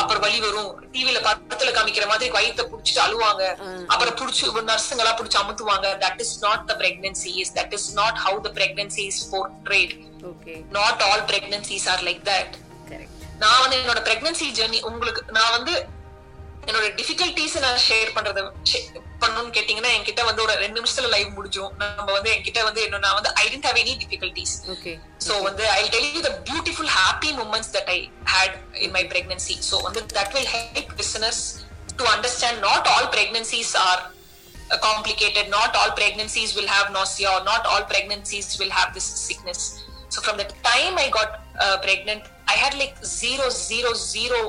அப்புறம் 0.00 0.22
வலி 0.24 0.38
வரும் 0.44 0.70
டிவில 0.94 1.18
படத்துல 1.26 1.72
காமிக்கிற 1.76 2.06
மாதிரி 2.12 2.32
வயித்தை 2.36 2.64
புடிச்சிட்டு 2.70 3.02
அழுவாங்க 3.04 3.42
அப்புறம் 3.92 4.16
புடிச்சு 4.20 4.46
நர்ஸுங்க 4.70 5.02
எல்லாம் 5.04 5.18
புடிச்சு 5.20 5.38
அமுத்துவாங்க 5.42 5.90
that 6.04 6.22
is 6.24 6.36
not 6.46 6.64
the 6.70 6.76
that 7.58 7.72
is 7.78 7.86
not 8.00 8.14
how 8.24 8.34
the 8.46 8.52
pregnancy 8.58 9.04
is 9.12 9.18
portrayed 9.34 9.92
ஓகே 10.30 10.54
not 10.78 10.98
all 11.08 11.20
pregnancies 11.32 11.86
are 11.94 12.02
like 12.08 12.22
that 12.30 12.50
correct 12.90 13.22
நான் 13.42 13.60
வந்து 13.62 13.76
என்னோட 13.82 14.00
பிரெக்னன்சி 14.08 14.48
ஜெர்னி 14.58 14.80
உங்களுக்கு 14.90 15.22
நான் 15.38 15.54
வந்து 15.56 15.74
என்னோட 16.68 16.86
டிஃபிகல்டிஸ் 17.00 17.56
நான் 17.64 17.82
ஷேர் 17.88 18.10
பண்றது 18.16 18.42
share 18.70 18.86
பண்ணணும்னு 19.22 19.52
கேட்டீங்கன்னா 19.56 19.90
என்கிட்ட 19.96 20.22
வந்து 20.28 20.42
ஒரு 20.46 20.54
ரெண்டு 20.62 20.76
நிமிஷத்துல 20.78 21.10
லைவ் 21.14 21.28
முடிஞ்சும் 21.36 21.70
நம்ம 21.82 22.08
வந்து 22.16 22.30
என்கிட்ட 22.34 22.62
வந்து 22.68 22.80
என்ன 22.86 23.00
நான் 23.04 23.16
வந்து 23.18 23.30
I 23.42 23.44
didn't 23.52 23.68
have 23.68 23.78
any 23.82 23.94
difficulties 24.02 24.54
okay 24.74 24.92
so 25.26 25.36
வந்து 25.48 25.64
I 25.78 25.84
tell 25.94 26.10
you 26.16 26.22
the 26.28 26.32
beautiful 26.50 26.90
happy 26.98 27.30
moments 27.40 27.72
that 27.76 27.90
I 27.94 27.98
had 28.34 28.56
in 28.86 28.94
my 28.98 29.04
pregnancy 29.14 29.56
so 29.70 29.78
வந்து 29.86 30.02
that 30.18 30.34
will 30.36 30.50
help 30.56 30.92
listeners 31.02 31.42
to 32.00 32.06
understand 32.14 32.60
not 32.68 32.88
all 32.94 33.10
pregnancies 33.16 33.74
are 33.88 34.02
complicated. 34.80 35.48
Not 35.48 35.74
all 35.76 35.90
pregnancies 35.92 36.56
will 36.56 36.66
have 36.66 36.92
nausea. 36.92 37.28
Or 37.28 37.44
not 37.44 37.66
all 37.66 37.84
pregnancies 37.84 38.58
will 38.58 38.70
have 38.70 38.94
this 38.94 39.04
sickness. 39.04 39.60
So 40.08 40.20
from 40.20 40.36
the 40.36 40.46
time 40.62 40.94
i 40.96 41.08
got 41.10 41.30
uh, 41.56 41.78
pregnant 41.78 42.22
I 42.52 42.56
had 42.62 42.76
like 42.80 42.98
zero 43.20 43.46
zero 43.68 43.90
zero 44.12 44.40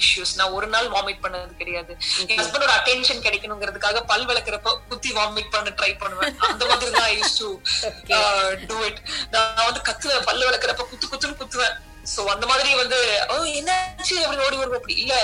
issues 0.00 0.32
நான் 0.38 0.54
ஒரு 0.58 0.68
நாள் 0.74 0.88
vomit 0.94 1.22
பண்ணது 1.24 1.54
கிடையாது. 1.62 1.92
என் 2.28 2.40
ஹஸ்பண்டோட 2.42 2.72
attention 2.78 3.24
கிடைக்கணுங்கிறதுக்காக 3.26 4.04
பல் 4.12 4.26
விளக்குறப்ப 4.30 4.76
குத்தி 4.92 5.12
vomit 5.18 5.52
பண்ண 5.56 5.74
try 5.80 5.92
பண்ணுவேன். 6.04 6.38
அந்த 6.52 6.64
மாதிரி 6.70 6.90
தான் 6.96 7.08
I 7.10 7.16
used 7.20 7.36
to 7.42 7.50
do 8.70 8.78
it 8.88 9.02
நான் 9.34 9.66
வந்து 9.68 9.82
கத்துவேன். 9.90 10.26
பல் 10.30 10.46
விளக்குறப்ப 10.48 10.88
குத்து 10.92 11.12
குத்துன்னு 11.12 11.40
குத்துவேன். 11.42 11.76
சோ 12.12 12.20
அந்த 12.32 12.44
மாதிரி 12.50 12.70
வந்து 12.80 12.98
ஓ 13.32 13.34
என்னாச்சு? 13.58 14.14
அப்படி 14.24 14.38
ஓடி 14.44 14.56
வருவோம் 14.60 14.78
அப்படி 14.78 14.94
இல்ல 15.02 15.14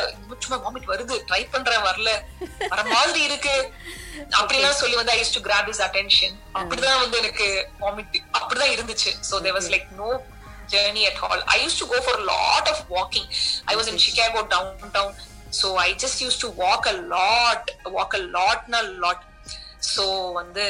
சும்மா 0.45 0.57
வாமிட் 0.65 0.91
வருது. 0.93 1.15
ட்ரை 1.29 1.43
பண்றேன் 1.53 1.85
வரல. 1.87 2.11
வர 2.73 2.81
மாதிரி 2.95 3.21
இருக்கு. 3.29 3.55
அப்படிலாம் 4.41 4.81
சொல்லி 4.81 4.97
வந்து 4.99 5.13
I 5.15 5.19
used 5.21 5.35
to 5.37 5.43
grab 5.47 5.69
his 5.73 5.81
attention 5.87 6.35
அப்படிதான் 6.59 7.01
வந்து 7.05 7.17
எனக்கு 7.23 7.47
வாமிட் 7.85 8.19
அப்படிதான் 8.39 8.75
இருந்துச்சு. 8.75 9.13
So 9.31 9.41
there 9.47 9.57
was 9.59 9.71
like 9.75 9.89
no 10.01 10.11
journey 10.74 11.04
at 11.12 11.18
all. 11.24 11.40
I 11.48 11.58
used 11.66 11.80
to 11.80 11.88
go 11.94 12.00
for 12.08 12.16
a 12.22 12.26
lot 12.26 12.66
of 12.74 12.78
walking. 12.90 13.26
I 13.72 13.76
was 13.80 13.88
in 13.92 13.98
Chicago 13.98 14.48
downtown, 14.48 15.12
so 15.52 15.68
I 15.78 15.94
just 16.04 16.18
used 16.22 16.40
to 16.42 16.50
walk 16.64 16.86
a 16.94 16.98
lot, 17.16 17.72
walk 17.98 18.14
a 18.14 18.24
lot, 18.38 18.70
na 18.74 18.82
lot. 19.06 19.20
So 19.94 20.06
வந்து 20.40 20.66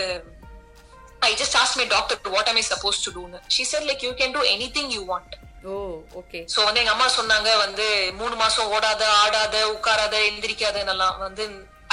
I 1.21 1.35
just 1.41 1.55
asked 1.61 1.77
my 1.81 1.87
doctor, 1.95 2.15
what 2.35 2.47
am 2.49 2.57
I 2.61 2.65
supposed 2.73 3.03
to 3.05 3.11
do? 3.11 3.23
She 3.49 3.63
said 3.71 3.85
like 3.89 4.01
you 4.07 4.13
can 4.21 4.31
do 4.39 4.43
anything 4.55 4.87
you 4.97 5.03
want. 5.13 5.31
Oh 5.69 5.77
okay 6.19 6.39
so 6.51 6.59
வந்து 6.65 6.79
எங்க 6.81 6.91
அம்மா 6.95 7.07
சொன்னாங்க 7.15 7.49
வந்து 7.63 7.85
மூணு 8.19 8.35
மாசம் 8.41 8.69
ஓடாத 8.75 9.03
ஆடாத 9.23 9.55
உட்காராத 9.73 10.15
எந்திரிக்காதன்னெல்லாம் 10.27 11.17
வந்து 11.25 11.45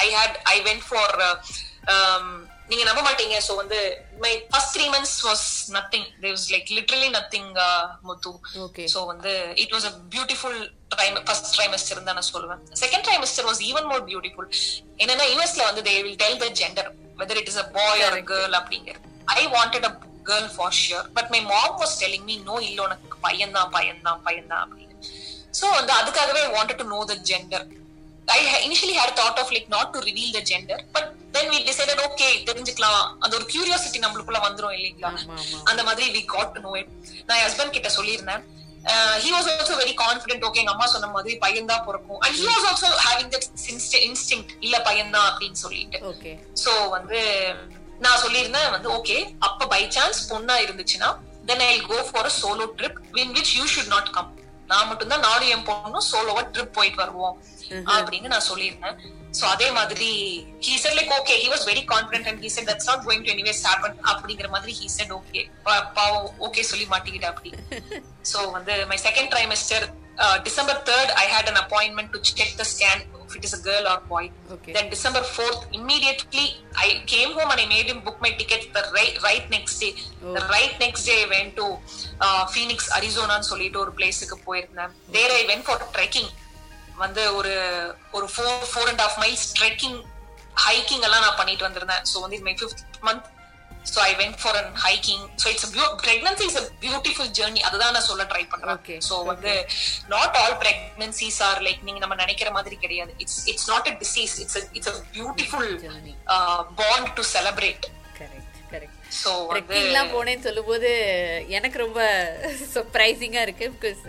I 0.05 0.07
had 0.18 0.37
I 0.53 0.57
went 0.68 0.85
for 0.88 1.16
நீங்க 2.69 2.84
நம்ப 2.88 3.02
மாட்டீங்க. 3.06 3.38
சோ 3.45 3.54
வந்து 3.60 3.78
my 4.24 4.32
first 4.52 4.74
three 4.76 4.86
months 4.93 5.15
was 5.28 5.45
nothing 5.76 6.06
there 6.21 6.34
was 6.36 6.45
like 6.54 6.69
literally 6.78 7.10
nothing 7.15 7.50
Muthu 8.08 8.32
okay 8.65 8.84
so 8.93 9.00
வந்து 9.12 9.32
it 9.63 9.74
was 9.76 9.88
a 9.89 9.93
beautiful 10.13 10.60
time 10.95 11.17
first 11.28 11.50
trimester 11.56 12.04
தான் 12.10 12.17
நான் 12.19 12.30
சொல்லுவேன். 12.34 12.62
Second 12.84 13.06
trimester 13.08 13.47
was 13.50 13.62
even 13.69 13.89
more 13.91 14.06
beautiful 14.12 14.50
என்னன்னா 15.04 15.28
யூஎஸ்ல 15.34 15.65
வந்து 15.69 15.84
they 15.89 15.95
will 16.06 16.19
tell 16.24 16.39
the 16.43 16.50
gender 16.62 16.89
whether 17.21 17.41
it 17.41 17.52
is 17.54 17.62
a 17.63 17.67
boy 17.78 18.04
or 18.08 18.17
girl 18.32 18.56
அப்படிங்கிறது 18.62 19.10
I 19.38 19.43
wanted 19.58 19.89
a 19.89 19.93
girl 20.30 20.50
for 20.56 20.78
sure 20.82 21.06
but 21.17 21.30
my 21.36 21.41
mom 21.52 21.78
was 21.82 21.97
telling 22.04 22.28
me 22.32 22.38
no 22.50 22.58
இல்ல 22.69 22.80
உனக்கு 22.88 23.19
பையன் 23.28 23.56
தான் 23.58 23.69
பையன் 23.76 24.02
தான் 24.08 24.21
பையன் 24.28 24.50
தான் 24.54 24.63
அப்படின்னு. 24.65 24.95
சோ 25.60 25.65
வந்து 25.78 25.93
அதுக்காகவே 26.00 26.41
wanted 26.56 26.82
to 26.82 26.88
know 26.95 27.00
the 27.12 27.15
gender 27.30 27.65
I 28.36 28.39
initially 28.67 28.96
had 29.00 29.17
thought 29.22 29.39
of 29.41 29.52
like 29.56 29.67
not 29.76 29.91
to 29.96 30.00
reveal 30.10 30.34
the 30.38 30.41
gender 30.52 30.82
but 30.96 31.10
then 31.36 31.50
we 31.54 31.60
decided 31.70 32.02
okay 32.08 32.28
தெரிஞ்சுக்கலாம். 32.48 33.04
அந்த 33.24 33.34
ஒரு 33.39 33.46
கியூரியாசிட்டி 33.52 34.00
நம்மளுக்குள்ள 34.06 34.39
வந்துரும் 34.48 34.76
இல்லைங்களா? 34.78 35.12
அந்த 35.70 35.82
மாதிரி 35.89 36.08
we 36.15 36.24
got 36.34 36.52
to 36.56 36.62
know 36.67 36.74
it 36.82 36.91
நான் 37.30 37.44
ஹஸ்பண்ட் 37.46 37.76
கிட்ட 37.78 37.91
சொல்லியிருந்தேன். 37.98 38.44
He 39.24 39.30
was 39.36 39.48
also 39.50 39.76
very 39.82 39.94
confident 40.04 40.46
okay 40.48 40.62
எங்க 40.62 40.74
அம்மா 40.76 40.88
சொன்ன 40.94 41.10
மாதிரி 41.15 41.34
பையன் 41.44 41.70
தான் 41.72 41.84
பிறக்கும். 41.88 42.20
And 42.24 42.36
he 42.39 42.46
was 42.52 42.65
also 42.70 42.89
having 43.08 43.32
that 43.36 43.48
instinct 44.10 44.46
இல்ல 44.65 44.76
பையன் 44.88 45.13
தான் 45.17 45.28
அப்படின்னு 45.32 45.60
சொல்லிட்டு. 45.65 46.00
சோ 46.63 46.72
வந்து 46.96 47.20
நான் 48.06 48.22
சொல்லியிருந்தேன் 48.26 48.72
வந்து 48.76 48.89
ஓகே 48.98 49.17
அப்ப 49.48 49.67
பை 49.74 49.82
சான்ஸ் 49.98 50.22
பொண்ணா 50.32 50.56
இருந்துச்சுன்னா 50.65 51.10
then 51.50 51.63
I 51.67 51.74
go 51.91 52.00
for 52.10 52.30
a 52.30 52.34
solo 52.41 52.65
trip 52.80 53.00
in 53.24 53.34
which 53.38 53.54
you 53.58 53.65
should 53.74 53.91
not 53.96 54.10
come 54.17 54.32
நான் 54.71 54.88
மட்டும்தான் 54.89 55.25
நானும் 55.27 55.51
என் 55.55 55.65
பொண்ணும் 55.69 56.07
சோலோவா 56.12 56.43
ட்ரிப் 56.53 56.77
போயிட்டு 56.77 57.01
வருவோம். 57.03 57.36
அப்படின்னு 57.95 58.31
நான் 58.34 58.47
சொல்லியிருந்தேன். 58.51 58.97
சோ 59.39 59.43
அதே 59.45 59.67
மாதிரி 59.71 60.07
he 60.65 60.73
said 60.75 60.95
like 60.97 61.12
okay 61.17 61.36
he 61.43 61.47
was 61.53 61.65
very 61.69 61.84
confident 61.91 62.27
and 62.31 62.41
he 62.43 62.49
said 62.55 62.69
that's 62.69 62.89
not 62.89 63.03
going 63.07 63.23
to 63.27 63.31
anyways 63.36 63.62
happen 63.67 63.97
அப்படிங்கிற 64.12 64.47
மாதிரி 64.49 64.73
ஹி 64.79 64.88
செட் 64.95 65.13
ஓகே 65.19 65.41
பாவம் 65.99 66.29
ஓகே 66.47 66.63
சொல்லி 66.71 66.88
மாட்டிக்கிட்ட 66.93 67.27
அப்படி. 67.34 67.51
சோ 68.31 68.39
வந்து 68.51 68.73
my 68.91 68.97
second 69.07 69.31
trimester 69.36 69.86
December 70.43 70.81
third 70.89 71.13
I 71.23 71.25
had 71.34 71.49
an 71.53 71.62
appointment 71.63 72.12
to 72.15 72.21
check 72.31 72.55
the 72.55 72.65
scan 72.73 73.03
if 73.32 73.38
it 73.38 73.46
is 73.46 73.54
a 73.54 73.63
girl 73.63 73.86
or 73.88 74.00
boy. 74.04 74.24
Okay. 74.52 74.74
Then 74.74 74.89
December 74.89 75.22
4th, 75.32 75.62
immediately 75.74 76.46
I 76.78 77.04
came 77.06 77.32
home 77.32 77.50
and 77.52 77.62
I 77.62 77.67
made 77.67 77.88
him 77.91 78.00
book 78.02 78.17
my 78.22 78.32
tickets 78.32 78.67
the 78.78 78.84
right, 78.98 79.15
right 79.24 79.46
next 79.50 79.80
day. 79.80 79.94
Oh. 80.24 80.34
The 80.34 80.46
right 80.48 80.74
next 80.80 81.06
day 81.06 81.17
I 81.26 81.30
went 81.30 81.56
to 81.56 81.67
uh, 82.20 82.44
Phoenix, 82.48 82.80
Arizona 83.00 83.38
சொல்லிட்டு 83.52 83.82
ஒரு 83.84 83.91
பிளேஸுக்கு 83.98 84.38
போயிருந்தேன் 84.48 84.94
there 85.17 85.36
I 85.39 85.44
went 85.52 85.67
for 85.67 85.84
trekking 85.98 86.32
வந்து 87.04 87.24
ஒரு 87.39 87.54
ஒரு 88.17 88.28
four 88.34 88.65
four 88.72 88.89
and 88.91 89.04
half 89.06 89.20
miles 89.24 89.46
trekking 89.60 90.00
hiking 90.65 91.06
எல்லாம் 91.08 91.24
நான் 91.26 91.39
பண்ணிட்டு 91.41 91.67
வந்திருந்தேன் 91.67 92.04
ஸோ 92.12 92.17
வந்து 92.26 92.39
my 92.48 92.56
fifth 92.60 92.84
month 93.08 93.28
so 93.86 94.00
I 94.02 94.12
went 94.15 94.39
for 94.41 94.58
an 94.60 94.72
hiking 94.84 95.24
so 95.41 95.48
it's 95.48 95.67
pregnancy 96.04 96.46
is 96.50 96.60
a 96.60 96.65
beautiful 96.84 97.32
journey 97.38 97.62
அதுதான் 97.62 97.94
நான் 97.94 98.08
சொல்ல 98.10 98.26
ட்ரை 98.32 98.44
பண்றேன் 98.48 99.02
ஸோ 99.02 99.15
வந்து 99.26 99.54
not 100.10 100.38
all 100.41 100.58
pregnancies 100.62 101.39
are 101.48 101.62
like 101.67 101.82
நீங்க 101.82 102.00
நம்ம 102.00 102.15
நினைக்கிற 102.15 102.52
மாதிரி 102.52 102.78
கிடையாது. 102.78 103.13
It's 103.17 103.39
it's 103.48 103.70
not 103.70 103.89
a 103.91 103.96
disease 104.04 104.36
it's 104.44 104.60
it's 104.74 104.91
a 104.94 104.98
beautiful 105.15 105.72
Journey. 105.86 106.15
Bond 106.82 107.12
to 107.17 107.26
celebrate 107.34 107.88
ட்ரெக்கிங்லாம் 108.72 110.12
போனேன்னு 110.13 110.46
சொல்லும்போது 110.48 110.89
எனக்கு 111.50 111.78
ரொம்ப 111.78 112.02
சர்ப்ரைசிங்காக 112.76 113.46
இருக்கு 113.48 113.67
because 113.76 114.04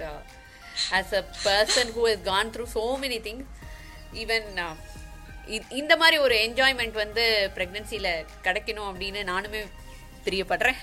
as 0.98 1.14
a 1.14 1.24
person 1.44 1.90
who 1.96 2.02
has 2.08 2.24
gone 2.28 2.52
through 2.54 2.66
so 2.74 2.84
many 3.02 3.18
things 3.26 3.48
even 4.22 4.48
இந்த 5.80 5.94
மாதிரி 5.96 6.18
ஒரு 6.18 6.34
என்ஜாய்மெண்ட் 6.46 6.96
வந்து 7.04 7.24
ப்ரெக்னென்சியில் 7.56 8.10
கிடைக்கணும் 8.44 8.90
அப்படின்னு 8.90 9.22
நானுமே 9.32 9.62
பிரியப்படுறேன். 10.26 10.80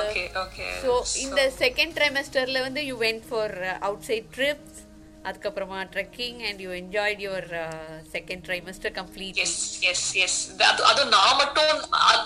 ஓகே 0.00 0.22
ஓகே 0.42 0.66
ஸோ 0.82 0.90
இந்த 1.24 1.40
செகண்ட் 1.62 1.94
ட்ரைமெஸ்டர்ல 1.98 2.60
வந்து 2.62 2.82
you 2.88 2.96
went 3.00 3.26
for 3.30 3.54
outside 4.08 4.28
trips 4.36 4.80
அதுக்கப்புறமா 5.28 5.78
trekking 5.94 6.38
and 6.48 6.60
you 6.64 6.70
enjoyed 6.80 7.20
your 7.26 7.46
second 8.14 8.42
trimester 8.48 8.94
complete 8.98 9.38
yes 9.44 9.56
yes 9.92 10.04
yes 10.24 10.38
அது 10.70 10.82
அது 10.90 11.02
நான் 11.16 11.38
மட்டும் 11.42 11.72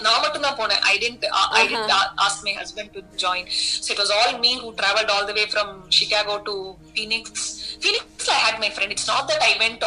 நான் 0.07 0.21
மட்டும் 0.25 0.45
தான் 0.47 0.59
போனேன். 0.61 0.83
I 0.93 0.95
didn't 1.05 1.25
I 1.61 1.63
didn't 1.73 1.95
ask 2.27 2.43
my 2.49 2.55
husband 2.63 2.93
to 2.97 3.03
join 3.25 3.49
so 3.85 3.89
it 3.95 4.03
was 4.05 4.13
all 4.19 4.35
me 4.47 4.53
who 4.65 4.71
travelled 4.83 5.13
all 5.17 5.29
the 5.31 5.37
way 5.41 5.47
from 5.55 5.73
Chicago 5.99 6.37
to 6.51 6.57
Phoenix 6.91 7.47
ஃபீனிக்ஸ்ல 7.85 8.33
I 8.37 8.43
had 8.47 8.61
my 8.67 8.71
friend 8.77 8.95
it's 8.97 9.09
not 9.09 9.29
that 9.33 9.47
I 9.49 9.55
went 9.65 9.87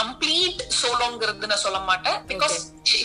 complete 0.00 0.60
சோலோங்கிறது 0.80 1.50
நான் 1.52 1.64
சொல்ல 1.66 1.78
மாட்டேன் 1.90 2.18
because 2.32 2.56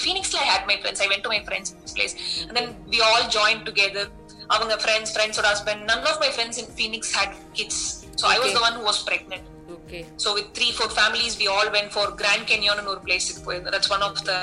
ஃபீனிக்ஸ்ல 0.03 0.39
I 0.43 0.49
had 0.53 0.67
my 0.71 0.77
friends 0.81 1.03
I 1.05 1.09
went 1.13 1.25
to 1.27 1.31
my 1.35 1.41
friends 1.47 1.71
place 1.95 2.15
and 2.47 2.57
then 2.59 2.71
we 2.93 2.99
all 3.09 3.25
join 3.37 3.63
together 3.69 4.09
அவங்க 4.55 4.75
friends 4.83 5.13
ஃப்ரெண்ட்ஸோட 5.15 5.47
husband 5.53 5.83
none 5.91 6.05
of 6.11 6.21
my 6.25 6.29
friends 6.35 6.59
in 6.63 6.71
Phoenix 6.79 7.13
had 7.19 7.35
kids 7.59 7.83
so 8.21 8.27
I 8.33 8.37
was 8.43 8.55
the 8.59 8.61
one 8.69 8.77
who 8.79 8.85
was 8.91 9.01
pregnant 9.09 9.47
okay 9.75 9.99
So 10.23 10.29
with 10.37 10.47
three, 10.57 10.71
four 10.71 10.87
families, 10.99 11.33
we 11.41 11.47
all 11.47 11.67
went 11.75 11.89
for 11.91 12.03
Grand 12.21 12.43
Canyon 12.49 12.77
and 12.81 12.89
ஒரு 12.93 13.01
place 13.07 13.27
போயிருந்தோம். 13.45 13.73
That's 13.75 13.91
one 13.95 14.03
of 14.09 14.15
the 14.29 14.39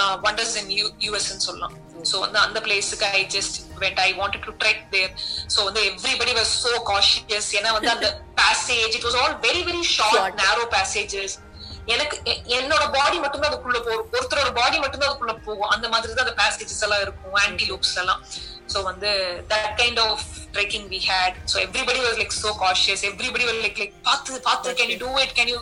uh, 0.00 0.14
wonders 0.26 0.52
in 0.60 0.66
U- 0.78 0.92
US 1.10 1.26
ன்னு 1.32 1.44
சொல்லலாம். 1.48 1.74
So 2.10 2.16
அந்த 2.26 2.38
அந்த 2.46 2.58
பிளேஸுக்கு 2.60 3.06
I 3.18 3.22
just 3.36 3.54
went. 3.82 3.98
I 4.06 4.12
wanted 4.20 4.42
to 4.48 4.52
trek 4.62 4.78
there. 4.94 5.10
So 5.46 5.58
வந்து 5.68 5.82
everybody 5.90 6.34
was 6.40 6.50
so 6.64 6.72
cautious. 6.90 7.48
ஏன்னா 7.58 7.72
வந்து 7.78 7.92
அந்த 7.96 8.08
passage, 8.42 8.92
it 8.98 9.04
was 9.08 9.16
all 9.22 9.32
very 9.46 9.62
very 9.62 9.84
short, 9.96 10.16
Short. 10.16 10.34
narrow 10.44 10.66
passages. 10.78 11.32
எனக்கு 11.87 12.15
எ- 12.25 12.41
என்னோட 12.55 12.83
பாடி 12.91 13.17
மட்டும்தான் 13.17 13.51
அதுக்குள்ள 13.51 13.79
போகும் 13.81 14.07
ஒருத்தரோட 14.13 14.51
பாடி 14.53 14.77
மட்டும்தான் 14.79 15.09
அதுக்குள்ள 15.09 15.35
போகும். 15.43 15.69
அந்த 15.69 15.87
மாதிரி 15.89 16.13
தான் 16.13 16.25
அந்த 16.25 16.35
பேசேஜஸ் 16.41 16.83
எல்லாம் 16.83 17.01
இருக்கும் 17.01 17.35
ஆன்டிலோப்ஸ் 17.43 17.95
எல்லாம். 17.97 18.21
சோ 18.73 18.83
வந்து 18.83 19.09
that 19.49 19.73
kind 19.77 19.99
of 20.01 20.23
trekking 20.53 20.87
we 20.87 20.99
had 21.07 21.35
so 21.51 21.57
everybody 21.65 21.99
was 22.01 22.17
like 22.21 22.37
so 22.41 22.51
cautious 22.59 23.03
everybody 23.09 23.45
was 23.45 23.61
like 23.65 23.79
like 23.81 23.93
பார்த்து 24.03 24.41
பார்த்து 24.41 24.73
can 24.73 24.91
you 24.93 24.99
do 25.05 25.11
it 25.19 25.35
can 25.35 25.51
you 25.53 25.59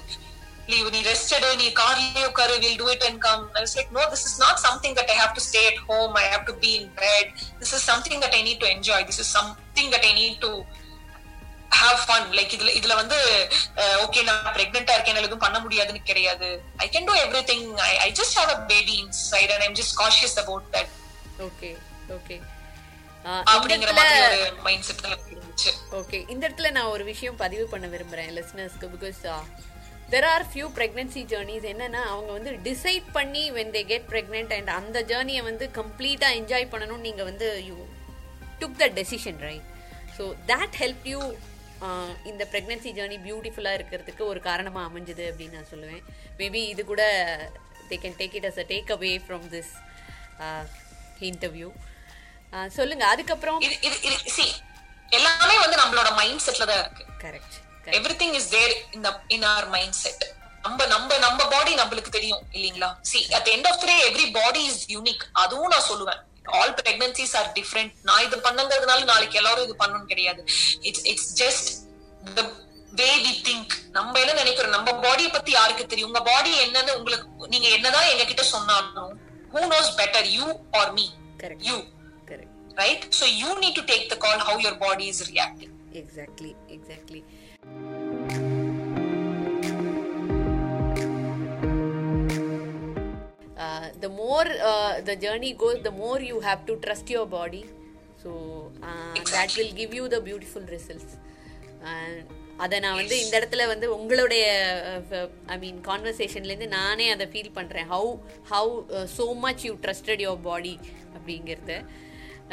leave? 0.67 0.87
நீ 0.91 0.99
ரெஸ்டட் 1.03 1.43
நீ 1.55 1.65
கார்லயே 1.75 2.23
உட்காரு. 2.27 2.53
Will 2.59 2.77
do 2.77 2.87
it 2.89 3.03
and 3.03 3.19
come 3.19 3.43
I 3.53 3.61
was 3.61 3.75
like 3.75 3.91
no 3.91 4.03
this 4.13 4.25
is 4.25 4.37
not 4.39 4.59
something 4.59 4.95
that 4.95 5.11
I 5.13 5.17
have 5.17 5.33
to 5.33 5.43
stay 5.45 5.61
at 5.67 5.81
home 5.89 6.15
I 6.15 6.25
have 6.29 6.45
to 6.45 6.55
be 6.59 6.71
in 6.75 6.89
bed 6.97 7.29
this 7.59 7.73
is 7.73 7.85
something 7.85 8.21
that 8.21 8.35
I 8.35 8.43
need 8.43 8.59
to 8.59 8.69
enjoy 8.69 9.05
this 9.05 9.19
is 9.19 9.31
something 9.31 9.91
that 9.91 10.05
I 10.05 10.13
need 10.13 10.39
to 10.39 10.51
have 11.79 11.99
fun 12.05 12.27
like 12.37 12.55
இதுல 12.57 12.71
இதுல 12.79 12.95
வந்து 13.01 13.17
okay 14.05 14.23
நான் 14.29 14.51
பிரெக்னெண்டா 14.57 14.95
இருக்கேன் 14.95 15.21
எதுவும் 15.21 15.45
பண்ண 15.45 15.59
முடியாதுன்னு 15.65 16.01
கிடையாது. 16.09 16.49
I 16.83 16.87
can 16.95 17.07
do 17.09 17.15
everything 17.51 17.65
I 18.05 18.09
just 18.19 18.37
have 18.39 18.51
a 18.55 18.59
baby 18.73 18.95
inside 19.03 19.53
and 19.55 19.65
I'm 19.67 19.77
just 19.81 19.95
cautious 20.01 20.37
about 20.43 20.67
that 20.75 20.91
okay 21.47 21.71
okay 22.17 22.37
அப்படிங்கிற 23.51 23.91
மாதிரி 23.97 24.17
ஒரு 24.25 24.41
மைண்ட் 24.65 24.85
செட் 24.87 25.05
இருந்துச்சு. 25.29 25.71
ஓகே 25.99 26.17
இந்த 26.33 26.43
இடத்துல 26.47 26.69
நான் 26.75 26.91
ஒரு 26.95 27.03
விஷயம் 27.11 27.37
பதிவு 27.43 27.65
பண்ண 27.71 27.85
விரும்புறேன் 27.93 28.29
லிசனர்ஸ்க்கு 28.37 28.87
because 28.95 29.21
there 30.13 30.27
are 30.31 30.43
few 30.49 30.67
pregnancy 30.77 31.21
journeys 31.31 31.65
என்னன்னா 31.71 32.01
அவங்க 32.11 32.31
வந்து 32.37 32.51
டிசைட் 32.67 33.07
பண்ணி 33.17 33.43
when 33.55 33.73
they 33.75 33.81
get 33.91 34.07
pregnant 34.11 34.53
and 34.57 34.69
அந்த 34.79 34.97
ஜேர்னியை 35.11 35.43
வந்து 35.49 35.67
கம்ப்ளீட்டாக 35.79 36.37
என்ஜாய் 36.41 36.67
பண்ணணும்னு 36.73 37.07
நீங்கள் 37.09 37.29
வந்து 37.31 37.47
you 37.69 37.77
took 38.61 38.77
the 38.83 38.87
decision 38.99 39.39
right 39.47 39.65
so 40.17 40.23
that 40.51 40.77
help 40.83 41.07
you 41.13 41.21
இந்த 42.29 42.43
ப்ரெக்னென்சி 42.51 42.89
ஜேர்னி 42.97 43.17
பியூட்டிஃபுல்லாக 43.25 43.77
இருக்கிறதுக்கு 43.79 44.23
ஒரு 44.31 44.39
காரணமாக 44.49 44.87
அமைஞ்சுது 44.89 45.25
அப்படின்னு 45.31 45.57
நான் 45.59 45.71
சொல்லுவேன். 45.73 46.03
மேபி 46.39 46.61
இது 46.73 46.81
கூட 46.91 47.03
they 47.89 47.97
can 48.03 48.17
take 48.21 48.37
it 48.39 48.47
as 48.49 48.61
a 48.63 48.65
takeaway 48.95 49.11
from 49.25 49.45
this 49.55 49.73
interview 51.31 51.69
சொல்லுங்க 52.77 53.03
அதுக்கப்புறம் 53.13 53.59
இது 53.65 53.75
இது 53.87 54.17
சி 54.37 54.47
எல்லாமே 55.17 55.55
வந்து 55.63 55.77
நம்மளோட 55.81 56.09
மைண்ட் 56.19 56.43
செட்ல 56.45 56.65
தான் 56.69 56.81
இருக்கு. 56.83 57.03
Correct 57.23 57.55
everything 58.21 58.35
is 58.39 58.49
there 58.55 58.73
in 58.95 59.05
in 59.35 59.45
our 59.55 59.67
mindset 60.03 60.23
நம்ம 60.65 60.85
நம்ம 60.93 61.17
நம்ம 61.25 61.41
பாடி 61.51 61.73
நம்மளுக்கு 61.79 62.11
தெரியும் 62.15 62.43
இல்லீங்களா? 62.57 62.89
See 63.09 63.19
at 63.37 63.49
end 63.55 63.67
of 63.71 63.83
day 63.89 63.95
everybody 64.37 64.61
is 64.69 64.81
unique 64.93 65.25
அதுவும் 65.41 65.73
நான் 65.73 65.87
சொல்லுவேன். 65.89 66.21
ஆல் 66.57 66.73
பிரெக்னன்சிஸ் 66.81 67.33
ஆர் 67.39 67.49
டிஃப்ரெண்ட் 67.57 67.93
நான் 68.09 68.23
இது 68.27 68.37
பண்ணுங்கிறதுனால 68.47 69.03
நாளைக்கு 69.11 69.39
எல்லாரும் 69.41 69.65
இது 69.67 69.75
பண்ணணும் 69.83 70.09
கிடையாது. 70.11 70.41
It's 70.89 71.05
it's 71.11 71.31
just 71.41 71.69
the 72.37 72.43
way 73.01 73.09
we 73.25 73.33
think 73.47 73.73
நம்ம 73.97 74.19
என்ன 74.19 74.33
நினைக்கிறோம்? 74.41 74.75
நம்ம 74.77 74.91
பாடியை 75.05 75.31
பத்தி 75.37 75.51
யாருக்கு 75.59 75.85
தெரியும்? 75.85 76.11
உங்க 76.11 76.21
பாடி 76.31 76.51
என்னன்னு 76.65 76.97
உங்களுக்கு 76.99 77.49
நீங்க 77.53 77.69
என்னதான் 77.77 78.11
எங்க 78.13 78.25
கிட்ட 78.31 78.43
சொன்னாலும் 78.55 79.13
who 79.55 79.63
knows 79.73 79.91
better 80.01 80.29
you 80.37 80.47
or 80.81 80.93
me 80.99 81.07
you 81.69 81.77
correct 82.31 82.53
right? 82.77 83.03
So 83.17 83.25
you 83.41 83.49
need 83.59 83.75
to 83.75 83.83
take 83.91 84.05
the 84.13 84.17
call 84.23 84.39
how 84.47 84.55
your 84.63 84.73
body 84.85 85.05
is 85.11 85.19
reacting. 85.29 85.69
Exactly. 85.99 86.51
More 94.35 94.47
uh, 94.63 94.93
the 95.01 95.15
journey 95.17 95.53
goes 95.55 95.77
the 95.81 95.95
more 95.95 96.19
you 96.21 96.39
have 96.41 96.63
to 96.69 96.75
trust 96.77 97.09
your 97.09 97.27
body 97.37 97.63
so 98.23 98.31
uh, 98.83 99.13
that 99.33 99.51
will 99.57 99.73
give 99.73 99.93
you 99.93 100.07
the 100.07 100.21
beautiful 100.21 100.65
results 100.77 101.13
and 101.93 102.25
அதை 102.63 102.77
நான் 102.83 102.97
வந்து 102.99 103.15
இந்த 103.21 103.33
இடத்துல 103.39 103.63
வந்து 103.71 103.87
உங்களுடைய 103.95 104.43
ஐ 105.53 105.55
மீன் 105.63 105.79
கான்வர்சேஷன்லேருந்து 105.87 106.67
நானே 106.75 107.07
அதை 107.15 107.25
feel 107.31 107.55
பண்ணுறேன் 107.57 107.87
how 107.93 108.11
how 108.51 108.75
so 109.15 109.25
much 109.45 109.63
you 109.67 109.73
trusted 109.85 110.23
your 110.25 110.45
body 110.47 110.75
அப்படிங்கிறது 111.15 111.77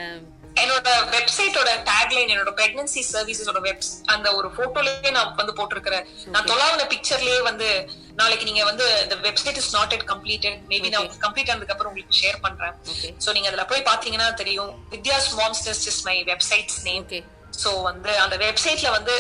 um, 0.03 0.21
என்னோட 0.61 0.89
வெப்சைட்டோட 1.15 1.71
டேக்லைன் 1.89 2.31
என்னோட 2.33 2.51
பிரெக்னன்சி 2.59 3.01
சர்வீசஸோட 3.11 3.61
வெப் 3.67 3.85
அந்த 4.15 4.29
ஒரு 4.39 4.49
போட்டோலயே 4.57 5.11
நான் 5.17 5.35
வந்து 5.41 5.53
போட்டிருக்கிறேன். 5.59 6.07
நான் 6.35 6.49
தொலாவின 6.51 6.87
பிக்சர்லயே 6.93 7.39
வந்து 7.49 7.69
நாளைக்கு 8.21 8.47
நீங்க 8.49 8.63
வந்து 8.71 8.87
இந்த 9.05 9.17
website 9.27 9.59
is 9.61 9.71
not 9.77 9.93
yet 9.97 10.07
completed 10.13 10.59
maybe 10.73 10.89
நான் 10.95 11.07
கம்ப்ளீட் 11.27 11.51
ஆனதுக்கு 11.53 11.75
அப்புறம் 11.75 11.93
உங்களுக்கு 11.93 12.19
ஷேர் 12.23 12.41
பண்றேன். 12.47 12.75
Okay. 12.93 13.13
சோ 13.25 13.29
நீங்க 13.37 13.49
அதுல 13.51 13.65
போய் 13.71 13.87
பாத்தீங்கன்னா 13.91 14.27
தெரியும். 14.41 14.73
Vidya's 14.95 15.29
monsters 15.43 15.85
is 15.93 16.03
my 16.09 16.17
website's 16.33 16.81
name. 16.89 17.07
So 17.63 17.71
வந்து 17.91 18.13
அந்த 18.25 18.37
வெப்சைட்ல 18.47 18.91
வந்து 18.99 19.15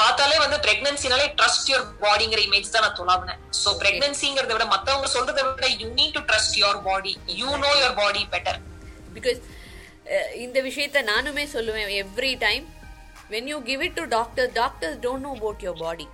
பார்த்தாலே 0.00 0.36
வந்து 0.42 0.56
பிரெக்னன்சினாலே 0.64 1.28
ட்ரஸ்ட் 1.38 1.70
யுவர் 1.70 1.86
பாடிங்கிற 2.02 2.40
இமேஜ் 2.48 2.72
தான் 2.74 2.84
நான் 2.86 2.98
தொலாவினேன். 2.98 3.40
சோ 3.62 3.68
பிரெக்னன்சிங்கிறத 3.82 4.52
விட 4.56 4.66
மத்தவங்க 4.74 5.08
சொல்றதை 5.14 5.44
விட 5.46 5.68
you 5.82 5.88
need 6.00 6.16
to 6.18 6.22
trust 6.30 6.58
your 6.62 6.82
body 6.88 7.14
you 7.40 7.48
know 7.64 7.70
your 7.80 7.96
body 8.00 8.22
better 8.34 8.60
because 9.16 9.40
இந்த 10.44 10.58
விஷயத்த 10.68 10.98
நானுமே 11.12 11.44
சொல்லுவேன் 11.54 11.90
every 12.02 12.32
time 12.46 12.66
when 13.32 13.48
you 13.52 13.58
give 13.70 13.82
it 13.86 13.96
to 14.00 14.04
doctor 14.18 14.48
doctors 14.60 15.00
don't 15.06 15.26
know 15.28 15.32
about 15.38 15.64
your 15.66 15.80
body 15.86 16.06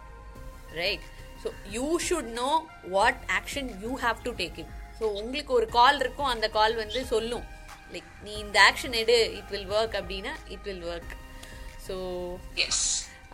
right 0.81 1.05
so 1.43 1.51
you 1.77 1.89
should 2.09 2.33
know 2.43 2.51
what 2.97 3.21
action 3.39 3.71
you 3.85 3.93
have 4.05 4.19
to 4.29 4.33
take 4.43 4.59
it 4.63 4.73
so 4.99 5.05
உங்களுக்கு 5.21 5.53
ஒரு 5.59 5.67
கால் 5.79 6.01
இருக்கும் 6.03 6.33
அந்த 6.33 6.47
கால் 6.57 6.75
வந்து 6.83 7.01
சொல்லும். 7.13 7.47
லைக் 7.95 8.11
நீ 8.27 8.33
இந்த 8.45 8.57
ஆக்ஷன் 8.69 8.95
எடு 9.03 9.17
இட் 9.39 9.51
வில் 9.55 9.71
ஒர்க் 9.79 9.97
அப்படின்னா 10.01 10.33
it 10.55 10.67
will 10.69 10.85
work 10.93 11.15
so 11.87 11.95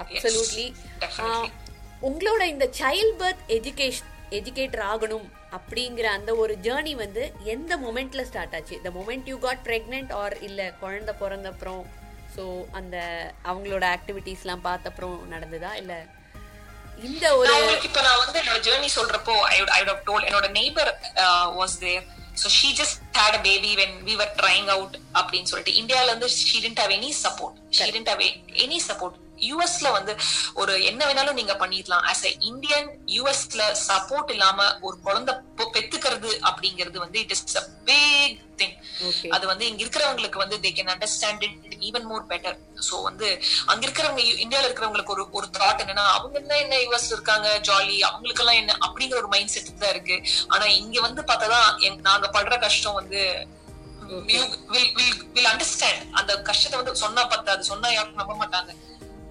absolutely. 0.02 0.66
உங்களோட 2.08 2.42
இந்த 2.54 2.66
சைல்ட் 2.80 3.14
பர்த் 3.20 3.42
எஜுகேஷன் 3.56 4.10
எஜுகேட்டர் 4.38 4.84
ஆகணும். 4.92 5.26
அப்படிங்கிற 5.56 6.06
அந்த 6.18 6.30
ஒரு 6.42 6.54
ஜேர்னி 6.66 6.94
வந்து 7.04 7.22
எந்த 7.54 7.76
மொமெண்ட்ல 7.86 8.22
ஸ்டார்ட் 8.30 8.54
ஆச்சு? 8.58 8.76
The 8.86 8.92
moment 8.98 9.28
you 9.32 9.38
got 9.46 9.64
pregnant 9.64 10.12
or 10.22 10.36
இல்ல 10.48 10.70
குழந்தை 10.84 11.14
பிறந்த 11.22 11.48
அப்புறம்? 11.54 11.82
ஸோ 12.36 12.44
அந்த 12.80 12.96
அவங்களோட 13.50 13.84
ஆக்டிவிட்டீஸ்லாம் 13.96 14.64
பார்த்த 14.68 14.90
அப்புறம் 14.92 15.18
நடந்ததா? 15.32 15.72
இல்ல 15.82 15.94
இந்த 17.08 17.26
ஒரு 17.40 17.52
இப்ப 17.88 18.00
நான் 18.06 18.22
வந்து 18.22 18.38
என்னோட 18.40 18.60
ஜேர்னி 18.68 18.90
சொல்றப்போ 18.98 19.34
ஐ 19.50 19.58
have 19.90 20.02
told 20.08 20.24
என்னோட 20.28 20.48
neighbour 20.60 20.92
was 21.60 21.76
there 21.84 22.18
so 22.40 22.48
she 22.56 22.68
just 22.80 22.98
had 23.18 23.32
a 23.38 23.42
baby 23.46 23.70
when 23.78 23.92
we 24.08 24.14
were 24.20 24.28
trying 24.40 24.68
out 24.74 24.92
அப்படின்னு 25.20 25.48
சொல்லிட்டு. 25.50 25.72
இந்தியால 25.80 26.10
இருந்து 26.10 26.28
she 26.50 26.58
didn't 26.64 26.80
have 26.82 26.92
any 26.98 27.10
support. 27.24 27.54
She 27.76 27.86
didn't 27.88 28.10
have 28.12 28.22
any 28.66 28.78
support. 28.86 29.14
யூஎஸ்ல 29.48 29.90
வந்து 29.96 30.12
ஒரு 30.60 30.72
என்ன 30.90 31.00
வேணாலும் 31.08 31.38
நீங்க 31.40 31.54
பண்ணிடலாம். 31.62 32.04
ஆஸ் 32.10 32.24
அ 32.30 32.32
இந்தியன் 32.50 32.88
யூஎஸ்ல 33.16 33.62
சப்போர்ட் 33.88 34.32
இல்லாம 34.36 34.68
ஒரு 34.88 34.98
குழந்தை 35.08 35.34
பெத்துக்கிறது 35.74 36.30
அப்படிங்கிறது 36.48 36.98
வந்து 37.04 37.18
it 37.24 37.34
is 37.36 37.58
a 37.62 37.64
big 37.88 38.38
thing. 38.60 38.74
அது 39.36 39.44
வந்து 39.50 39.64
இங்க 39.70 39.80
இருக்கிறவங்களுக்கு 39.84 40.42
வந்து 40.42 40.56
they 40.64 40.70
can 40.78 40.90
understand 40.94 41.44
it 41.46 41.76
even 41.88 42.06
more 42.10 42.24
better 42.32 42.56
so 42.88 42.96
வந்து 43.08 43.28
அங்க 43.72 43.82
இருக்கிறவங்க 43.86 44.24
இந்தியால 44.44 44.66
இருக்கிறவங்களுக்கு 44.68 45.14
ஒரு 45.16 45.24
ஒரு 45.38 45.46
தாட் 45.58 45.82
என்னன்னா 45.84 46.04
அவங்க 46.16 46.36
என்ன 46.42 46.58
என்ன 46.64 46.80
யூஎஸ் 46.84 47.08
இருக்காங்க 47.14 47.48
ஜாலி 47.68 47.96
அவங்களுக்கு 48.08 48.42
எல்லாம் 48.44 48.60
என்ன 48.62 48.76
அப்படிங்கிற 48.86 49.18
ஒரு 49.22 49.30
மைண்ட் 49.34 49.54
செட் 49.54 49.72
தான் 49.84 49.94
இருக்கு. 49.94 50.18
ஆனா 50.54 50.66
இங்க 50.82 50.98
வந்து 51.06 51.22
பார்த்தாதான் 51.30 51.70
நாங்க 52.08 52.28
படுற 52.36 52.58
கஷ்டம் 52.66 52.98
வந்து 53.00 53.22
வில் 55.34 55.50
அண்டர்ஸ்டாண்ட் 55.50 56.04
அந்த 56.20 56.32
கஷ்டத்தை 56.48 56.76
வந்து 56.80 56.94
சொன்னா 57.02 57.22
பத்தாது. 57.32 57.62
சொன்னா 57.72 57.88
யாரும் 57.96 58.20
நம்ப 58.20 58.34
மாட்டாங்க. 58.40 58.70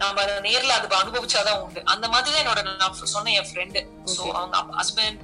நம்ம 0.02 0.22
அதை 0.24 0.36
நேர்ல 0.48 0.72
அது 0.78 0.88
அனுபவிச்சாதான் 1.02 1.60
உண்டு. 1.66 1.82
அந்த 1.94 2.06
மாதிரி 2.14 2.32
தான் 2.34 2.42
என்னோட 2.44 2.62
நான் 2.84 2.98
சொன்ன 3.16 3.34
என் 3.40 3.50
ஃப்ரெண்டு 3.50 3.82
சோ 4.16 4.24
அவங்க 4.40 4.74
ஹஸ்பண்ட் 4.82 5.20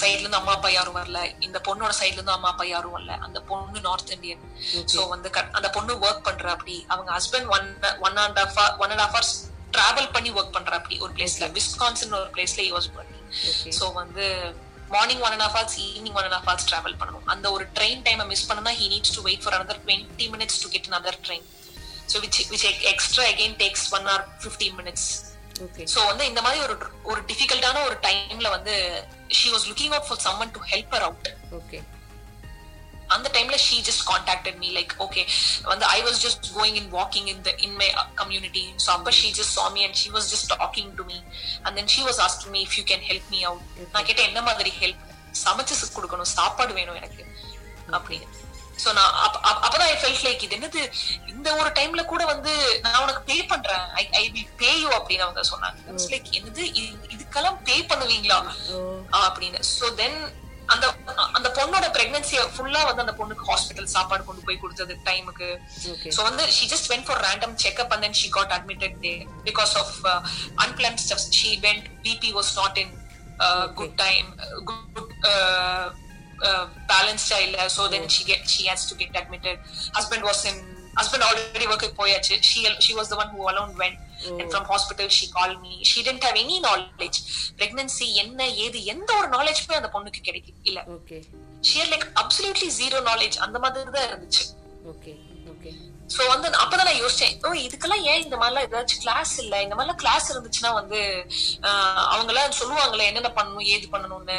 சைடுல 0.00 0.22
இருந்து 0.22 0.38
அம்மா 0.38 0.52
அப்பா 0.56 0.70
யாரும் 0.76 0.96
வரல. 0.98 1.18
இந்த 1.46 1.58
பொண்ணோட 1.66 1.92
சைடுல 1.98 2.18
இருந்து 2.18 2.34
அம்மா 2.36 2.48
அப்பா 2.52 2.64
யாரும் 2.72 2.94
வரல. 2.96 3.12
அந்த 3.26 3.38
பொண்ணு 3.50 3.80
நார்த் 3.86 4.12
இந்தியன் 4.16 4.42
சோ 4.94 5.02
வந்து 5.14 5.30
அந்த 5.58 5.68
பொண்ணு 5.76 5.94
ஒர்க் 6.06 6.26
பண்ற 6.28 6.48
அப்படி. 6.56 6.76
அவங்க 6.92 7.10
husband 7.18 7.48
one 7.56 7.68
one 8.08 8.18
and 8.24 8.40
half 8.42 8.58
one 8.84 8.92
and 8.94 9.02
half 9.04 9.14
hours 9.16 9.34
travel 9.76 10.10
பண்ணி 10.16 10.30
ஒர்க் 10.38 10.54
பண்ற 10.56 10.72
அப்படி. 10.80 10.98
ஒரு 11.04 11.12
பிளேஸ்ல 11.18 11.48
விஸ்கான்சன் 11.58 12.18
ஒரு 12.20 12.30
பிளேஸ்ல 12.36 12.68
ஒர்க்கிங் 12.78 13.10
Okay. 13.50 13.70
சோ 13.76 13.84
வந்து 13.98 14.24
morning 14.94 15.22
one 15.26 15.32
and 15.34 15.44
half 15.44 15.54
hours 15.56 15.76
evening 15.84 16.16
one 16.18 16.26
and 16.26 16.34
half 16.36 16.48
hours 16.48 16.66
travel 16.70 16.96
பண்ணணும். 17.00 17.26
அந்த 17.32 17.46
ஒரு 17.56 17.64
ட்ரெயின் 17.76 18.02
டைம் 18.06 18.20
மிஸ் 18.32 18.46
பண்ணனா 18.48 18.72
he 18.80 18.86
needs 18.94 19.14
to 19.16 19.22
wait 19.28 19.42
for 19.44 19.54
another 19.58 19.76
twenty 19.84 20.26
minutes 20.34 20.58
to 20.62 20.68
get 20.74 20.88
another 20.90 21.14
train 21.26 21.46
so 22.10 22.18
which 22.24 22.40
which 22.52 22.66
extra 22.92 23.24
again 23.32 23.56
takes 23.62 23.86
one 23.98 24.08
hour 24.12 24.22
fifteen 24.42 24.76
minutes 24.80 25.08
so 25.94 26.00
வந்து 26.10 26.24
இந்த 26.30 26.40
மாதிரி 26.44 26.60
ஒரு 26.66 26.74
ஒரு 27.10 27.20
டிஃபிகல்ட்டான 27.30 27.82
ஒரு 27.88 27.96
டைம்ல 28.06 28.50
வந்து 28.56 28.74
she 29.38 29.48
was 29.54 29.66
looking 29.70 29.94
out 29.96 30.08
for 30.10 30.22
someone 30.28 30.54
to 30.56 30.62
help 30.72 30.94
her 30.96 31.02
out 31.08 31.28
okay 31.60 31.80
அந்த 33.14 33.28
டைம்ல 33.36 33.56
she 33.64 33.76
just 33.86 34.04
contacted 34.10 34.58
me 34.60 34.68
like 34.76 34.92
okay 35.06 35.22
வந்து 35.72 35.84
I 35.96 35.98
was 36.06 36.20
just 36.24 36.46
going 36.56 36.76
in 36.80 36.90
walking 36.98 37.28
in 37.32 37.42
the 37.48 37.52
in 37.66 37.76
my 37.80 37.88
community 38.20 38.64
so 38.84 38.88
அப்ப 38.96 39.12
she 39.20 39.30
just 39.38 39.54
saw 39.58 39.66
me 39.70 39.82
and 39.86 39.94
she 39.94 40.10
was 40.10 40.24
just 40.32 40.46
talking 40.54 40.88
to 40.98 41.04
me. 41.04 41.18
And 41.64 41.72
then 41.78 41.86
she 41.86 42.02
was 42.02 42.18
asking 42.18 42.52
me 42.52 42.62
if 42.62 42.72
you 42.78 42.84
can 42.84 43.02
help 43.10 43.24
me 43.34 43.40
out. 43.48 43.60
நான் 43.94 44.06
கேட்டேன் 44.08 44.28
என்ன 44.30 44.42
மாதிரி 44.42 44.70
help 44.80 45.02
சமைச்சு 45.44 45.74
கொடுக்கணும் 45.96 46.32
சாப்பாடு 46.38 46.72
வேணும் 46.78 46.98
எனக்கு. 47.00 47.22
அப்படின்னு. 47.98 48.28
சோ 48.84 48.92
நான் 48.92 49.12
அப்ப- 49.12 49.40
அப்ப- 49.40 49.68
அப்பதான் 49.68 49.88
ஐ 49.88 49.92
ஃபெல்ட் 49.92 50.26
லைக் 50.26 50.42
இது 50.42 50.56
என்னது 50.56 50.92
இந்த 51.28 51.56
ஒரு 51.56 51.70
டைம்ல 51.70 52.04
கூட 52.04 52.24
வந்து 52.24 52.80
நான் 52.82 53.02
உனக்கு 53.02 53.22
பே 53.22 53.44
பண்றேன். 53.44 53.88
ஐ 53.94 54.08
ஐ 54.12 54.28
வில் 54.28 54.48
பே 54.56 54.80
யூ 54.80 54.88
அப்படின்னு 54.88 55.18
அவங்க 55.18 55.40
சொன்னாங்க. 55.40 55.76
லைக் 56.08 56.30
என்னது 56.32 56.62
இது- 56.80 56.96
இதுக்கெல்லாம் 57.14 57.62
பே 57.64 57.80
பண்ணுவீங்களா? 57.80 58.38
அப்படின்னு. 59.12 59.60
சோ 59.80 59.94
தென் 59.94 60.40
அந்த 60.66 60.94
அந்த 61.32 61.48
பொண்ணோட 61.48 61.86
பிரெக்னன்சிய 61.90 62.48
ஃபுல்லா 62.56 62.84
வந்து 62.84 63.02
அந்த 63.02 63.12
பொண்ணுக்கு 63.12 63.46
ஹாஸ்பிட்டல் 63.46 63.84
சாப்பாடு 63.84 64.24
கொண்டு 64.24 64.42
போய் 64.44 64.56
கொடுத்தது 64.56 64.98
டைமுக்கு. 65.04 65.58
சோ 66.16 66.22
வந்து 66.22 66.46
just 66.46 66.88
went 66.88 67.04
for 67.04 67.20
random 67.20 67.56
checkup 67.64 67.92
and 67.92 68.04
then 68.04 68.12
she 68.12 68.28
got 68.30 68.48
admitted 68.48 68.94
there. 69.02 69.26
Because 69.44 69.74
of 69.74 69.88
uh, 70.04 70.20
unplanned 70.56 70.98
stuff 71.08 71.20
she 71.42 71.60
went 71.60 71.86
bp 72.02 72.32
was 72.32 72.56
not 72.56 72.78
in 72.78 72.90
uh, 73.38 73.66
good 73.74 73.94
time 73.96 74.34
uh, 76.42 76.48
uh, 76.50 76.52
uh, 76.52 76.64
balanced 76.92 77.32
இல்ல 77.46 77.68
so 77.76 77.82
then 77.94 78.04
she 78.14 78.22
get 78.30 78.42
she 78.54 78.62
has 78.70 78.82
to 78.90 78.94
get 79.02 79.18
admitted 79.22 79.58
husband 79.98 80.22
was 80.30 80.40
in 80.50 80.56
husband 81.00 81.22
already 81.28 81.66
work 81.72 81.84
போயாச்சு 82.00 82.36
she 82.50 82.60
she 82.86 82.94
was 83.00 83.08
the 83.12 83.18
one 83.22 83.30
who 83.34 83.42
alone 83.52 83.72
went 83.82 83.98
and 84.40 84.48
from 84.52 84.64
hospital 84.72 85.06
she 85.18 85.26
called 85.36 85.58
me 85.66 85.74
she 85.90 86.00
didn't 86.06 86.24
have 86.28 86.38
any 86.44 86.58
knowledge 86.66 87.18
pregnancy 87.60 88.08
என்ன 88.22 88.48
ஏது 88.64 88.80
எந்த 88.94 89.10
ஒரு 89.20 89.28
நாலேஜ்மே 89.36 89.78
அந்த 89.80 89.90
பொண்ணுக்கு 89.96 90.20
கிடைக்கும் 90.28 90.60
இல்ல 90.70 90.80
had 91.80 91.88
like 91.94 92.06
absolutely 92.22 92.70
zero 92.80 93.00
knowledge 93.08 93.38
அந்த 93.46 93.58
மாதிரி 93.64 93.92
தான் 93.96 94.08
இருந்துச்சு 94.10 94.44
ஓகே 94.92 95.14
ஓகே 95.52 95.72
சோ 96.14 96.22
வந்து 96.32 96.48
அப்பதான் 96.62 96.88
நான் 96.88 97.02
யோசிச்சேன் 97.02 97.34
ஓ 97.46 97.52
இதுக்கெல்லாம் 97.66 98.04
ஏன் 98.10 98.22
இந்த 98.24 98.36
மாதிரிலாம் 98.40 98.66
ஏதாச்சும் 98.68 99.02
கிளாஸ் 99.04 99.32
இல்ல 99.44 99.62
இந்த 99.66 99.74
மாதிரிலாம் 99.76 100.02
கிளாஸ் 100.04 100.30
இருந்துச்சுன்னா 100.32 100.72
வந்து 100.80 101.00
அவங்க 102.12 102.30
எல்லாம் 102.32 102.58
சொல்லுவாங்களே 102.60 103.08
என்னென்ன 103.10 103.32
பண்ணணும் 103.38 103.68
ஏது 103.74 103.88
பண்ணணும்னு 103.94 104.38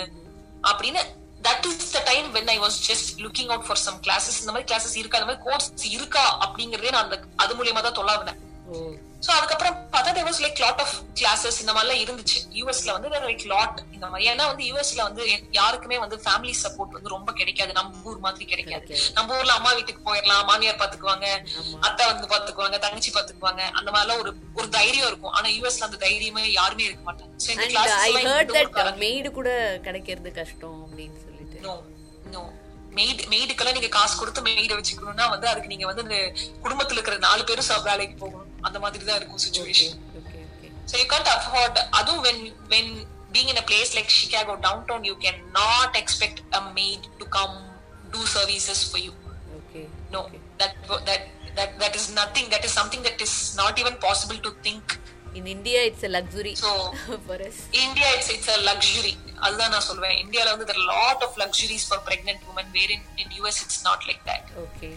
அப்படின்னு 0.72 1.04
that 1.44 1.66
is 1.66 1.92
the 1.92 2.02
time 2.04 2.36
when 2.36 2.48
I 2.48 2.60
was 2.60 2.80
just 2.88 3.10
looking 3.18 3.48
out 3.48 3.66
for 3.66 3.78
some 3.78 4.02
classes 4.02 4.40
இந்த 4.40 4.52
மாதிரி 4.52 4.76
கிளாஸஸ் 4.76 4.96
இருக்கா? 4.96 5.18
இந்த 5.18 5.34
மாதிரி 5.34 5.50
கோர்ஸ் 5.50 5.90
இருக்கா? 5.90 6.52
அப்படிங்கறதே 6.52 6.92
நான் 6.92 7.04
அந்த 7.04 7.20
அது 7.36 7.56
மூலியமா 7.56 7.82
தான் 7.82 7.94
தொல்லாவினேன் 7.94 8.52
சோ 9.28 9.32
அதுக்கப்புறம் 9.32 9.90
பார்த்தா 9.92 10.18
there 10.18 10.26
was 10.26 10.40
like 10.40 10.60
lot 10.60 10.80
of 10.80 10.88
classes 11.20 11.60
இந்த 11.60 11.74
மாதிரிலாம் 11.74 12.02
இருந்துச்சு. 12.04 12.54
யூஎஸ்ல 12.54 12.92
வந்து 12.92 13.10
there 13.10 13.22
like 13.22 13.44
lot 13.48 13.94
இந்த 13.94 14.08
மாதிரி. 14.08 14.32
ஏன்னா 14.32 14.46
வந்து 14.46 14.64
யூஎஸ்ல 14.64 15.02
வந்து 15.02 15.44
யாருக்குமே 15.52 16.00
வந்து 16.00 16.16
ஃபேமிலி 16.16 16.54
சப்போர்ட் 16.64 16.90
வந்து 16.90 17.10
ரொம்ப 17.10 17.34
கிடைக்காது. 17.34 17.74
நம்ம 17.74 17.98
ஊர் 18.04 18.18
மாதிரி 18.18 18.46
கிடைக்காது. 18.46 18.98
நம்ம 19.14 19.38
ஊர்ல 19.38 19.54
அம்மா 19.54 19.74
வீட்டுக்கு 19.74 20.14
போயிடலாம் 20.14 20.46
மாமியார் 20.46 20.76
பாத்துக்குவாங்க. 20.76 21.26
அத்தை 21.80 22.06
வந்து 22.06 22.28
பாத்துக்குவாங்க 22.28 22.80
தங்கச்சி 22.80 23.12
பாத்துக்குவாங்க 23.12 23.60
அந்த 23.60 23.92
மாதிரிலாம் 23.92 24.20
ஒரு 24.20 24.36
ஒரு 24.56 24.70
தைரியம் 24.70 25.08
இருக்கும். 25.08 25.32
ஆனா 25.32 25.50
யூஎஸ்ல 25.50 25.80
அந்த 25.80 26.08
தைரியமே 26.08 26.52
யாருமே 26.52 26.84
இருக்க 26.84 27.14
மாட்டாங்க. 27.14 27.36
ஊர்க்காரங்க- 28.44 29.00
மெய்டு 29.00 29.32
கூட 29.32 29.80
கிடைக்கிறது 29.84 30.32
கஷ்டம் 30.32 30.88
அப்படின்னு 30.92 31.32
நோ 31.66 31.74
நோ 32.34 32.42
மெய்டு 32.98 33.24
மெய்டுக்கெல்லாம் 33.34 33.78
நீங்க 33.78 33.92
காசு 33.98 34.16
கொடுத்து 34.22 34.42
மெய்ட 34.48 34.74
வச்சுக்கணும்னா 34.80 35.28
வந்து 35.36 35.48
அதுக்கு 35.52 35.72
நீங்க 35.74 35.88
வந்து 35.92 36.18
குடும்பத்துல 36.66 36.98
இருக்கிற 36.98 37.18
நாலு 37.28 37.44
பேரும் 37.50 37.88
வேலைக்கு 37.90 38.18
போகணும் 38.24 38.50
அந்த 38.68 38.80
மாதிரி 38.86 39.06
தான் 39.12 39.20
இருக்கும் 39.22 39.44
situation 39.48 39.96
so 40.86 40.94
you 41.02 41.08
can't 41.12 41.30
afford 41.36 41.76
அதுவும் 41.98 42.24
when 42.26 42.40
when 42.72 42.88
being 43.36 43.50
in 43.52 43.58
a 43.62 43.66
place 43.70 43.92
like 43.98 44.10
chicago 44.20 44.54
downtown 44.66 45.02
you 45.10 45.16
cannot 45.26 45.92
expect 46.02 46.38
a 46.60 46.62
maid 46.78 47.04
to 47.20 47.26
come 47.38 47.56
do 48.16 48.22
services 48.36 48.80
for 48.92 49.00
you 49.06 49.14
okay 49.60 49.84
no 50.16 50.22
that 50.60 50.74
that 51.08 51.22
that 51.58 51.72
that 51.82 51.96
is 52.00 52.06
nothing 52.20 52.48
that 52.54 52.64
is 52.68 52.74
something 52.80 53.02
that 53.08 53.20
is 53.28 53.34
not 53.62 53.74
even 53.84 53.96
possible 54.08 54.40
to 54.48 54.52
think 54.66 54.84
in 55.40 55.48
India 55.56 55.80
it's 55.90 56.06
a 56.08 56.12
luxury 56.18 56.54
so 56.64 56.72
for 57.28 57.38
us 57.48 57.58
India 57.84 58.08
it's 58.16 58.32
it's 58.36 58.52
a 58.56 58.58
luxury 58.70 59.14
அதுதான் 59.46 59.72
நான் 59.76 59.86
சொல்வேன் 59.90 60.16
இந்தியால 60.24 60.52
வந்து 60.54 60.68
are 60.74 60.84
lot 60.92 61.22
of 61.28 61.32
luxuries 61.44 61.84
for 61.92 61.98
pregnant 62.10 62.42
women 62.50 62.68
where 62.76 62.92
in, 62.96 63.02
in 63.22 63.30
US 63.42 63.58
it's 63.66 63.80
not 63.90 64.02
like 64.10 64.22
that 64.30 64.46
okay 64.66 64.90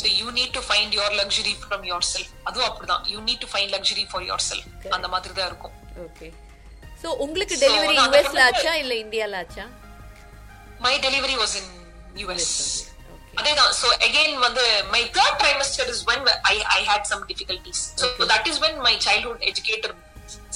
so 0.00 0.06
you 0.20 0.28
need 0.38 0.50
to 0.58 0.62
find 0.70 0.90
your 0.98 1.10
luxury 1.20 1.54
from 1.64 1.82
yourself 1.90 2.28
அதுவும் 2.48 2.68
அப்படிதான் 2.68 3.04
you 3.14 3.20
need 3.28 3.40
to 3.46 3.50
find 3.54 3.68
luxury 3.76 4.06
for 4.14 4.22
yourself 4.30 4.64
அந்த 4.98 5.08
மாதிரி 5.14 5.34
தான் 5.40 5.50
இருக்கும் 5.52 5.76
okay 6.06 6.28
so 7.02 7.10
உங்களுக்கு 7.26 7.56
delivery 7.64 7.96
யூஎஸ்ல 8.04 8.42
ஆச்சா 8.50 8.74
இல்ல 8.84 8.94
இந்தியால 9.04 9.36
ஆச்சா 9.44 9.66
my 10.86 10.94
delivery 11.06 11.36
was 11.44 11.54
in 11.62 11.66
US 12.26 12.46
okay 12.60 12.89
அதேதான் 13.38 13.72
so 13.80 13.88
again 14.08 14.32
வந்து 14.46 14.64
my 14.94 15.02
third 15.16 15.34
trimester 15.42 15.86
is 15.94 16.00
when 16.10 16.22
I 16.52 16.56
I 16.78 16.80
had 16.90 17.02
some 17.10 17.22
difficulties 17.32 17.80
so 18.18 18.24
that 18.32 18.46
is 18.52 18.56
when 18.64 18.76
my 18.88 18.94
childhood 19.06 19.40
educator 19.50 19.92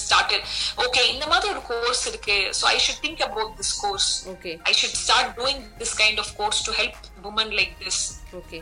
started 0.04 0.40
okay 0.84 1.04
இந்த 1.14 1.26
மாதிரி 1.32 1.48
ஒரு 1.54 1.62
கோர்ஸ் 1.70 2.02
இருக்கு 2.10 2.37
so 2.58 2.64
I 2.74 2.78
should 2.84 3.00
think 3.06 3.20
about 3.28 3.50
this 3.60 3.70
course 3.82 4.08
okay 4.32 4.52
I 4.70 4.74
should 4.80 4.94
start 5.04 5.28
doing 5.40 5.58
this 5.82 5.92
kind 6.02 6.18
of 6.24 6.28
course 6.40 6.60
to 6.68 6.72
help 6.80 6.94
women 7.26 7.50
like 7.60 7.74
this. 7.84 7.98
Okay 8.40 8.58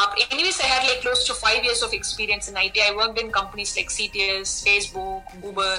Uh, 0.00 0.06
anyways, 0.34 0.58
I 0.64 0.68
had 0.72 0.84
like 0.88 1.00
close 1.04 1.22
to 1.28 1.34
five 1.34 1.62
years 1.66 1.80
of 1.86 1.92
experience 1.98 2.48
in 2.50 2.54
IT. 2.56 2.76
I. 2.86 2.90
Worked 3.00 3.18
in 3.22 3.28
companies 3.38 3.72
like 3.78 3.90
CTS, 3.96 4.50
Facebook, 4.66 5.24
Uber, 5.48 5.74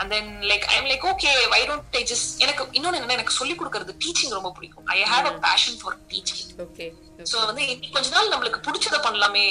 and 0.00 0.06
then 0.12 0.26
like 0.50 0.64
I'm 0.74 0.86
like, 0.92 1.04
okay, 1.12 1.36
why 1.52 1.60
don't 1.70 1.96
I 2.00 2.04
just 2.12 2.26
எனக்கு 2.44 2.62
இன்னொன்னு 2.78 2.98
என்னன்னா 2.98 3.16
எனக்கு 3.18 3.38
சொல்லி 3.38 3.54
கொடுக்கறது 3.60 3.94
teaching 4.04 4.36
ரொம்ப 4.38 4.50
பிடிக்கும். 4.56 4.86
I 4.94 4.98
have 5.12 5.28
a 5.32 5.34
passion 5.46 5.78
for 5.80 5.96
teaching 6.12 6.52
okay 6.66 6.86
so 7.32 7.46
வந்து 7.50 7.64
கொஞ்ச 7.96 8.06
நாள் 8.16 8.32
நம்மளுக்கு 8.34 8.60
பிடிச்சத 8.68 8.98
பண்ணலாமே. 9.08 9.46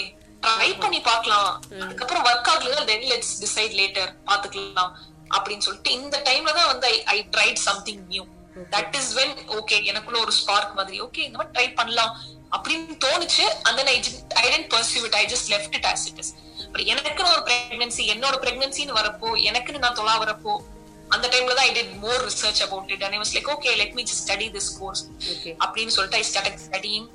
ட்ரை 0.46 0.72
பண்ணி 0.84 1.00
பார்க்கலாம். 1.12 1.52
அதுக்கப்புறம் 1.84 2.26
ஒர்க் 2.30 2.50
ஆகல 2.54 2.82
தென் 2.92 3.08
லெட்ஸ் 3.12 3.36
டிசைட் 3.44 3.76
லேட்டர் 3.82 4.12
பாத்துக்கலாம் 4.30 4.92
அப்படின்னு 5.36 5.66
சொல்லிட்டு 5.68 5.92
இந்த 6.00 6.18
டைம்ல 6.30 6.54
தான் 6.60 6.72
வந்து 6.74 6.90
I 7.16 7.20
tried 7.36 7.62
something 7.70 8.04
new 8.14 8.26
that 8.76 8.96
is 9.00 9.12
when 9.20 9.36
okay 9.60 9.78
எனக்குள்ள 9.92 10.18
ஒரு 10.26 10.34
ஸ்பார்க் 10.42 10.78
மாதிரி. 10.80 10.98
ஓகே 11.08 11.24
இந்த 11.28 11.38
மாதிரி 11.40 11.56
ட்ரை 11.58 11.68
பண்ணலாம். 11.80 12.14
அப்படின்னு 12.52 12.96
தோணுச்சு. 13.04 13.46
அந்த 13.68 13.80
I 13.90 13.98
I 14.42 14.48
didn't 14.52 14.70
pursue 14.74 15.02
it 15.08 15.18
I 15.20 15.26
just 15.32 15.50
left 15.54 15.76
it 15.78 15.88
as 15.90 16.06
it 16.10 16.20
is 16.24 16.32
அப்புறம் 16.66 16.88
எனக்குன்னு 16.92 17.32
ஒரு 17.36 17.44
பிரெக்னன்சி 17.50 18.04
என்னோட 18.14 18.36
பிரெக்னன்சின்னு 18.44 18.98
வரப்போ 19.00 19.30
எனக்குன்னு 19.50 19.84
நான் 19.86 19.98
தொலா 20.00 20.16
வரப்போ 20.24 20.54
அந்த 21.16 21.26
டைம்ல 21.34 21.54
தான் 21.58 21.68
I 21.68 21.74
did 21.76 21.94
more 22.02 22.22
research 22.26 22.62
about 22.66 22.90
it 22.96 23.04
and 23.06 23.16
I 23.18 23.22
was 23.22 23.34
like 23.36 23.50
okay 23.54 23.74
let 23.82 23.94
me 23.98 24.04
just 24.10 24.24
study 24.26 24.48
this 24.56 24.72
course 24.80 25.04
அப்படின்னு 25.66 25.94
சொல்லிட்டு 25.96 26.20
ஐ 26.20 26.26
ஸ்டார்ட் 26.32 26.60
ஸ்டடிங் 26.66 27.06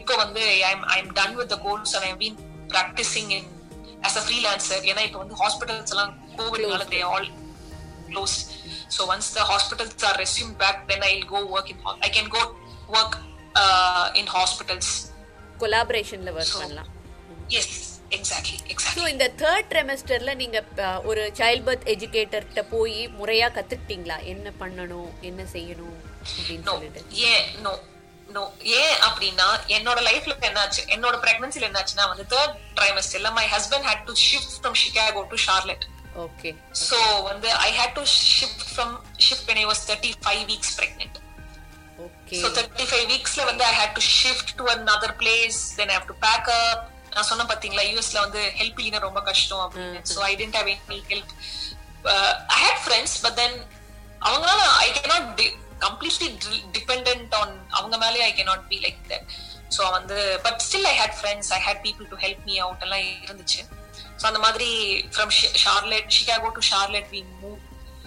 இப்போ 0.00 0.14
வந்து 0.22 0.42
I 0.92 0.98
am 0.98 1.12
done 1.18 1.36
with 1.40 1.50
the 1.54 1.58
course 1.66 1.94
and 1.98 2.08
I 2.08 2.14
been 2.22 2.38
practising 2.72 3.32
in 3.38 3.48
as 4.06 4.14
a 4.16 4.22
freelancer. 4.22 4.78
ஏன்னா 4.90 5.02
இப்போ 5.08 5.18
வந்து 5.20 5.36
hospitals 5.40 5.92
எல்லாம் 5.94 6.12
கோவிட்னால 6.38 6.84
they 6.92 7.00
all 7.10 7.26
close 8.08 8.34
so 8.94 9.02
once 9.12 9.28
the 9.36 9.44
hospitals 9.50 10.06
are 10.08 10.18
resume 10.22 10.50
back 10.62 10.80
then 10.88 11.04
I 11.04 11.12
go 11.32 11.40
work 11.54 11.70
in 11.72 11.82
I 12.00 12.10
can 12.16 12.30
go 12.34 12.42
work 12.96 13.14
in 14.14 14.26
hospitals 14.26 14.92
கொலாபரேஷன்ல 15.60 16.30
work 16.32 16.60
பண்ணலாம். 16.60 16.90
Yes 17.48 17.74
exactly 18.10 19.10
இந்த 19.10 19.32
third 19.36 19.70
ட்ரெமஸ்டர்ல 19.70 20.34
நீங்க 20.34 20.64
அஹ், 20.76 21.04
ஒரு 21.04 21.32
சைல்ட் 21.34 21.64
பர்த் 21.64 21.86
எஜுகேட்டர்கிட்ட 21.86 22.62
போய் 22.68 23.08
முறையா 23.20 23.48
கத்துக்கிட்டீங்களா? 23.50 24.24
என்ன 24.24 24.52
பண்ணணும்? 24.60 25.10
என்ன 25.20 25.42
செய்யணும்? 25.52 25.96
அப்படின்னு 26.36 26.64
சொல்லிட்டு. 26.64 27.02
ஏன்? 27.10 27.62
நோ 27.62 27.72
நோ 28.28 28.42
ஏன் 28.62 28.96
அப்படின்னா 29.00 29.46
என்னோட 29.68 29.98
லைஃப்ல 30.00 30.34
என்னாச்சு? 30.40 30.82
என்னோட 30.88 31.16
பிரெக்னன்சில 31.16 31.68
என்னாச்சுன்னா 31.68 32.08
வந்து 32.08 32.36
third 32.36 32.54
ட்ரைமஸ்டர்ல 32.76 33.32
my 33.32 33.48
husband 33.48 33.82
had 33.82 34.04
to 34.04 34.12
shift 34.12 34.54
from 34.58 34.78
Chicago 34.84 35.22
to 35.28 35.36
Charlotte 35.46 35.84
okay 36.16 36.50
So 36.72 36.96
வந்து 37.22 37.52
I 37.52 37.70
had 37.70 37.94
to 37.94 38.04
shift 38.06 38.62
from 38.74 38.90
shift 39.18 39.46
when 39.48 39.56
I 39.56 39.64
was 39.64 39.78
35 39.86 40.46
weeks 40.46 40.76
pregnant. 40.76 41.14
35 42.40 43.04
weeksல 43.12 43.44
வந்து 43.50 43.64
I 43.70 43.74
had 43.80 43.92
to 43.98 44.02
shift 44.18 44.48
to 44.58 44.64
another 44.76 45.10
place, 45.22 45.58
then 45.78 45.88
I 45.92 45.96
have 45.98 46.08
to 46.12 46.16
pack 46.26 46.46
up. 46.62 46.80
நான் 47.14 47.28
சொன்ன 47.30 47.44
பாத்தீங்களா 47.50 47.82
யூஎஸ்ல 47.88 48.18
வந்து 48.24 48.42
help 48.60 48.78
இல்லைன்னா 48.80 49.00
ரொம்ப 49.06 49.20
கஷ்டம் 49.30 49.62
அப்படின்னு. 49.64 50.00
So 50.12 50.20
I 50.28 50.32
didn't 50.40 50.56
have 50.58 50.68
any 50.74 50.98
help 51.12 51.32
I 52.54 52.58
had 52.64 52.82
friends 52.84 53.16
but 53.24 53.36
then 53.40 53.56
அவங்களால 54.28 54.62
I 54.84 54.88
cannot 54.98 55.42
completely 55.86 56.28
depend 56.78 57.34
on 57.40 57.54
அவங்க 57.78 57.96
மேலே 58.04 58.22
I 58.28 58.32
cannot 58.38 58.64
be 58.72 58.78
like 58.86 59.00
that 59.12 59.26
so 59.76 59.82
வந்து 59.96 60.16
but 60.46 60.58
still 60.68 60.88
I 60.92 60.94
had 61.02 61.16
friends 61.20 61.50
I 61.58 61.60
had 61.66 61.82
people 61.86 62.08
to 62.12 62.18
help 62.24 62.42
me 62.48 62.56
out 62.64 62.84
எல்லாம் 62.86 63.04
இருந்துச்சு. 63.26 63.60
So 64.20 64.24
அந்த 64.30 64.40
மாதிரி 64.46 64.70
from 65.14 65.32
Charlotte 65.64 66.10
Chicago 66.16 66.50
to 66.58 66.62
Charlotte 66.72 67.08
we 67.14 67.22
move 67.42 67.58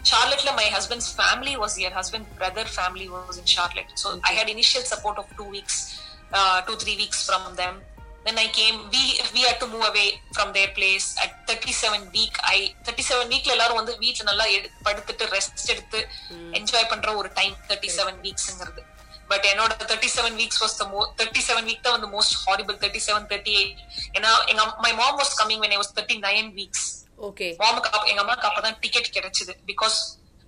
My 0.06 0.70
husband's 0.72 1.12
family 1.12 1.58
was 1.58 1.76
here. 1.76 1.90
Husband 1.90 2.26
brother 2.38 2.66
family 2.66 3.10
was 3.10 3.38
in 3.38 3.46
Charlotte. 3.46 3.92
So 3.96 4.20
I 4.24 4.34
had 4.34 4.50
initial 4.50 4.82
support 4.82 5.18
of 5.18 5.26
two 5.36 5.44
weeks, 5.46 6.00
uh, 6.32 6.62
two 6.62 6.76
three 6.76 6.96
weeks 6.96 7.26
from 7.26 7.56
them. 7.56 7.82
Then 8.26 8.38
I 8.38 8.48
came. 8.48 8.90
We 8.92 9.20
we 9.34 9.42
had 9.42 9.60
to 9.60 9.68
move 9.68 9.84
away 9.84 10.22
from 10.34 10.54
their 10.54 10.68
place 10.70 11.16
at 11.24 11.48
37 11.48 12.12
week. 12.12 12.38
I 12.44 12.76
37 12.84 13.30
weekல 13.30 13.52
எல்லாரும் 13.52 13.76
வந்து 13.76 13.98
வீட்ல 13.98 14.24
நல்லா 14.24 14.46
படுத்துட்டு 14.84 15.26
rest 15.36 15.70
எடுத்து 15.70 16.08
enjoy 16.52 16.90
பண்ற 16.90 17.16
ஒரு 17.16 17.32
time 17.34 17.56
37 17.70 18.22
வீக்ஸ்ங்கிறது 18.26 18.84
பட் 19.32 19.46
என்னோட 19.52 19.72
thirty 19.92 20.10
seven 20.18 20.36
weeks 20.42 20.62
was 20.64 20.76
the 20.82 20.86
thirty 21.22 21.42
seven 21.48 21.68
week 21.70 21.86
தான் 21.88 21.96
வந்து 21.98 22.10
most 22.16 22.36
horrible 22.44 22.78
thirty 22.84 23.02
seven 23.08 23.28
thirty 23.32 23.56
eight 23.62 23.82
ஏன்னா 24.18 24.32
எங்க 24.52 24.66
my 24.86 24.94
mom 25.02 25.18
was 25.22 25.34
coming 25.42 25.64
when 25.64 25.76
I 25.78 25.80
was 25.82 25.96
thirty 25.98 26.18
nine 26.28 26.52
weeks 26.60 26.86
okay 27.28 27.48
மாமுக்கு 27.62 28.10
எங்க 28.12 28.22
அம்மாக்கு 28.24 28.48
அப்பதான் 28.50 28.80
டிக்கெட் 28.84 29.14
கிடைச்சது. 29.18 29.54
பிகாஸ் 29.72 29.98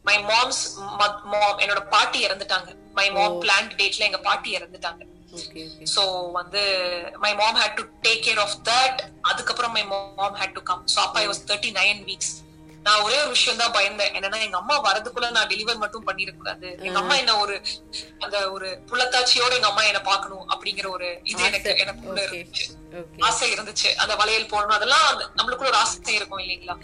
மை 0.06 0.16
மாம்ஸ் 0.30 0.62
மாம் 1.32 1.60
என்னோட 1.64 1.82
பாட்டி 1.94 2.20
இறந்துட்டாங்க. 2.28 2.70
மை 2.98 3.06
மாம் 3.16 3.38
பிளான் 3.44 3.70
டேட்ல 3.80 4.08
எங்க 4.10 4.20
பாட்டி 4.28 4.50
இறந்துட்டாங்க. 4.58 5.02
சோ 5.94 6.02
வந்து 6.38 6.62
my 7.24 7.32
mom 7.40 7.58
had 7.62 7.78
to 7.80 7.84
take 8.06 8.22
care 8.28 8.42
of 8.44 8.56
that 8.70 9.00
அதுக்கப்புறம் 9.30 9.74
my 9.78 9.84
mom 9.92 10.38
had 10.42 10.56
to 10.58 10.64
come 10.70 10.84
so 10.94 11.00
அப்ப 11.06 11.20
I 11.24 11.28
was 11.32 11.42
thirty 11.50 11.72
nine 11.80 12.00
weeks 12.10 12.32
நான் 12.88 13.04
ஒரே 13.06 13.18
ஒரு 13.22 13.30
விஷயம் 13.30 13.62
தான் 13.62 13.74
பயந்தேன். 13.78 14.12
என்னன்னா 14.18 14.40
எங்க 14.48 14.58
அம்மா 14.58 14.76
வரதுக்குள்ள 14.88 15.30
நான் 15.38 15.50
டெலிவர் 15.54 15.82
மட்டும் 15.84 16.08
பண்ணிடக்கூடாது. 16.08 16.68
எங்க 16.88 17.00
அம்மா 17.00 17.16
என்ன 17.16 17.38
ஒரு 17.38 17.56
அந்த 18.26 18.38
ஒரு 18.52 18.68
புள்ளத்தாச்சியோட 18.90 19.54
எங்க 19.60 19.70
அம்மா 19.72 19.84
என்ன 19.84 20.02
பாக்கணும் 20.02 20.46
அப்படிங்கிற 20.54 20.90
ஒரு 20.90 21.08
இது 21.24 21.44
எனக்கு. 21.44 21.72
எனக்குள்ள. 21.84 22.22
இருந்துச்சு. 22.28 22.66
ஆசை 23.30 23.48
இருந்துச்சு. 23.56 23.90
அந்த 23.96 24.14
வளையல் 24.16 24.50
போடணும். 24.52 24.78
அதெல்லாம் 24.78 25.08
நம்மளுக்குள்ள 25.38 25.72
ஒரு 25.74 25.82
ஆசை 25.84 26.14
இருக்கும் 26.16 26.42
இல்லைங்களா? 26.44 26.76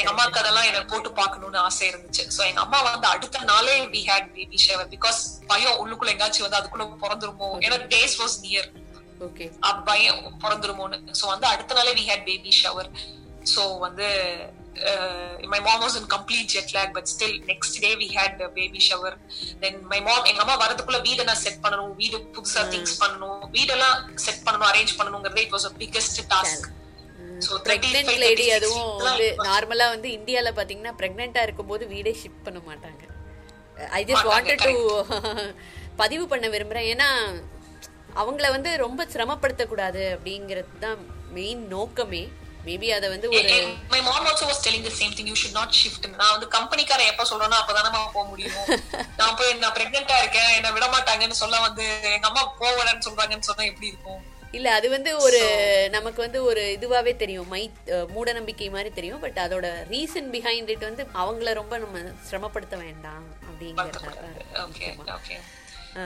எங்க 0.00 0.10
அம்மாக்கு 0.12 0.42
அதெல்லாம் 0.42 0.68
எனக்கு 0.70 0.90
போட்டு 0.92 1.12
பார்க்கணும்னு 1.12 1.58
ஆசை 1.58 1.84
இருந்துச்சு. 1.90 2.24
சோ 2.36 2.40
எங்க 2.46 2.60
அம்மா 2.60 2.80
வந்து 2.82 3.06
அடுத்த 3.06 3.42
நாளே 3.52 3.76
we 3.94 4.02
had 4.10 4.30
baby 4.36 4.60
shower 4.66 4.90
because 4.96 5.20
பயம் 5.46 5.78
உள்ளுக்குள்ள 5.82 6.14
எங்காச்சும் 6.16 6.46
வந்து 6.46 6.60
அதுக்குள்ள 6.60 6.86
பிறந்துருமோ? 7.04 7.48
ஏன்னா 7.66 7.78
டேஸ் 7.94 8.16
வாஸ் 8.22 8.38
நியர் 8.46 8.70
பயம் 9.84 10.22
பிறந்துருமோன்னு. 10.44 10.98
சோ 11.20 11.26
வந்து 11.26 11.46
அடுத்த 11.46 11.74
நாளே 11.74 11.92
we 12.00 12.04
had 12.10 12.26
baby 12.30 12.52
shower 12.62 12.90
so 13.54 13.62
வந்து 13.78 14.06
my 15.52 15.60
mom 15.66 15.80
was 15.84 15.96
in 16.00 16.10
complete 16.16 16.50
jet 16.54 16.74
lag 16.78 16.92
but 16.96 17.08
still 17.12 17.36
next 17.52 17.78
day 17.84 17.92
we 18.02 18.08
had 18.18 18.42
baby 18.58 18.82
shower 18.88 19.16
then 19.62 19.78
my 19.92 20.00
mom 20.08 20.26
எங்க 20.32 20.42
அம்மா 20.46 20.56
வரதுக்குள்ள 20.64 21.00
வீடை 21.08 21.24
நான் 21.30 21.42
செட் 21.44 21.62
பண்ணணும் 21.64 21.94
வீடு 22.02 22.18
புதுசா 22.36 22.62
திங்ஸ் 22.74 22.98
பண்ணணும் 23.04 23.40
வீடெல்லாம் 23.56 23.96
செட் 24.26 24.44
பண்ணணும் 24.48 24.68
அரேஞ்ச் 24.72 24.98
பண்ணணுங்கிறது 25.00 25.42
it 25.46 25.56
was 25.56 25.68
a 25.72 25.74
biggest 25.84 26.20
task 26.34 26.68
So, 27.44 27.52
35, 27.56 27.66
pregnant 27.66 28.10
lady 28.22 28.44
36 28.46 28.56
அதுவும் 28.56 28.88
வந்து 29.04 29.26
நார்மலா 29.46 29.86
வந்து 29.92 30.08
இந்தியால 30.16 30.48
பாத்தீங்கன்னா 30.56 30.92
பிரெக்னெண்டா 30.98 31.42
இருக்கும்போது 31.46 31.84
வீடே 31.92 32.12
ஷிஃப்ட் 32.22 32.42
பண்ண 32.46 32.58
மாட்டாங்க. 32.66 33.02
ஐ 33.98 34.00
ஜஸ்ட் 34.10 34.28
வாண்டட் 34.32 34.64
டு 34.66 34.74
பதிவு 36.02 36.24
பண்ண 36.32 36.48
விரும்புறேன். 36.48 36.88
ஏன்னா 36.92 37.08
அவங்கள 38.22 38.46
வந்து 38.56 38.70
ரொம்ப 38.84 39.06
சிரமப்படுத்தக்கூடாது 39.14 40.02
அப்படிங்கிறது 40.16 40.76
தான் 40.84 41.00
மெயின் 41.38 41.62
நோக்கமே. 41.74 42.22
மேபி 42.68 42.88
அதை 42.96 43.06
வந்து 43.12 43.28
ஒரு 43.38 43.52
my 43.92 44.00
mom 44.06 44.26
also 44.30 44.46
was 44.50 44.64
telling 44.66 44.86
the 44.88 44.94
same 45.00 45.14
thing 45.18 45.28
you 45.30 45.36
should 45.42 45.56
not 45.58 45.76
shift 45.82 46.08
நான் 46.20 46.32
வந்து 46.34 46.48
கம்பெனிக்காரன் 46.56 47.10
எப்ப 47.12 47.24
சொல்றேனோ 47.30 47.60
அப்பதானே 47.60 47.90
போக 48.16 48.24
முடியும். 48.32 48.58
நான் 49.20 49.36
போய் 49.38 49.54
நான் 49.62 49.76
பிரெக்னெண்டா 49.78 50.16
இருக்கேன் 50.22 50.50
என்ன 50.58 50.72
விட 50.76 50.88
மாட்டாங்கன்னு 50.96 51.38
சொல்ல 51.42 51.60
வந்து 51.68 51.86
எங்க 52.16 52.28
அம்மா 52.32 52.42
போவேன்னு 52.62 53.06
சொல்றாங்கன்னு 53.08 53.48
சொன்னா 53.50 53.70
எப்படி 53.70 53.90
இருக்கும்? 53.92 54.20
இல்ல 54.58 54.68
அது 54.76 54.86
வந்து 54.94 55.10
ஒரு 55.26 55.40
நமக்கு 55.96 56.20
வந்து 56.24 56.38
ஒரு 56.50 56.62
இதுவாவே 56.76 57.12
தெரியும். 57.22 57.48
மை 57.54 57.62
மூட 58.14 58.32
நம்பிக்கை 58.38 58.68
மாதிரி 58.76 58.90
தெரியும். 58.96 59.22
பட் 59.24 59.38
அதோட 59.44 59.66
ரீசன் 59.92 60.28
பிஹைண்ட் 60.34 60.72
இட் 60.74 60.86
வந்து 60.88 61.04
அவங்கள 61.22 61.52
ரொம்ப 61.60 61.74
நம்ம 61.84 62.02
சிரமப்படுத்த 62.28 62.76
வேண்டாம் 62.84 63.26
அப்படிங்கறத 63.48 65.38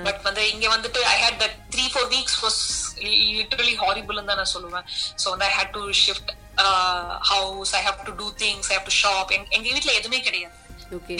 பட் 0.04 0.20
வந்து 0.26 0.42
இங்க 0.52 0.66
வந்துட்டு 0.74 1.00
I 1.14 1.16
had 1.22 1.40
that 1.42 1.56
three 1.72 1.82
four 1.94 2.08
weeks 2.12 2.38
was 2.44 2.60
literally 3.38 3.74
horrible 3.82 4.20
தான் 4.30 4.40
நான் 4.40 4.54
சொல்லுவேன். 4.54 4.86
ஸோ 5.22 5.26
வந்து 5.32 5.46
I 5.48 5.52
had 5.56 5.74
to 5.76 5.82
shift 6.04 6.30
house 7.30 7.72
I 7.78 7.82
have 7.86 8.04
to 8.08 8.14
do 8.22 8.28
things 8.44 8.68
I 8.70 8.74
have 8.76 8.86
to 8.90 8.94
shop 9.02 9.32
எங்க 9.36 9.66
வீட்ல 9.76 9.92
எதுவுமே 10.00 10.20
கிடையாது. 10.28 10.54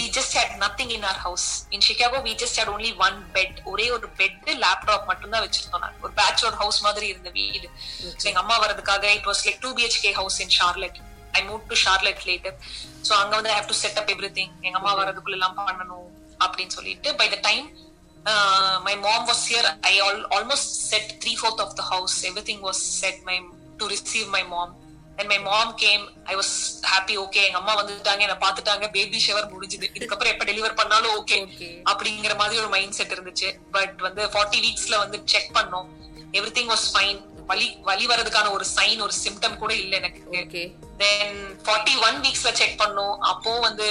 We 0.01 0.07
just 0.17 0.33
had 0.39 0.51
nothing 0.63 0.91
in 0.97 1.03
our 1.09 1.19
house. 1.27 1.45
In 1.75 1.81
chicago 1.87 2.17
we 2.27 2.33
just 2.43 2.57
had 2.61 2.69
only 2.73 2.91
one 3.05 3.17
bed. 3.35 3.53
ஒரே 3.71 3.87
ஒரு 3.95 4.09
பெட் 4.19 4.51
லேப்டாப் 4.65 5.07
மட்டும் 5.11 5.33
தான் 5.35 5.45
வச்சிருந்தோம் 5.45 5.83
நாங்க. 5.85 5.97
ஒரு 6.07 6.13
பேச்சுலர் 6.19 6.59
ஹவுஸ் 6.63 6.79
மாதிரி 6.87 7.07
இருந்த 7.13 7.31
வீடு. 7.39 7.69
So, 8.19 8.25
எங்க 8.31 8.41
அம்மா 8.43 8.57
வரதுக்காக 8.65 9.05
it 9.17 9.29
was 9.31 9.43
like 9.47 9.59
two 9.65 9.71
BHK 9.79 10.13
house 10.21 10.39
in 10.45 10.53
Charlotte 10.59 10.99
I 11.39 11.43
move 11.49 11.63
to 11.73 11.79
Charlotte 11.85 12.23
later 12.31 12.57
so 13.09 13.13
அங்க 13.23 13.33
வந்து 13.39 13.53
I 13.55 13.57
have 13.59 13.71
to 13.73 13.79
set 13.83 13.99
up 14.03 14.13
everything 14.39 14.53
எங்க 14.67 14.77
அம்மா 14.83 14.93
வரதுக்குள்ள 15.01 15.39
எல்லாம் 15.41 15.57
பண்ணணும் 15.71 16.09
அப்படின்னு 16.45 16.75
சொல்லிட்டு 16.79 17.11
by 17.23 17.29
the 17.35 17.39
time 17.49 17.67
my 18.89 18.97
mom 19.07 19.27
was 19.33 19.45
here 19.51 19.69
I 19.93 19.95
almost 20.39 20.73
set 20.93 21.11
three 21.25 21.35
fourth 21.43 21.65
of 21.67 21.75
the 21.81 21.85
house 21.93 22.19
everything 22.53 22.63
was 22.69 22.83
set 23.03 23.21
my 23.31 23.39
to 23.83 23.87
receive 23.97 24.29
my 24.37 24.45
mom 24.55 24.75
and 25.17 25.29
my 25.29 25.41
mom 25.41 25.75
came 25.75 26.05
I 26.25 26.35
was 26.37 26.55
happy 26.93 27.15
okay 27.25 27.41
எங்க 27.49 27.59
அம்மா 27.59 27.83
வந்துட்டாங்க 27.83 28.25
என்ன 28.27 28.39
பாத்துட்டாங்க 28.41 28.91
baby 28.91 29.25
shower 29.27 29.53
முடிஞ்சுது. 29.53 29.87
இதுக்கப்புறம் 29.99 30.33
எப்ப 30.35 30.45
deliver 30.45 30.75
பண்ணாலும் 30.75 31.15
okay 31.21 31.33
Okay. 31.45 31.73
அப்படிங்கிற 31.91 32.37
மாதிரி 32.37 32.61
ஒரு 32.61 32.69
மைண்ட் 32.69 32.93
செட் 32.93 33.13
இருந்துச்சு. 33.13 33.49
பட் 33.71 33.97
வந்து 33.99 34.25
ஃபார்ட்டி 34.27 34.59
வீக்ஸ்ல 34.65 34.99
வந்து 34.99 35.21
செக் 35.25 35.55
பண்ணோம். 35.55 35.89
எவ்ரி 36.33 36.53
திங் 36.59 36.71
வாஸ் 36.73 36.87
ஃபைன் 36.95 37.21
வலி 37.47 37.79
வலி 37.83 38.07
வரதுக்கான 38.07 38.51
ஒரு 38.51 38.65
சைன் 38.77 39.01
ஒரு 39.01 39.13
சிம்டம் 39.25 39.57
கூட 39.57 39.75
இல்ல 39.75 39.97
எனக்கு. 39.97 40.63
தென் 40.97 41.59
ஃபார்ட்டி 41.65 41.95
ஒன் 42.07 42.21
வீக்ஸ்ல 42.21 42.53
செக் 42.53 42.81
பண்ணோம். 42.83 43.17
அப்போ 43.33 43.59
வந்து 43.59 43.89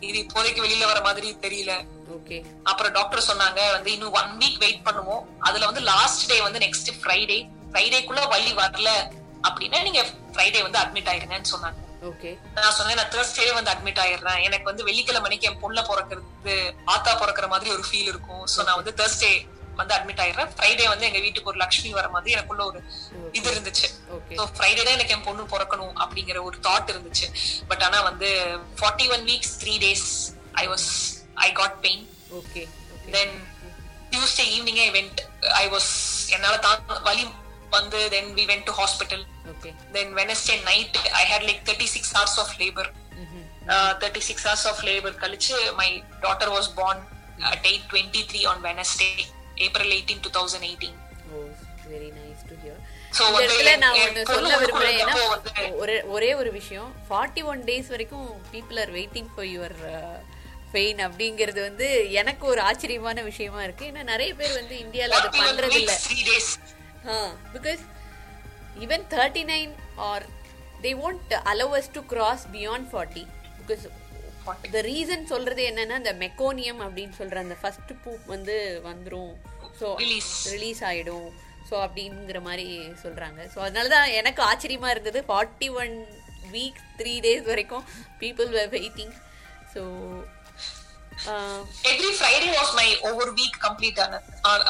இது 0.00 0.18
இப்போதைக்கு 0.22 0.64
வெளியில 0.66 0.84
வர 0.84 1.00
மாதிரி 1.00 1.36
தெரியல. 1.40 1.74
ஓகே 2.16 2.44
அப்புறம் 2.62 2.92
டாக்டர் 2.92 3.28
சொன்னாங்க 3.28 3.60
வந்து 3.72 3.92
இன்னும் 3.92 4.12
ஒன் 4.12 4.32
வீக் 4.38 4.58
வெயிட் 4.58 4.86
பண்ணுவோம். 4.88 5.24
அதுல 5.38 5.64
வந்து 5.64 5.80
லாஸ்ட் 5.80 6.26
டே 6.26 6.40
வந்து 6.40 6.58
நெக்ஸ்ட் 6.58 6.90
ஃப்ரைடே 7.02 7.38
ஃப்ரைடேக்குள்ள 7.72 8.28
வலி 8.28 8.52
வரல. 8.62 8.90
அப்படின்னா 9.48 9.80
நீங்க 9.88 10.02
ஃப்ரைடே 10.34 10.62
வந்து 10.66 10.80
அட்மிட் 10.82 11.10
ஆயிருங்கன்னு 11.12 11.52
சொன்னாங்க. 11.54 11.80
ஓகே 12.10 12.30
நான் 12.56 12.76
சொன்னேன் 12.78 12.98
நான் 13.00 13.12
தேர்ஸ்டே 13.16 13.50
வந்து 13.58 13.72
அட்மிட் 13.72 14.00
ஆயிடுறேன். 14.04 14.40
எனக்கு 14.46 14.70
வந்து 14.70 14.86
வெள்ளிக்கிழமை 14.88 15.22
மணிக்கு 15.26 15.48
என் 15.50 15.60
பொண்ண 15.64 15.82
பிறக்கிறது 15.90 16.54
ஆத்தா 16.94 17.12
பிறக்கிற 17.20 17.46
மாதிரி 17.52 17.70
ஒரு 17.76 17.84
ஃபீல் 17.88 18.10
இருக்கும். 18.12 18.44
சோ 18.54 18.58
நான் 18.68 18.80
வந்து 18.80 18.94
தேர்ஸ்டே 19.00 19.30
வந்து 19.80 19.94
அட்மிட் 19.96 20.20
ஆயிடுறேன். 20.24 20.50
ஃப்ரைடே 20.52 20.84
வந்து 20.90 21.06
எங்க 21.08 21.20
வீட்டுக்கு 21.24 21.50
ஒரு 21.52 21.58
லக்ஷ்மி 21.62 21.90
வர 21.96 22.06
மாதிரி 22.14 22.34
எனக்குள்ள 22.36 22.62
ஒரு 22.70 22.78
இது 23.38 23.46
இருந்துச்சு. 23.54 23.88
ஸோ 24.38 24.44
ஃப்ரைடே 24.54 24.82
தான் 24.84 24.96
எனக்கு 24.98 25.14
என் 25.16 25.26
பொண்ணு 25.26 25.42
பிறக்கணும் 25.54 25.94
அப்படிங்கிற 26.02 26.38
ஒரு 26.48 26.58
தாட் 26.66 26.92
இருந்துச்சு. 26.94 27.26
பட் 27.70 27.84
ஆனா 27.88 27.98
வந்து 28.10 28.30
forty 28.80 29.08
one 29.16 29.26
weeks 29.30 29.54
three 29.62 29.74
days 29.86 30.06
I 30.62 30.66
was 30.72 30.88
I 31.46 31.48
got 31.60 31.78
pain 31.86 32.04
okay 32.40 32.62
then 33.16 33.34
Tuesday 34.12 34.46
evening 34.56 34.80
I 34.86 34.88
went 34.98 35.20
I 35.62 35.66
was 35.74 35.90
என்னால 36.36 36.56
தாங்க 36.68 37.00
வலி 37.10 37.26
வந்து 37.70 38.08
then 38.08 38.34
we 38.34 38.44
went 38.46 38.64
to 38.64 38.72
hospital 38.72 39.24
wednesday 40.14 40.58
night 40.64 40.96
i 41.12 41.24
had 41.24 41.42
like 41.42 41.62
36 41.64 42.14
hours 42.14 42.38
of 42.38 42.50
labor. 42.58 42.86
Uh, 43.68 43.92
36 43.98 44.46
hours 44.46 44.64
of 44.66 44.80
labor 44.80 45.12
kalichu 45.14 45.76
my 45.76 46.02
daughter 46.22 46.50
was 46.50 46.68
born 46.76 46.98
at 47.50 47.64
8:23 47.64 48.46
on 48.46 48.62
wednesday 48.62 49.14
april 49.56 49.90
18 49.90 50.20
2018 50.20 50.92
oh 51.32 51.42
very 51.90 52.10
nice 52.18 52.44
to 52.48 52.54
hear 52.54 52.80
வந்து 54.34 54.66
விரும்புறேன் 54.66 54.98
ஏன்னா 54.98 55.14
குழந்தைப்போ 55.14 55.28
வந்து- 55.28 55.74
ஒரே 55.74 56.02
ஒரே 56.02 56.50
விஷயம். 56.50 56.94
Forty 57.10 57.44
one 57.44 57.64
days 57.64 57.86
வரைக்கும் 57.86 58.42
people 58.52 58.80
are 58.80 58.92
waiting 58.94 59.28
for 59.34 59.46
your 59.46 59.76
pain 60.72 60.96
அப்படிங்கிறது 60.96 61.60
வந்து 61.60 62.12
எனக்கு 62.12 62.46
ஒரு 62.46 62.60
ஆச்சரியமான 62.60 63.22
விஷயமா 63.22 63.62
இருக்கு. 63.62 63.86
ஏன்னா 63.86 64.02
நிறைய 64.02 64.34
பேர் 64.34 64.52
வந்து 64.52 64.76
இந்தியால 64.76 65.08
அது 65.08 65.28
41 65.28 65.48
பண்றது 65.50 65.76
இல்ல 65.76 65.94
weeks 67.06 67.14
3 67.14 67.26
days 67.26 67.52
because 67.54 67.82
even 68.84 69.04
thirty 69.14 69.42
nine 69.52 69.72
or 70.08 70.24
they 70.84 70.90
won't 71.08 71.34
allow 71.52 71.74
us 71.78 71.90
to 71.96 72.00
cross 72.12 72.44
beyond 72.56 72.88
forty 72.92 73.24
because 73.60 73.84
the 74.74 74.80
reason 74.90 75.24
சொல்றது 75.32 75.62
என்னன்னா 75.70 75.96
இந்த 76.02 76.12
மெக்கோனியம் 76.24 76.80
அப்படின்னு 76.86 77.14
சொல்ற 77.20 77.36
அந்த 77.44 77.56
ஃபர்ஸ்ட் 77.62 77.92
பூ 78.04 78.12
வந்து 78.26 78.56
வந்துரும். 78.90 79.32
So 79.80 79.86
Release. 80.02 80.30
ரிலீஸ் 80.54 80.82
ஆயிடும். 80.90 81.28
ஸோ 81.68 81.74
அப்படிங்கிற 81.86 82.40
மாதிரி 82.48 82.66
சொல்றாங்க. 83.02 83.40
ஸோ 83.54 83.58
அதனால 83.58 83.88
தான் 83.94 84.08
எனக்கு 84.20 84.42
ஆச்சரியமா 84.50 84.88
இருந்தது. 84.94 85.20
Forty 85.30 85.68
one 85.82 85.94
week 86.54 86.80
three 86.98 87.20
days 87.26 87.44
வரைக்கும் 87.52 87.84
people 88.20 88.50
were 88.56 88.70
waiting 88.76 89.14
so 89.74 89.82
every 91.90 92.10
Friday 92.16 92.48
was 92.56 92.72
my 92.78 92.86
ஒவ்வொரு 93.08 93.30
வீக் 93.38 93.58
கம்ப்ளீட் 93.66 94.00
ஆன 94.04 94.20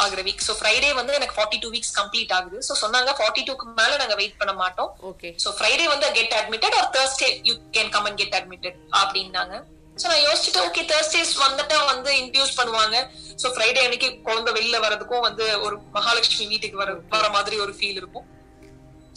ஆகுற 0.04 0.20
வீக் 0.28 0.44
சோ 0.48 0.54
ஃப்ரைடே 0.58 0.90
வந்து 0.98 1.16
எனக்கு 1.18 1.36
42 1.38 1.70
வீக்ஸ் 1.74 1.94
கம்ப்ளீட் 2.00 2.34
ஆகுது. 2.38 2.58
சோ 2.68 2.74
சொன்னாங்க 2.82 3.10
42 3.20 3.56
க்கு 3.56 3.74
மேல 3.80 3.96
நாங்க 4.02 4.16
வெயிட் 4.20 4.38
பண்ண 4.40 4.52
மாட்டோம். 4.62 4.90
ஓகே 5.10 5.30
சோ 5.44 5.50
ஃப்ரைடே 5.58 5.86
வந்து 5.94 6.12
get 6.18 6.36
admitted 6.40 6.76
or 6.80 6.90
Thursday 6.98 7.30
you 7.48 7.54
can 7.78 7.92
come 7.96 8.06
and 8.10 8.20
get 8.22 8.36
admitted 8.40 8.78
அப்படின்னாங்க. 9.00 9.56
சோ 10.00 10.06
நான் 10.12 10.24
யோசிச்சுட்டு 10.28 10.62
ஓகே 10.68 10.82
தேர்ஸ்டேஸ் 10.92 11.34
வந்துட்டா 11.46 11.78
வந்து 11.92 12.10
இன்டியூஸ் 12.22 12.56
பண்ணுவாங்க. 12.60 12.96
சோ 13.42 13.48
ஃப்ரைடே 13.54 13.82
அன்னைக்கு 13.86 14.08
குழந்தை 14.28 14.50
வெளியில 14.58 14.78
வர்றதுக்கும் 14.86 15.26
வந்து 15.28 15.44
ஒரு 15.66 15.76
மகாலட்சுமி 15.98 16.46
வீட்டுக்கு 16.54 16.82
வர 16.84 16.92
வர 17.14 17.28
மாதிரி 17.36 17.58
ஒரு 17.66 17.74
ஃபீல் 17.78 18.00
இருக்கும். 18.02 18.26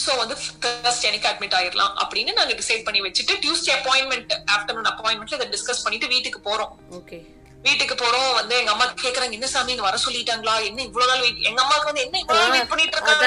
சோ 0.06 0.12
வந்து 0.18 0.36
ஃபர்ஸ்ட் 0.62 1.06
அன்னைக்கு 1.06 1.30
அட்மிட் 1.30 1.56
ஆயிரலாம் 1.60 1.94
அப்படின்னு 2.04 2.34
நாங்க 2.34 2.54
டிசைட் 2.62 2.86
பண்ணி 2.88 3.02
வச்சுட்டு 3.02 3.34
டியூஸ்டே 3.44 3.74
அப்பாயின்மெண்ட் 3.78 4.34
ஆஃப்டர்நூன் 4.56 4.90
அப்பாயின்மெண்ட்ல 4.92 5.40
இதை 5.40 5.48
டிஸ்கஸ் 5.56 5.84
பண்ணிட்டு 5.84 6.08
வீட்டுக்கு 6.08 6.40
போறோம். 6.50 6.72
ஓகே 7.00 7.20
வீட்டுக்கு 7.66 7.96
போறோம் 7.96 8.36
வந்து 8.36 8.60
எங்க 8.60 8.72
அம்மா 8.74 8.86
கேக்குறாங்க 9.02 9.34
என்ன 9.34 9.48
சாமி 9.48 9.74
இங்க 9.74 9.84
வர 9.86 9.98
சொல்லிட்டாங்களா? 10.04 10.54
என்ன 10.68 10.84
இவ்வளவு 10.84 11.10
நாள் 11.12 11.24
வெயிட் 11.24 11.48
எங்க 11.50 11.62
அம்மாக்கு 11.64 11.90
வந்து 11.90 12.04
என்ன 12.06 12.20
இவ்வளவு 12.20 12.44
நாள் 12.44 12.54
வெயிட் 12.54 12.70
பண்ணிட்டு 12.72 12.96
இருக்காங்க? 12.98 13.26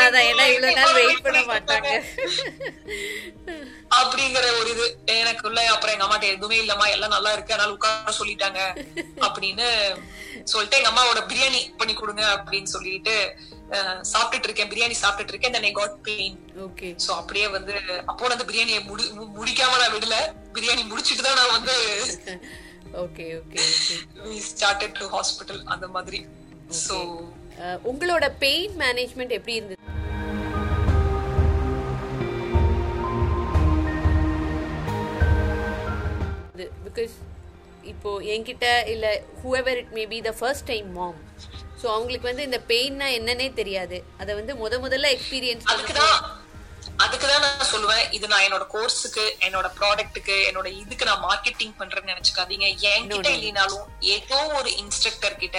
அப்படிங்கிற 3.96 4.44
ஒரு 4.58 4.68
இது. 4.74 4.84
எனக்குள்ள 5.14 5.60
அப்புறம் 5.72 5.94
எங்க 5.94 6.04
அம்மாட்ட 6.06 6.26
எதுவுமே 6.32 6.60
இல்லம்மா 6.62 6.86
எல்லாம் 6.92 7.14
நல்லா 7.14 7.32
இருக்கு 7.34 7.54
அதனால 7.54 7.74
உட்கார 7.74 8.12
சொல்லிட்டாங்க 8.18 8.60
அப்படின்னு 9.26 9.66
சொல்லிட்டு 10.52 10.78
எங்க 10.78 10.90
அம்மாவோட 10.92 11.20
பிரியாணி 11.30 11.60
பண்ணி 11.80 11.94
கொடுங்க 11.94 12.24
அப்படின்னு 12.36 12.72
சொல்லிட்டு 12.74 13.34
சாப்பிட்டுட்டு 14.12 14.48
இருக்கேன் 14.48 14.70
பிரியாணி 14.72 14.96
சாப்பிட்டுட்டு 14.96 15.32
இருக்கேன் 15.32 15.54
then 15.56 15.64
I 15.64 15.72
got 15.72 16.02
pain 16.08 16.38
okay. 16.66 16.88
So 17.04 17.10
அப்படியே 17.20 17.46
வந்து 17.50 17.74
அப்போ 18.10 18.28
வந்து 18.28 18.48
பிரியாணியை 18.50 18.80
முடி 18.88 19.04
முடிக்காம 19.36 19.78
நான் 19.78 19.94
விடல. 19.96 20.16
பிரியாணி 20.56 20.82
முடிச்சிட்டு 20.90 21.22
தான் 21.22 21.40
நான் 21.40 21.56
வந்து 21.56 21.76
okay 22.92 23.26
okay 23.36 23.60
okay 23.66 23.96
started 24.48 24.96
to 24.98 25.06
hospital 25.08 25.62
அந்த 25.66 25.86
மாதிரி. 25.88 26.20
சோ 26.82 26.96
அஹ், 27.60 27.80
உங்களோட 27.84 28.24
பெயின் 28.38 28.74
மேனேஜ்மெண்ட் 28.78 29.30
எப்படி 29.30 29.54
இருந்தது? 29.54 29.80
பிகாஸ் 36.86 37.14
இப்போ 37.84 38.20
என்கிட்ட 38.24 38.66
இல்ல 38.86 39.06
whoever 39.40 39.72
it 39.76 39.92
may 39.92 40.04
be 40.06 40.18
the 40.20 40.32
first 40.32 40.66
time 40.66 40.92
mom 40.92 41.18
so 41.80 41.86
அவங்களுக்கு 41.88 42.28
வந்து 42.28 42.42
இந்த 42.42 42.58
பெயின்னா 42.68 43.06
என்னன்னே 43.16 43.52
தெரியாது. 43.52 44.04
அதை 44.18 44.32
வந்து 44.34 44.54
முத 44.54 44.78
முதல்ல 44.78 45.08
எக்ஸ்பீரியன்ஸ் 45.10 45.64
அதுக்குதான் 45.66 46.18
அதுக்குதான் 47.02 47.44
நான் 47.44 47.70
சொல்லுவேன் 47.72 48.04
இது 48.10 48.26
நான் 48.28 48.44
என்னோட 48.46 48.64
கோர்ஸுக்கு 48.74 49.24
என்னோட 49.40 49.68
ப்ராடக்ட்டுக்கு 49.78 50.36
என்னோட 50.48 50.68
இதுக்கு 50.82 51.04
நான் 51.04 51.24
மார்க்கெட்டிங் 51.28 51.76
பண்றேன்னு 51.78 52.12
நினைச்சுக்காதீங்க. 52.12 52.66
என்கிட்ட 52.90 53.30
இல்லைனாலும் 53.36 53.86
ஏதோ 54.16 54.38
ஒரு 54.58 54.70
இன்ஸ்ட்ரக்டர் 54.76 55.36
கிட்ட 55.36 55.58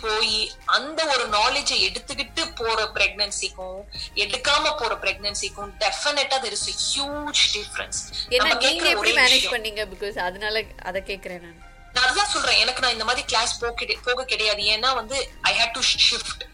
போய் 0.00 0.34
அந்த 0.64 1.00
ஒரு 1.06 1.24
நாலேஜை 1.28 1.76
எடுத்துக்கிட்டு 1.88 2.42
போற 2.54 2.78
பிரெக்னன்சிக்கும் 2.96 3.78
எடுக்காம 4.14 4.74
போற 4.76 4.94
பிரெக்னன்சிக்கும் 4.94 5.70
டெஃபினட்டா 5.84 6.38
தெர் 6.44 6.56
இஸ் 6.58 6.68
ஹியூஜ் 6.88 7.44
டிஃபரன்ஸ் 7.54 8.00
ஏன்னா 8.30 8.50
நீங்க 8.64 8.88
எப்படி 8.88 9.14
மேனேஜ் 9.20 9.48
பண்ணீங்க? 9.54 9.84
பிகாஸ் 9.94 10.18
அதனால 10.18 10.64
அதை 10.82 11.02
கேக்குறேன் 11.02 11.42
நான். 11.46 11.62
நான் 11.94 12.04
அதுதான் 12.04 12.32
சொல்றேன் 12.34 12.58
எனக்கு 12.58 12.82
நான் 12.82 12.92
இந்த 12.92 13.04
மாதிரி 13.04 13.24
கிளாஸ் 13.26 13.58
போக 13.58 13.96
போக 14.06 14.24
கிடையாது. 14.24 14.62
ஏன்னா 14.74 14.94
வந்து 14.94 15.16
I 15.42 15.52
had 15.58 15.74
to 15.74 15.82
shift 16.08 16.44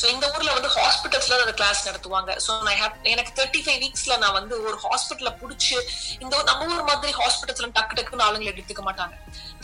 so 0.00 0.04
இந்த 0.14 0.26
ஊர்ல 0.34 0.50
வந்து 0.56 0.70
ஹாஸ்பிட்டல்ஸ்ல 0.76 1.38
அந்த 1.44 1.54
கிளாஸ் 1.60 1.80
நடத்துவாங்க. 1.88 2.30
சோ 2.44 2.50
நான் 2.66 2.98
எனக்கு 3.12 3.32
தேர்ட்டி 3.38 3.60
ஃபைவ் 3.64 3.80
வீக்ஸ்ல 3.84 4.16
நான் 4.24 4.36
வந்து 4.40 4.54
ஒரு 4.66 4.76
ஹாஸ்பிட்டல 4.84 5.32
புடிச்சு 5.40 5.76
இந்த 6.24 6.42
நம்ம 6.50 6.68
ஊர் 6.74 6.88
மாதிரி 6.90 7.12
ஹாஸ்பிட்டல்ஸ்ல 7.22 7.70
டக்கு 7.78 7.96
டக்குன்னு 7.98 8.26
ஆளுங்களை 8.28 8.52
எடுத்துக்க 8.54 8.84
மாட்டாங்க. 8.88 9.14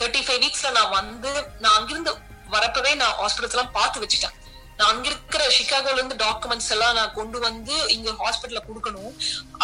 தேர்ட்டி 0.00 0.22
ஃபைவ் 0.26 0.42
வீக்ஸ்ல 0.44 0.70
நான் 0.78 0.92
வந்து 0.98 1.32
நான் 1.64 1.76
அங்கிருந்து 1.78 2.14
வரப்பவே 2.56 2.92
நான் 3.02 3.16
ஹாஸ்பிட்டல்ஸ் 3.22 3.56
எல்லாம் 3.56 3.74
பார்த்து 3.78 4.02
வச்சுட்டேன். 4.04 4.36
நான் 4.78 4.90
அங்க 4.92 5.06
இருக்கிற 5.10 5.44
சிகாகோல 5.58 5.98
இருந்து 6.00 6.16
டாக்குமெண்ட்ஸ் 6.26 6.70
எல்லாம் 6.74 6.96
நான் 6.98 7.14
கொண்டு 7.16 7.38
வந்து 7.46 7.74
இங்க 7.94 8.10
ஹாஸ்பிட்டல்ல 8.20 8.60
கொடுக்கணும். 8.68 9.12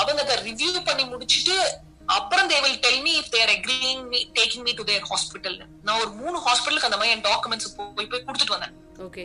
அவங்க 0.00 0.20
அதை 0.24 0.36
ரிவ்யூ 0.48 0.70
பண்ணி 0.88 1.04
முடிச்சிட்டு 1.12 1.56
அப்புறம் 2.16 2.48
they 2.50 2.56
will 2.64 2.80
tell 2.86 3.02
me 3.04 3.12
if 3.20 3.30
they're 3.34 3.52
agreeing 3.54 4.02
me 4.12 4.18
taking 4.38 4.64
me 4.66 4.72
to 4.80 4.84
their 4.90 5.06
hospital 5.10 5.56
நான் 5.86 6.00
ஒரு 6.02 6.10
மூணு 6.20 6.36
ஹாஸ்பிட்டலுக்கு 6.46 6.88
அந்த 6.90 6.98
மாதிரி 7.00 7.14
என் 7.16 7.26
டாக்குமெண்ட்ஸ் 7.30 7.70
போய் 7.76 8.10
போய் 8.12 8.26
கொடுத்துட்டு 8.26 8.56
வந்தேன். 8.56 8.76
ஓகே 9.06 9.24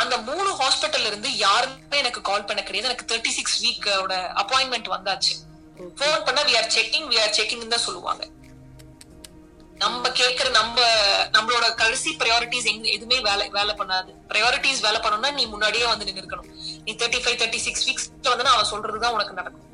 அந்த 0.00 0.14
மூணு 0.28 0.50
ஹாஸ்பிட்டல்ல 0.60 1.10
இருந்து 1.10 1.30
யாருமே 1.36 1.96
எனக்கு 2.02 2.20
கால் 2.28 2.44
பண்ண 2.44 2.62
கிடையாது. 2.62 2.90
எனக்கு 2.90 3.08
தேர்ட்டி 3.10 3.32
சிக்ஸ் 3.38 3.58
வீக்கோட 3.64 4.14
அப்பாயின்மெண்ட் 4.42 4.94
வந்தாச்சு. 4.96 5.34
போன் 5.98 6.24
பண்ணா 6.24 6.42
we 6.50 6.54
are 6.60 6.70
checking 6.76 7.08
we 7.12 7.18
are 7.22 7.34
checking 7.38 7.74
தான் 7.74 7.86
சொல்லுவாங்க. 7.88 8.24
நம்ம 9.82 10.08
கேக்குற 10.08 10.48
நம்ம 10.50 10.80
நம்மளோட 11.36 11.66
கடைசி 11.74 12.10
ப்ரையாரிட்டிஸ் 12.18 12.68
எங்க 12.72 12.88
எதுவுமே 12.88 13.20
வேலை 13.20 13.48
வேலை 13.48 13.74
பண்ணாது. 13.74 14.10
ப்ரையாரிட்டிஸ் 14.28 14.84
வேலை 14.86 15.00
பண்ணணும்னா 15.00 15.32
நீ 15.38 15.44
முன்னாடியே 15.46 15.86
வந்து 15.86 16.06
நின்னு 16.08 16.22
இருக்கணும் 16.22 16.50
நீ 16.84 16.92
thirty 16.92 17.20
five 17.24 17.40
thirty 17.42 17.60
six 17.66 17.86
weeks 17.88 18.08
வந்து 18.22 18.54
அவன் 18.54 18.70
சொல்றதுதான் 18.72 19.16
உனக்கு 19.18 19.38
நடக்கும். 19.40 19.66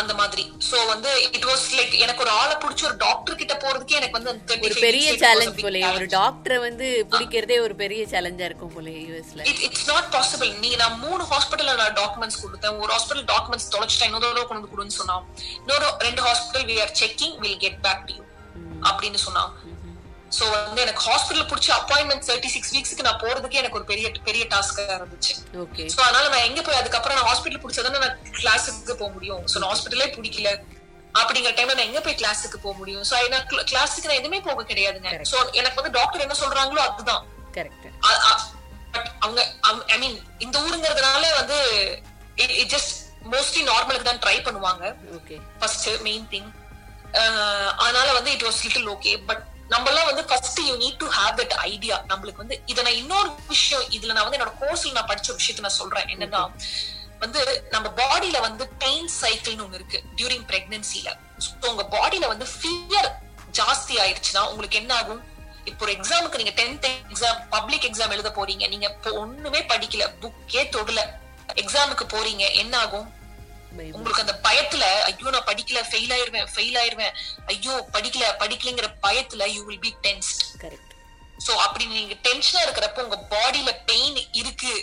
அந்த 0.00 0.12
மாதிரி. 0.18 0.42
சோ 0.70 0.76
வந்து 0.90 1.10
இட் 1.36 1.46
வாஸ் 1.50 1.64
லைக் 1.78 1.94
எனக்கு 2.04 2.22
ஒரு 2.24 2.32
ஆளை 2.40 2.54
பிடிச்ச 2.62 2.82
ஒரு 2.88 2.96
டாக்டர் 3.04 3.38
கிட்ட 3.40 3.54
போறதுக்கே 3.62 3.96
எனக்கு 4.00 4.16
வந்து 4.18 4.32
அந்த 4.34 4.54
35 4.54 4.70
ஒரு 4.70 4.80
பெரிய 4.86 5.06
சேலஞ்ச் 5.22 5.62
போல 5.62 5.92
ஒரு 5.92 6.06
challenge. 6.06 6.14
டாக்டரை 6.18 6.58
வந்து 6.66 6.88
பிடிக்கிறதே 7.12 7.56
ஒரு 7.66 7.74
பெரிய 7.82 8.02
சேலஞ்சா 8.12 8.46
இருக்கும் 8.50 8.74
போல 8.74 8.90
யூஎஸ்ல 9.04 9.46
இட் 9.52 9.62
இட்ஸ் 9.68 9.86
நாட் 9.92 10.10
பாசிபிள் 10.16 10.52
நீ 10.64 10.70
நான் 10.82 10.98
மூணு 11.04 11.22
ஹாஸ்பிட்டல்ல 11.32 11.74
நான் 11.82 11.96
டாக்குமெண்ட்ஸ் 12.02 12.40
கொடுத்தேன். 12.44 12.78
ஒரு 12.82 12.90
ஹாஸ்பிட்டல் 12.96 13.26
டாக்குமெண்ட்ஸ் 13.34 13.70
தொலைச்சிட்டேன். 13.76 14.10
இன்னொரு 14.10 14.46
கொண்டு 14.52 14.70
கொடுன்னு 14.74 14.98
சொன்னான். 15.00 15.24
இன்னொரு 15.60 15.88
ரெண்டு 16.06 16.22
hospital 16.28 16.66
we 16.70 16.76
are 16.84 16.94
checking 17.02 17.36
will 17.44 17.62
get 17.64 17.80
back 17.88 18.06
to 18.06 18.14
you 18.18 18.24
அப்படின்னு 18.90 19.20
சொன்னான். 19.26 19.52
சோ 20.36 20.44
வந்து 20.54 20.80
எனக்கு 20.84 21.02
ஹாஸ்பிட்டல் 21.08 21.48
பிடிச்ச 21.50 21.68
அப்பாயின்மெண்ட் 21.80 22.24
தேர்ட்டி 22.28 22.50
சிக்ஸ் 22.54 22.72
வீக்ஸ்க்கு 22.76 23.06
நான் 23.08 23.20
போறதுக்கே 23.24 23.60
எனக்கு 23.62 23.78
ஒரு 23.80 23.86
பெரிய 23.90 24.06
பெரிய 24.28 24.44
டாஸ்கா 24.54 24.84
இருந்துச்சு. 24.96 25.34
ஓகே 25.64 25.84
சோ 25.94 26.00
அதனால 26.06 26.24
நான் 26.34 26.46
எங்க 26.48 26.60
போய் 26.66 26.80
அதுக்கப்புறம் 26.80 27.18
நான் 27.18 27.28
ஹாஸ்பிட்டல் 27.30 27.62
பிடிச்சதானே 27.64 28.00
நான் 28.06 28.18
கிளாஸுக்கு 28.40 28.96
போக 29.02 29.10
முடியும். 29.16 29.44
சோ 29.52 29.56
நான் 29.62 29.70
ஹாஸ்பிட்டலே 29.72 30.08
பிடிக்கல. 30.16 30.50
அப்படிங்கிற 31.20 31.52
டைம்ல 31.58 31.76
நான் 31.76 31.88
எங்க 31.90 32.00
போய் 32.06 32.18
கிளாஸுக்கு 32.22 32.58
போக 32.64 32.74
முடியும்? 32.80 33.04
சோ 33.10 33.22
நான் 33.34 33.46
கிளாஸுக்கு 33.72 34.10
நான் 34.10 34.20
எதுவுமே 34.22 34.40
போக 34.48 34.66
கிடையாதுங்க. 34.72 35.12
சோ 35.32 35.38
எனக்கு 35.60 35.80
வந்து 35.80 35.94
டாக்டர் 35.98 36.24
என்ன 36.26 36.36
சொல்றாங்களோ 36.42 36.82
அதுதான். 36.88 37.24
கரெக்ட் 37.56 37.88
பட் 38.94 39.08
அவங்க 39.24 39.40
ஐ 39.94 39.98
மீன் 40.02 40.18
இந்த 40.44 40.56
ஊருங்கிறதுனால 40.66 41.24
வந்து 41.40 41.58
இட் 42.62 42.70
ஜஸ்ட் 42.74 42.92
மோஸ்ட்லி 43.32 43.62
நார்மலுக்கு 43.72 44.08
தான் 44.08 44.22
ட்ரை 44.24 44.36
பண்ணுவாங்க. 44.46 44.84
ஓகே 45.18 45.36
ஃபர்ஸ்ட் 45.60 45.88
மெயின் 46.06 46.26
திங் 46.34 46.50
அதனால 47.82 48.08
வந்து 48.16 48.30
it 48.36 48.44
was 48.46 48.62
little 48.64 48.88
okay 48.94 49.12
but 49.28 49.44
நம்ம 49.68 49.88
எல்லாம் 49.90 50.08
வந்து 50.10 50.24
first 50.24 50.60
you 50.60 50.74
need 50.82 50.96
to 50.96 51.06
have 51.06 51.34
that 51.40 51.54
idea 51.70 52.04
நம்மளுக்கு 52.08 52.42
வந்து 52.44 52.62
இதை 52.66 52.84
நான் 52.84 52.98
இன்னொரு 53.02 53.30
விஷயம் 53.48 53.84
இதுல 53.96 54.12
நான் 54.12 54.26
வந்து 54.28 54.38
என்னோட 54.38 54.52
கோர்ஸ்ல 54.60 54.92
நான் 54.92 55.08
படிச்ச 55.12 55.28
விஷயத்த 55.38 55.60
நான் 55.60 55.78
சொல்றேன். 55.82 56.06
என்னன்னா 56.14 56.42
வந்து 57.18 57.40
நம்ம 57.70 57.86
பாடியில 57.96 58.40
வந்து 58.40 58.68
பெயின் 58.68 59.08
சைக்கிள்னு 59.20 59.64
ஒண்ணு 59.66 59.74
இருக்கு 59.74 60.02
டியூரிங் 60.16 60.46
பிரெக்னன்சில 60.50 61.08
உங்க 61.70 61.84
பாடியில 61.96 62.26
வந்து 62.26 62.46
ஃபியர் 62.56 63.10
ஜாஸ்தி 63.58 63.94
ஆயிடுச்சுன்னா 64.02 64.42
உங்களுக்கு 64.50 64.78
என்ன 64.78 64.94
ஆகும்? 64.94 65.22
இப்போ 65.64 65.84
ஒரு 65.84 65.92
எக்ஸாமுக்கு 65.96 66.40
நீங்க 66.42 66.54
டென்த் 66.62 66.86
எக்ஸாம் 67.12 67.38
பப்ளிக் 67.50 67.86
எக்ஸாம் 67.90 68.10
எழுத 68.10 68.30
போறீங்க. 68.36 68.68
நீங்க 68.68 68.86
இப்போ 68.94 69.12
ஒண்ணுமே 69.12 69.60
படிக்கல 69.62 70.04
புக்கே 70.22 70.62
தொடல. 70.76 71.00
எக்ஸாமுக்கு 71.62 72.04
போறீங்க 72.14 72.44
என்ன 72.54 72.78
ஆகும்? 72.78 73.08
உங்களுக்கு 73.96 74.24
அந்த 74.24 74.34
பயத்துல 74.46 74.84
ஐயோ 75.08 75.30
நான் 75.30 75.48
படிக்கல 75.50 75.80
ஃபெயில் 75.90 76.12
ஆயிருவேன் 76.16 76.48
ஃபெயில் 76.54 76.76
ஆயிருவேன். 76.82 77.14
ஐயோ 77.46 77.74
படிக்கல 77.92 78.24
படிக்கலைங்கிற 78.42 78.88
பயத்துல 79.02 79.46
you 79.54 79.62
will 79.64 79.84
be 79.86 79.92
tensed 80.00 80.42
correct 80.62 80.92
so 81.46 81.52
அப்படி 81.64 81.84
நீங்க 81.94 82.16
டென்ஷனா 82.28 82.60
இருக்கிறப்ப 82.62 83.04
உங்க 83.04 83.18
பாடியில 83.34 83.72
பெயின் 83.84 84.18
இருக்கு 84.32 84.74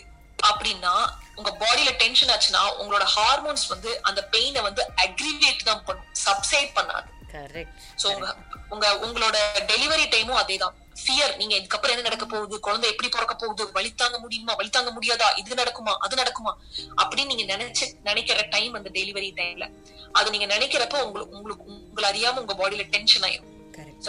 அப்படின்னா 0.44 0.94
உங்க 1.36 1.52
பாடியில 1.62 1.91
டென்ஷன் 1.98 2.32
ஆச்சுன்னா 2.34 2.62
உங்களோட 2.82 3.06
ஹார்மோன்ஸ் 3.16 3.66
வந்து 3.68 3.91
அந்த 4.02 4.22
பெயினை 4.34 4.62
வந்து 4.62 4.84
அக்ரிவேட் 5.06 5.64
தான் 5.64 5.84
பண்ணும் 5.86 6.10
சப்சைட் 6.26 6.72
பண்ணாது. 6.76 7.08
கரெக்ட் 7.34 7.78
சோ 8.02 8.08
உங்க 8.14 8.28
உங்க 8.70 8.88
உங்களோட 9.06 9.38
டெலிவரி 9.72 10.06
டைமும் 10.08 10.41
அதேதான். 10.44 10.76
ஃபியர் 11.02 11.36
நீங்க 11.36 11.56
இதுக்கப்புறம் 11.56 11.94
என்ன 11.94 12.02
நடக்க 12.02 12.26
போகுது? 12.26 12.60
குழந்தை 12.60 12.89
எப்படி 12.89 13.10
பிறக்க 13.10 13.36
போகுது? 13.36 13.72
வழி 13.72 13.94
தாங்க 13.94 14.20
முடியுமா? 14.20 14.54
வழி 14.54 14.70
தாங்க 14.70 14.91
முடியாதா? 14.91 15.38
இது 15.38 15.56
நடக்குமா? 15.56 15.94
அது 16.06 16.16
நடக்குமா? 16.24 16.52
அப்படின்னு 16.98 17.26
நீங்க 17.26 17.58
நினைச்சு 17.58 17.86
நினைக்கிற 18.04 18.48
டைம் 18.50 18.74
அந்த 18.74 18.89
டெலிவரி 18.94 19.32
டைம்ல 19.39 19.66
அது 20.12 20.30
நீங்க 20.30 20.48
நினைக்கிறப்ப 20.58 21.02
உங்களுக்கு 21.02 21.38
உங்களுக்கு 21.38 21.66
உங்களை 21.66 22.06
அறியாம 22.12 22.39
உங்க 22.44 22.54
பாடியில 22.62 22.89
டென்ஷன் 22.89 23.22
ஆயிரும். 23.22 23.52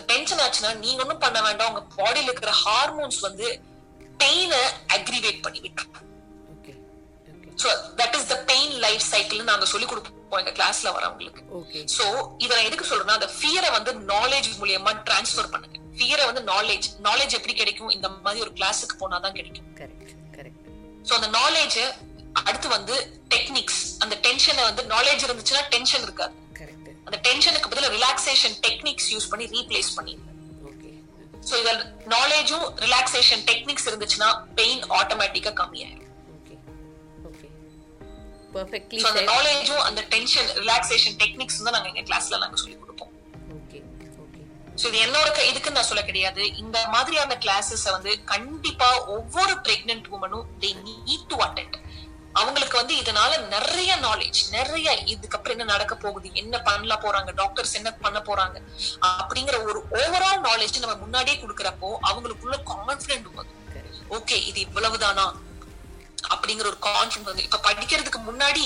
டென்ஷன் 0.07 0.39
ஆச்சுன்னா 0.39 0.77
நீங்க 0.77 1.03
ஒண்ணும் 1.03 1.19
பண்ண 1.19 1.43
வேண்டாம். 1.43 1.75
உங்க 1.75 1.83
பாடியில 1.97 2.23
இருக்கிற 2.23 2.53
ஹார்மோன்ஸ் 2.65 3.21
வந்து 3.21 3.61
பெயினை 4.19 4.63
அக்ரிவேட் 4.95 5.43
பண்ணி 5.43 5.61
விட்டுரும். 5.61 6.03
That 7.97 8.15
is 8.15 8.27
the 8.27 8.37
pain 8.37 8.73
life 8.73 9.01
cycle 9.01 9.49
நாங்க 9.51 9.65
சொல்லி 9.65 9.87
கொடுப்போம். 9.87 10.24
எங்க 10.41 10.53
கிளாஸ்ல 10.59 10.89
வரவங்களுக்கு. 10.97 11.43
சோ 11.97 12.05
இத 12.45 12.51
நான் 12.55 12.69
எதுக்கு 12.69 12.89
சொல்றேன்னா 12.91 13.17
அந்த 13.19 13.31
ஃபியரை 13.37 13.71
வந்து 13.77 13.93
நாலேஜ் 14.13 14.51
மூலியமா 14.61 14.93
டிரான்ஸ்ஃபர் 15.09 15.51
பண்ணுங்க. 15.55 15.79
ஃபியரை 15.99 16.25
வந்து 16.31 16.43
நாலேஜ் 16.53 16.89
நாலேஜ் 17.09 17.37
எப்படி 17.39 17.57
கிடைக்கும்? 17.63 17.93
இந்த 17.97 18.09
மாதிரி 18.25 18.43
ஒரு 18.47 18.53
கிளாஸுக்கு 18.61 18.97
போனாதான் 19.03 19.37
கிடைக்கும். 19.41 19.69
கரெக்ட் 19.81 20.15
கரெக்ட் 20.37 20.71
சோ 21.09 21.13
அந்த 21.21 21.31
நாலேஜ் 21.41 21.79
அடுத்து 22.49 22.69
வந்து 22.69 22.95
டெக்னிக்ஸ் 23.35 23.83
அந்த 24.05 24.15
டென்ஷனை 24.29 24.63
வந்து 24.71 24.85
நாலேஜ் 24.95 25.27
இருந்துச்சுன்னா 25.29 25.65
டென்ஷன் 25.75 26.07
இருக்காது. 26.09 26.35
அந்த 27.09 27.19
டென்ஷனுக்கு 27.27 27.71
பதிலா 27.71 27.89
ரிலாக்ஸேஷன் 27.97 28.55
டெக்னிக்ஸ் 28.67 29.09
யூஸ் 29.15 29.27
பண்ணி 29.33 29.47
ரீப்ளேஸ் 29.57 29.91
ஓகே 30.69 30.93
சோ 31.49 31.55
இதுல 31.61 31.73
நாலேஜும் 32.15 32.65
ரிலாக்ஸேஷன் 32.85 33.43
டெக்னிக்ஸ் 33.51 33.87
இருந்துச்சுன்னா 33.91 34.29
பெயின் 34.61 34.83
ஆட்டோமேட்டிக்கா 35.01 35.53
ஓகே 35.61 36.07
பர்ஃபெக்ட்லி 38.55 39.01
சோ 39.03 39.09
அந்த 39.11 39.23
நாலேஜும் 39.33 39.85
அந்த 39.89 40.01
டென்ஷன் 40.15 40.51
ரிலாக்ஸேஷன் 40.61 41.17
டெக்னிக்ஸ் 41.23 41.63
தான் 41.67 41.77
நாங்க 41.77 41.91
எங்க 41.93 42.05
கிளாஸ்ல 42.11 42.41
நாங்க 42.43 42.59
சொல்லி 42.63 42.77
கொடுப்போம். 42.81 43.13
ஓகே 43.59 43.79
ஓகே 44.25 44.43
சோ 44.81 44.85
இது 44.91 44.99
என்னோட 45.07 45.29
இதுக்கு 45.51 45.77
நான் 45.77 45.89
சொல்ல 45.91 46.05
கிடையாது. 46.11 46.43
இந்த 46.63 46.79
மாதிரியான 46.95 47.39
கிளாஸஸ் 47.45 47.87
வந்து 47.97 48.13
கண்டிப்பா 48.33 48.91
ஒவ்வொரு 49.17 49.55
பிரெக்னென்ட் 49.67 50.11
உமனும் 50.17 50.47
தே 50.65 50.71
நீட் 50.87 51.29
டு 51.33 51.39
அட்டென்ட் 51.47 51.79
அவங்களுக்கு 52.41 52.77
வந்து 52.81 52.95
இதனால 53.01 53.33
நிறைய 53.53 53.91
நாலேஜ் 54.05 54.39
நிறைய 54.55 54.87
இதுக்கப்புறம் 55.13 55.55
என்ன 55.57 55.67
நடக்க 55.73 55.95
போகுது 56.05 56.29
என்ன 56.43 56.55
பண்ணல 56.69 56.95
போறாங்க 57.05 57.33
டாக்டர்ஸ் 57.41 57.77
என்ன 57.81 57.91
பண்ண 58.05 58.21
போறாங்க 58.29 58.57
அப்படிங்கிற 59.19 59.59
ஒரு 59.69 59.81
ஓவரால் 60.01 60.43
நாலேஜ் 60.49 60.81
நம்ம 60.85 60.97
முன்னாடியே 61.05 61.37
கொடுக்கறப்போ 61.43 61.91
அவங்களுக்குள்ள 62.09 62.57
கான்பிடென்ட் 62.71 63.29
வரும். 63.37 63.61
ஓகே 64.17 64.37
இது 64.49 64.59
இவ்வளவுதானா? 64.67 65.27
அப்படிங்கிற 66.33 66.67
ஒரு 66.73 66.79
கான்பிடன்ட் 66.87 67.31
வந்து 67.31 67.47
இப்ப 67.49 67.61
படிக்கிறதுக்கு 67.69 68.21
முன்னாடி 68.29 68.65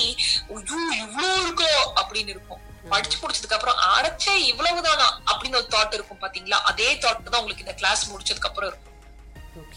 ஐயோ 0.55 0.79
இவ்வளவு 1.03 1.37
இருக்கோ 1.45 1.69
அப்படின்னு 2.01 2.33
இருக்கும். 2.35 2.61
படிச்சு 2.91 3.17
முடிச்சதுக்கு 3.21 3.57
அப்புறம் 3.57 3.79
அரைச்சே 3.93 4.33
இவ்வளவுதானா 4.51 5.07
அப்படின்னு 5.31 5.59
ஒரு 5.61 5.67
தாட் 5.75 5.95
இருக்கும் 5.97 6.21
பாத்தீங்களா? 6.23 6.59
அதே 6.71 6.89
தாட் 7.03 7.31
தான் 7.31 7.41
உங்களுக்கு 7.41 7.65
இந்த 7.65 7.75
கிளாஸ் 7.81 8.03
முடிச்சதுக்கு 8.11 8.49
அப்புறம் 8.51 8.69
இருக்கும். 8.71 8.85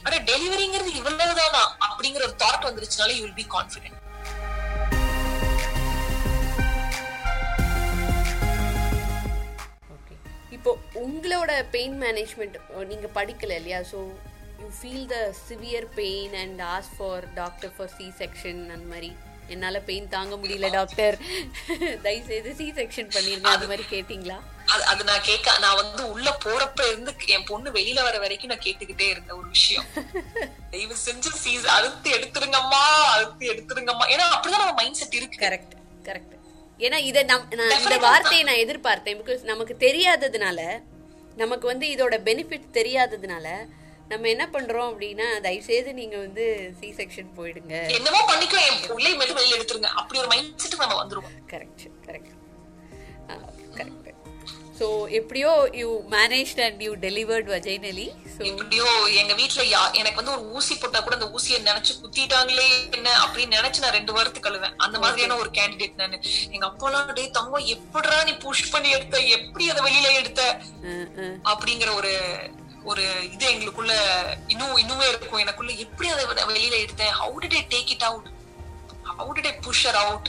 அட 0.06 0.14
டெலிவரிங்கிறது 0.30 0.92
இவ்வளவுதானா 1.00 1.62
அப்படிங்கிற 1.88 2.22
ஒரு 2.28 2.36
தாட் 2.44 2.68
வந்துருச்சுனால 2.68 3.16
யூ 3.18 3.24
வில் 3.26 3.40
பி 3.42 3.46
கான்பிடென்ட் 3.56 3.98
இப்போ 10.56 10.70
உங்களோட 11.02 11.52
பெயின் 11.74 11.96
மேனேஜ்மெண்ட் 12.02 12.56
நீங்க 12.90 13.08
படிக்கல 13.16 13.56
இல்லையா? 13.60 13.78
So 13.90 13.98
you 14.62 14.68
feel 14.78 15.06
the 15.12 15.18
severe 15.48 15.86
pain 15.94 16.34
and 16.42 16.60
as 16.74 16.90
for 16.96 17.24
doctor 17.34 17.72
for 17.76 17.92
C 17.98 18.06
section 18.20 18.60
அந்த 18.74 18.86
மாதிரி. 18.92 19.10
என்னால 19.48 19.78
பெயின் 19.80 20.08
தாங்க 20.08 20.34
முடியல 20.36 20.66
டாக்டர் 20.76 21.14
தயவுசெய்து 22.04 22.50
சி 22.58 22.66
செக்ஷன் 22.78 23.08
பண்ணிருங்க 23.14 23.48
அது 23.56 23.66
மாதிரி 23.70 23.84
கேட்டிங்களா? 23.92 24.36
அது 24.72 24.84
அது 24.84 25.02
நான் 25.04 25.24
கேட்க 25.28 25.54
நான் 25.58 25.78
வந்து 25.80 26.02
உள்ள 26.12 26.28
போறப்ப 26.44 26.86
இருந்து 26.88 27.12
என் 27.36 27.46
பொண்ணு 27.50 27.70
வெளியில 27.70 28.02
வர 28.02 28.16
வரைக்கும் 28.18 28.52
நான் 28.52 28.64
கேட்டுக்கிட்டே 28.66 29.08
இருந்த 29.10 29.32
ஒரு 29.36 29.48
விஷயம். 29.48 29.86
தயவு 30.72 30.96
செஞ்சு 31.06 31.32
ஃபீஸ் 31.40 31.66
அறுத்து 31.76 32.10
எடுத்துருங்கம்மா 32.18 32.82
அறுத்து 33.14 33.44
எடுத்துருங்கம்மா. 33.52 34.06
ஏன்னா 34.14 34.26
அப்படிதான் 34.34 34.64
நம்ம 34.64 34.78
மைண்ட் 34.80 35.00
செட் 35.00 35.18
இருக்கு. 35.20 35.42
கரெக்ட் 35.44 35.74
கரெக்ட் 36.08 36.36
ஏன்னா 36.80 36.98
இதை 37.10 37.22
நம் 37.24 37.48
நான் 37.58 37.76
இந்த 37.80 37.98
வார்த்தையை 38.06 38.44
நான் 38.44 38.62
எதிர்பார்த்தேன். 38.64 39.18
பிகாஸ் 39.22 39.42
நமக்கு 39.52 39.76
தெரியாததுனால 39.86 40.60
நமக்கு 41.36 41.66
வந்து 41.66 41.86
இதோட 41.94 42.14
பெனிஃபிட் 42.28 42.74
தெரியாததுனால 42.78 43.46
நம்ம 44.12 44.28
என்ன 44.34 44.44
பண்றோம் 44.54 44.90
அப்படின்னா 44.90 45.28
தயவுசெய்து 45.46 45.92
நீங்க 46.00 46.16
வந்து 46.26 46.44
சி 46.80 46.90
செக்ஷன் 47.00 47.30
போயிடுங்க. 47.38 47.74
என்னமோ 47.98 48.20
பண்ணிக்கோ 48.32 48.60
என் 48.68 48.82
பிள்ளை 48.90 49.14
மட்டும் 49.20 49.38
வெளியில 49.40 49.58
எடுத்துருங்க. 49.58 49.90
அப்படி 50.02 50.20
ஒரு 50.24 50.30
மைண்ட் 50.34 50.54
செட்டுக்கு 50.62 50.86
நம்ம 50.86 51.00
வந்துருவோம். 51.02 51.34
கரெக்ட் 51.54 51.84
கரெக்ட் 52.06 52.38
கரெக்ட் 53.78 53.98
ஸோ 54.78 54.86
எப்படியோ 55.18 55.50
you 55.80 55.88
manage 56.14 56.52
and 56.64 56.80
you 56.84 56.92
delivered 57.04 57.48
vaginally 57.52 58.06
so 58.34 58.40
எப்படியோ 58.50 58.86
எங்க 59.20 59.32
வீட்டுல 59.40 59.62
யா 59.72 59.82
எனக்கு 60.00 60.18
வந்து 60.20 60.32
ஒரு 60.36 60.44
ஊசி 60.56 60.74
போட்டா 60.74 61.00
கூட 61.00 61.14
அந்த 61.18 61.28
ஊசியை 61.36 61.58
நினைச்சு 61.68 61.92
குத்திட்டாங்களே 62.00 62.66
என்ன 62.96 63.08
அப்படின்னு 63.24 63.56
நினைச்சு 63.58 63.82
நான் 63.84 63.96
ரெண்டு 63.98 64.14
வாரத்துக்கு 64.16 64.50
அழுவேன் 64.50 64.74
அந்த 64.86 64.96
மாதிரியான 65.04 65.36
ஒரு 65.42 65.50
கேண்டிடேட் 65.58 66.00
நானு. 66.02 66.18
எங்க 66.54 66.64
அப்பா 66.70 66.88
எல்லாம் 66.88 67.14
டே 67.20 67.26
தங்கம் 67.38 67.68
எப்படிடா 67.76 68.18
நீ 68.30 68.34
புஷ் 68.46 68.72
பண்ணி 68.72 68.90
எடுத்த? 68.96 69.20
எப்படி 69.36 69.66
அதை 69.74 69.82
வெளியில 69.88 70.10
எடுத்த? 70.22 70.42
அப்படிங்கிற 71.52 71.92
ஒரு 72.00 72.12
ஒரு 72.90 73.02
இது 73.34 73.44
எங்களுக்குள்ள 73.52 73.92
இன்னும் 74.52 74.76
இன்னுமே 74.82 75.06
இருக்கும். 75.12 75.42
எனக்குள்ள 75.44 75.72
எப்படி 75.84 76.08
அதை 76.14 76.24
வெளியில 76.50 76.76
எடுத்தேன்? 76.84 77.12
How 77.20 77.36
did 77.42 77.58
I 77.60 77.64
take 77.74 77.92
it 77.96 78.06
out 78.10 78.28
how 79.18 79.32
did 79.36 79.50
I 79.50 79.54
push her 79.66 79.98
out 80.04 80.28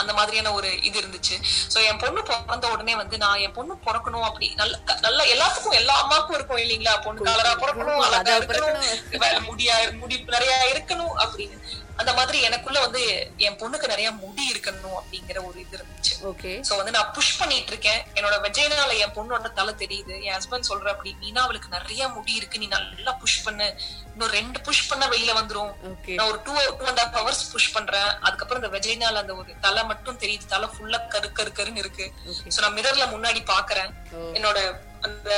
அந்த 0.00 0.12
மாதிரியான 0.12 0.52
ஒரு 0.52 0.70
இது 0.82 0.96
இருந்துச்சு. 1.02 1.36
சோ 1.74 1.78
என் 1.88 2.00
பொண்ணு 2.00 2.22
பிறந்த 2.22 2.66
உடனே 2.72 2.94
வந்து 2.96 3.16
நான் 3.22 3.42
என் 3.44 3.54
பொண்ணு 3.58 3.74
பிறக்கணும் 3.86 4.26
அப்படி 4.28 4.46
நல்ல 4.60 4.74
நல்ல 5.06 5.20
எல்லாத்துக்கும் 5.34 5.78
எல்லா 5.80 5.94
அம்மாக்கும் 6.02 6.36
இருக்கும் 6.38 6.62
இல்லைங்களா? 6.64 6.94
பொண்ணு 7.06 7.26
கலரா 7.28 7.52
பிறக்கணும் 7.62 8.02
அழகா 8.06 8.34
இருக்கணும் 8.40 9.46
முடியா 9.48 9.76
முடி 10.02 10.18
நிறைய 10.34 10.54
இருக்கணும் 10.74 11.14
அப்படின்னு. 11.24 11.58
அந்த 11.96 12.12
மாதிரி 12.12 12.42
எனக்குள்ள 12.42 12.80
வந்து 12.80 13.32
என் 13.36 13.58
பொண்ணுக்கு 13.58 13.88
நிறைய 13.88 14.10
முடி 14.10 14.42
இருக்கணும் 14.54 14.96
அப்படிங்கிற 14.98 15.44
ஒரு 15.44 15.60
இது 15.60 15.78
இருந்துச்சு. 15.78 16.14
ஓகே. 16.22 16.64
சோ 16.68 16.76
வந்து 16.76 16.90
நான் 16.90 17.12
புஷ் 17.12 17.38
பண்ணிட்டு 17.38 17.66
இருக்கேன். 17.66 18.06
என்னோட 18.14 18.36
வெஜைனால 18.46 18.98
என் 18.98 19.14
பொண்ணோட 19.14 19.52
தலை 19.52 19.74
தெரியுது. 19.74 20.22
என் 20.22 20.34
ஹஸ்பண்ட் 20.34 20.68
சொல்ற 20.68 20.86
அப்படி 20.88 21.16
நீனா 21.20 21.42
அவளுக்கு 21.42 21.68
நிறைய 21.68 22.08
முடி 22.08 22.34
இருக்கு. 22.34 22.58
நீ 22.58 22.66
நல்லா 22.66 23.12
புஷ் 23.12 23.42
பண்ணு. 23.42 23.74
இன்னும் 24.12 24.30
ரெண்டு 24.30 24.60
புஷ் 24.60 24.88
பண்ணா 24.88 25.08
வெளியில 25.08 25.32
வந்துரும். 25.40 25.72
நான் 26.14 26.26
ஒரு 26.26 26.40
two 26.44 26.52
two 26.78 26.84
and 26.84 26.98
half 26.98 27.18
hours 27.18 27.50
push 27.52 27.72
பண்றேன். 27.72 28.10
அதுக்கப்புறம் 28.20 28.62
இந்த 28.62 28.78
வெஜைனால 28.78 29.14
அந்த 29.14 29.34
ஒரு 29.34 29.52
தலை 29.60 29.84
மட்டும் 29.84 30.18
தெரியுது. 30.18 30.46
தலை 30.46 30.68
ஃபுல்லா 30.68 31.08
கரு 31.08 31.32
கரு 31.32 31.52
கருன்னு 31.54 31.76
இருக்கு. 31.76 32.12
சோ 32.56 32.60
நான் 32.60 32.74
மிரர்ல 32.74 33.06
முன்னாடி 33.16 33.42
பாக்குறேன். 33.44 33.92
என்னோட 34.34 34.58
அந்த 35.00 35.30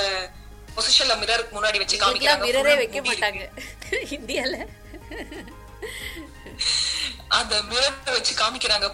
பொசிஷன்ல 0.76 1.14
மிரருக்கு 1.22 1.50
முன்னாடி 1.50 1.78
வச்சு 1.78 1.96
காமிக்கிறாங்க. 1.96 2.46
மிரரே 2.46 2.76
வைக்க. 2.76 3.00
மாட்டாங்க. 3.00 3.48
இந்தியால. 4.18 4.68
அந்த 7.28 7.62
மிரர் 7.62 8.04
வச்சு 8.04 8.34
காமிக்கிறாங்க. 8.34 8.86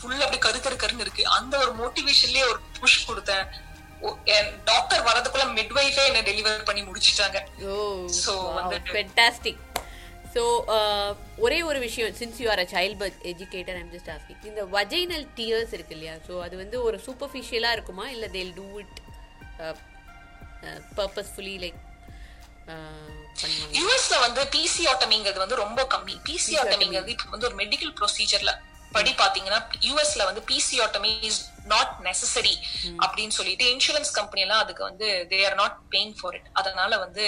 ஃபுல் 0.00 0.20
அப்படி 0.20 0.38
கரு 0.38 0.60
கரு 0.60 0.76
கருன்னு 0.76 1.00
இருக்கு. 1.00 1.26
அந்த 1.26 1.58
ஒரு 1.58 1.72
மோட்டிவேஷன்லயே 1.72 2.42
ஒரு 2.42 2.60
புஷ் 2.80 3.10
கொடுத்தேன். 3.10 3.46
டாக்டர் 4.64 5.04
வரதுக்குள்ள 5.04 5.58
மிட்வைஃபே 5.58 6.04
என்ன 6.04 6.20
டெலிவர் 6.20 6.64
பண்ணி 6.64 6.82
முடிச்சிட்டாங்க. 6.82 7.42
So, 8.06 8.58
வந்துட்டு- 8.58 8.90
ஃபென்டாஸ்டிக் 8.92 9.58
ஸோ 10.34 11.14
ஒரே 11.36 11.62
ஒரு 11.62 11.78
விஷயம் 11.78 12.14
since 12.14 12.36
you 12.36 12.50
are 12.50 12.58
a 12.58 12.62
child 12.62 13.00
birth 13.00 13.16
educator 13.22 13.76
I'm 13.76 13.92
just 13.92 14.08
asking 14.08 14.44
இந்த 14.44 14.64
வஜைனல் 14.64 15.28
டியர்ஸ் 15.36 15.72
இருக்கு 15.72 15.96
இல்லையா? 15.96 16.14
ஸோ 16.14 16.40
அது 16.40 16.56
வந்து 16.56 16.82
ஒரு 16.82 17.02
சூப்பர்ஃபிஷியலாக 17.06 17.72
இருக்குமா? 17.72 18.10
இல்லை 18.10 18.28
தேல் 18.30 18.54
டூ 18.54 18.78
இட் 18.78 19.00
பர்பஸ்ஃபுல்லி 20.96 21.58
லைக் 21.58 21.86
பண்ணுவாங்க. 23.42 23.74
யூஎஸ்ல 23.80 24.16
வந்து 24.26 24.42
பிசிஆட்டமிங்கிறது 24.56 25.44
வந்து 25.44 25.62
ரொம்ப 25.64 25.80
கம்மி. 25.94 26.16
பிசிஆட்டமிங்கிறது 26.30 27.12
இப்ப 27.16 27.30
வந்து 27.34 27.48
ஒரு 27.50 27.58
மெடிக்கல் 27.62 27.94
ப்ரொசீஜர்ல 28.00 28.54
படி 28.96 29.10
பாத்தீங்கன்னா 29.20 29.58
யூஎஸ்ல 29.86 30.22
வந்து 30.28 30.42
பிசிஆட்டமி 30.50 31.10
இஸ் 31.28 31.40
நாட் 31.72 31.96
நெசசரி 32.06 32.52
அப்படின்னு 33.04 33.34
சொல்லிட்டு 33.38 33.64
இன்சூரன்ஸ் 33.72 34.12
கம்பெனி 34.18 34.42
எல்லாம் 34.44 34.62
அதுக்கு 34.64 34.82
வந்து 34.86 35.08
they 35.32 35.38
are 35.48 35.56
not 35.60 35.76
paying 35.94 36.14
for 36.18 36.36
it 36.38 36.48
அதனால 36.60 36.98
வந்து 37.02 37.24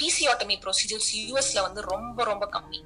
பிசிஆட்டமி 0.00 0.56
ப்ரொசீஜர்ஸ் 0.64 1.10
யூஎஸ்ல 1.20 1.62
வந்து 1.66 1.82
ரொம்ப 1.92 2.24
ரொம்ப 2.30 2.46
கம்மி. 2.56 2.80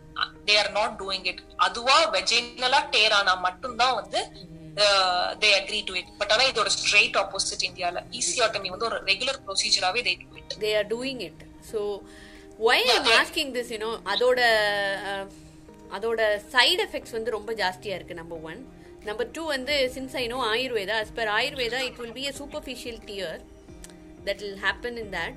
They 0.49 0.57
are 0.63 0.73
not 0.79 0.97
doing 1.03 1.29
it 1.33 1.43
அதுவா 1.67 1.97
வெஜினலா 2.17 2.81
டேர் 2.97 3.17
ஆனா 3.21 3.35
மட்டும்தான் 3.47 3.97
வந்து 4.01 4.21
they 5.43 5.51
agree 5.61 5.81
to 5.89 5.95
it 6.01 6.13
but 6.21 6.33
ஆனா 6.35 6.45
இதோட 6.53 6.71
ஸ்ட்ரெயிட் 6.79 7.17
ஆப்போசிட் 7.23 7.67
இந்தியால. 7.69 7.99
பிசிஆட்டமி 8.15 8.71
வந்து 8.75 8.89
ஒரு 8.91 8.99
regular 9.11 9.43
ப்ரொசீஜராவே 9.47 10.03
they 10.09 10.15
do 10.23 10.39
it 10.43 10.55
they 10.65 10.73
are 10.81 10.89
doing 10.95 11.23
it 11.29 11.43
so 11.73 11.81
why 12.59 12.85
I'm 12.95 13.09
asking 13.21 13.53
this 13.57 13.71
you know 13.75 13.91
அதோட 14.13 14.41
அதோட 15.97 16.21
சைடு 16.55 16.81
எஃபெக்ட்ஸ் 16.87 17.15
வந்து 17.17 17.31
ரொம்ப 17.31 17.53
ஜாஸ்தியாக 17.53 17.99
இருக்குது 17.99 18.21
நம்பர் 18.21 18.45
ஒன் 18.51 18.61
நம்பர் 19.05 19.31
டூ 19.31 19.43
வந்து 19.47 19.75
since 19.97 20.15
I 20.17 20.27
know 20.27 20.39
Ayurveda 20.53 20.97
as 21.05 21.11
per 21.19 21.27
Ayurveda 21.39 21.81
it 21.89 21.99
will 22.03 22.17
be 22.21 22.25
a 22.29 22.33
superficial 22.33 22.97
tear 23.09 23.33
that 24.27 24.39
will 24.41 24.57
happen 24.57 24.99
in 24.99 25.11
that. 25.11 25.35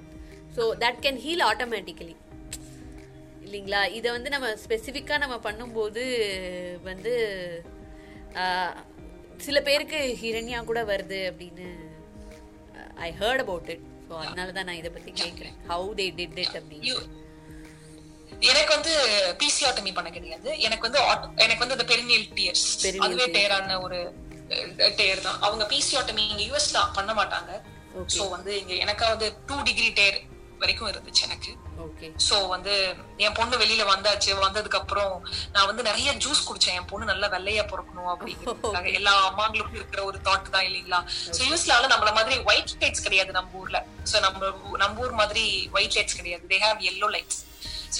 So 0.55 0.75
that 0.75 1.01
can 1.01 1.17
heal 1.25 1.41
automatically. 1.49 2.15
இல்லைங்களா? 3.45 3.81
இதை 3.87 4.07
வந்து 4.11 4.29
நம்ம 4.29 4.47
ஸ்பெசிஃபிக்காக 4.63 5.19
நம்ம 5.19 5.35
பண்ணும்போது 5.37 6.03
வந்து 6.83 7.13
சில 9.37 9.61
பேருக்கு 9.61 9.99
ஹிரண்யா 10.21 10.63
கூட 10.63 10.83
வருது 10.83 11.19
அப்படின்னு 11.31 11.67
I 12.95 13.11
heard 13.11 13.43
about 13.45 13.69
it 13.69 13.85
so 14.09 14.13
அதனால 14.23 14.51
தான் 14.57 14.67
நான் 14.69 14.79
இதை 14.81 14.89
பற்றி 14.95 15.11
கேட்குறேன் 15.21 15.55
ஹவு 15.71 15.87
தே 15.99 16.05
டிட் 16.19 16.39
இட் 16.43 16.57
அப்படின்னு 16.59 16.93
எனக்கு 18.49 18.71
வந்து 18.75 18.93
பிசிஆட்டமி 19.41 19.91
பண்ண 19.97 20.09
கிடையாது. 20.15 20.49
எனக்கு 20.65 20.85
வந்து 20.87 20.99
எனக்கு 21.43 21.63
வந்து 21.63 21.75
அந்த 21.77 21.85
பெரினியல் 21.91 22.25
டியர்ஸ் 22.37 22.65
அதுவே. 23.05 23.25
டேரான 23.37 23.77
ஒரு 23.85 23.99
டேர் 24.99 25.23
தான். 25.27 25.39
அவங்க 25.45 25.63
பிசிஆட்டமி 25.71 26.23
இங்க 26.33 26.43
யூஎஸ்ல 26.49 26.81
பண்ண 26.97 27.11
மாட்டாங்க. 27.19 27.51
சோ 28.15 28.23
வந்து 28.35 28.51
இங்க 28.61 28.73
எனக்கு 28.83 29.03
வந்து 29.13 29.27
டூ 29.49 29.55
டிகிரி 29.69 29.89
டேர் 29.99 30.17
வரைக்கும் 30.61 30.89
இருந்துச்சு 30.91 31.23
எனக்கு. 31.27 31.51
சோ 32.27 32.35
வந்து 32.53 32.73
என் 33.25 33.35
பொண்ணு 33.37 33.55
வெளியில 33.63 33.83
வந்தாச்சு. 33.91 34.31
வந்ததுக்கு 34.45 34.79
அப்புறம் 34.81 35.13
நான் 35.53 35.67
வந்து 35.69 35.83
நிறைய 35.89 36.09
ஜூஸ் 36.23 36.45
குடிச்சேன். 36.47 36.77
என் 36.79 36.89
பொண்ணு 36.91 37.11
நல்லா 37.11 37.27
வெள்ளையா 37.35 37.63
பிறக்கணும் 37.71 38.11
அப்படிங்கிறதுக்காக. 38.13 38.91
எல்லா 38.99 39.13
அம்மாங்களுக்கும் 39.29 39.79
இருக்கிற 39.79 40.03
ஒரு 40.09 40.19
தாட் 40.27 40.53
தான் 40.55 40.67
இல்லைங்களா? 40.69 41.01
சோ 41.37 41.41
யூஎஸ்ல 41.47 41.79
நம்மள 41.95 42.11
மாதிரி 42.19 42.37
ஒயிட் 42.51 42.77
லைட்ஸ் 42.83 43.05
கிடையாது 43.07 43.37
நம்ம 43.39 43.61
ஊர்ல. 43.63 43.81
சோ 44.11 44.19
நம்ம 44.27 44.51
நம்ம 44.83 45.03
ஊர் 45.05 45.19
மாதிரி 45.23 45.45
ஒயிட் 45.77 45.97
லைட்ஸ் 45.99 46.19
கிடையாது. 46.21 46.45
They 46.53 46.59
have 46.67 46.87
yellow 46.93 47.09
lights 47.17 47.41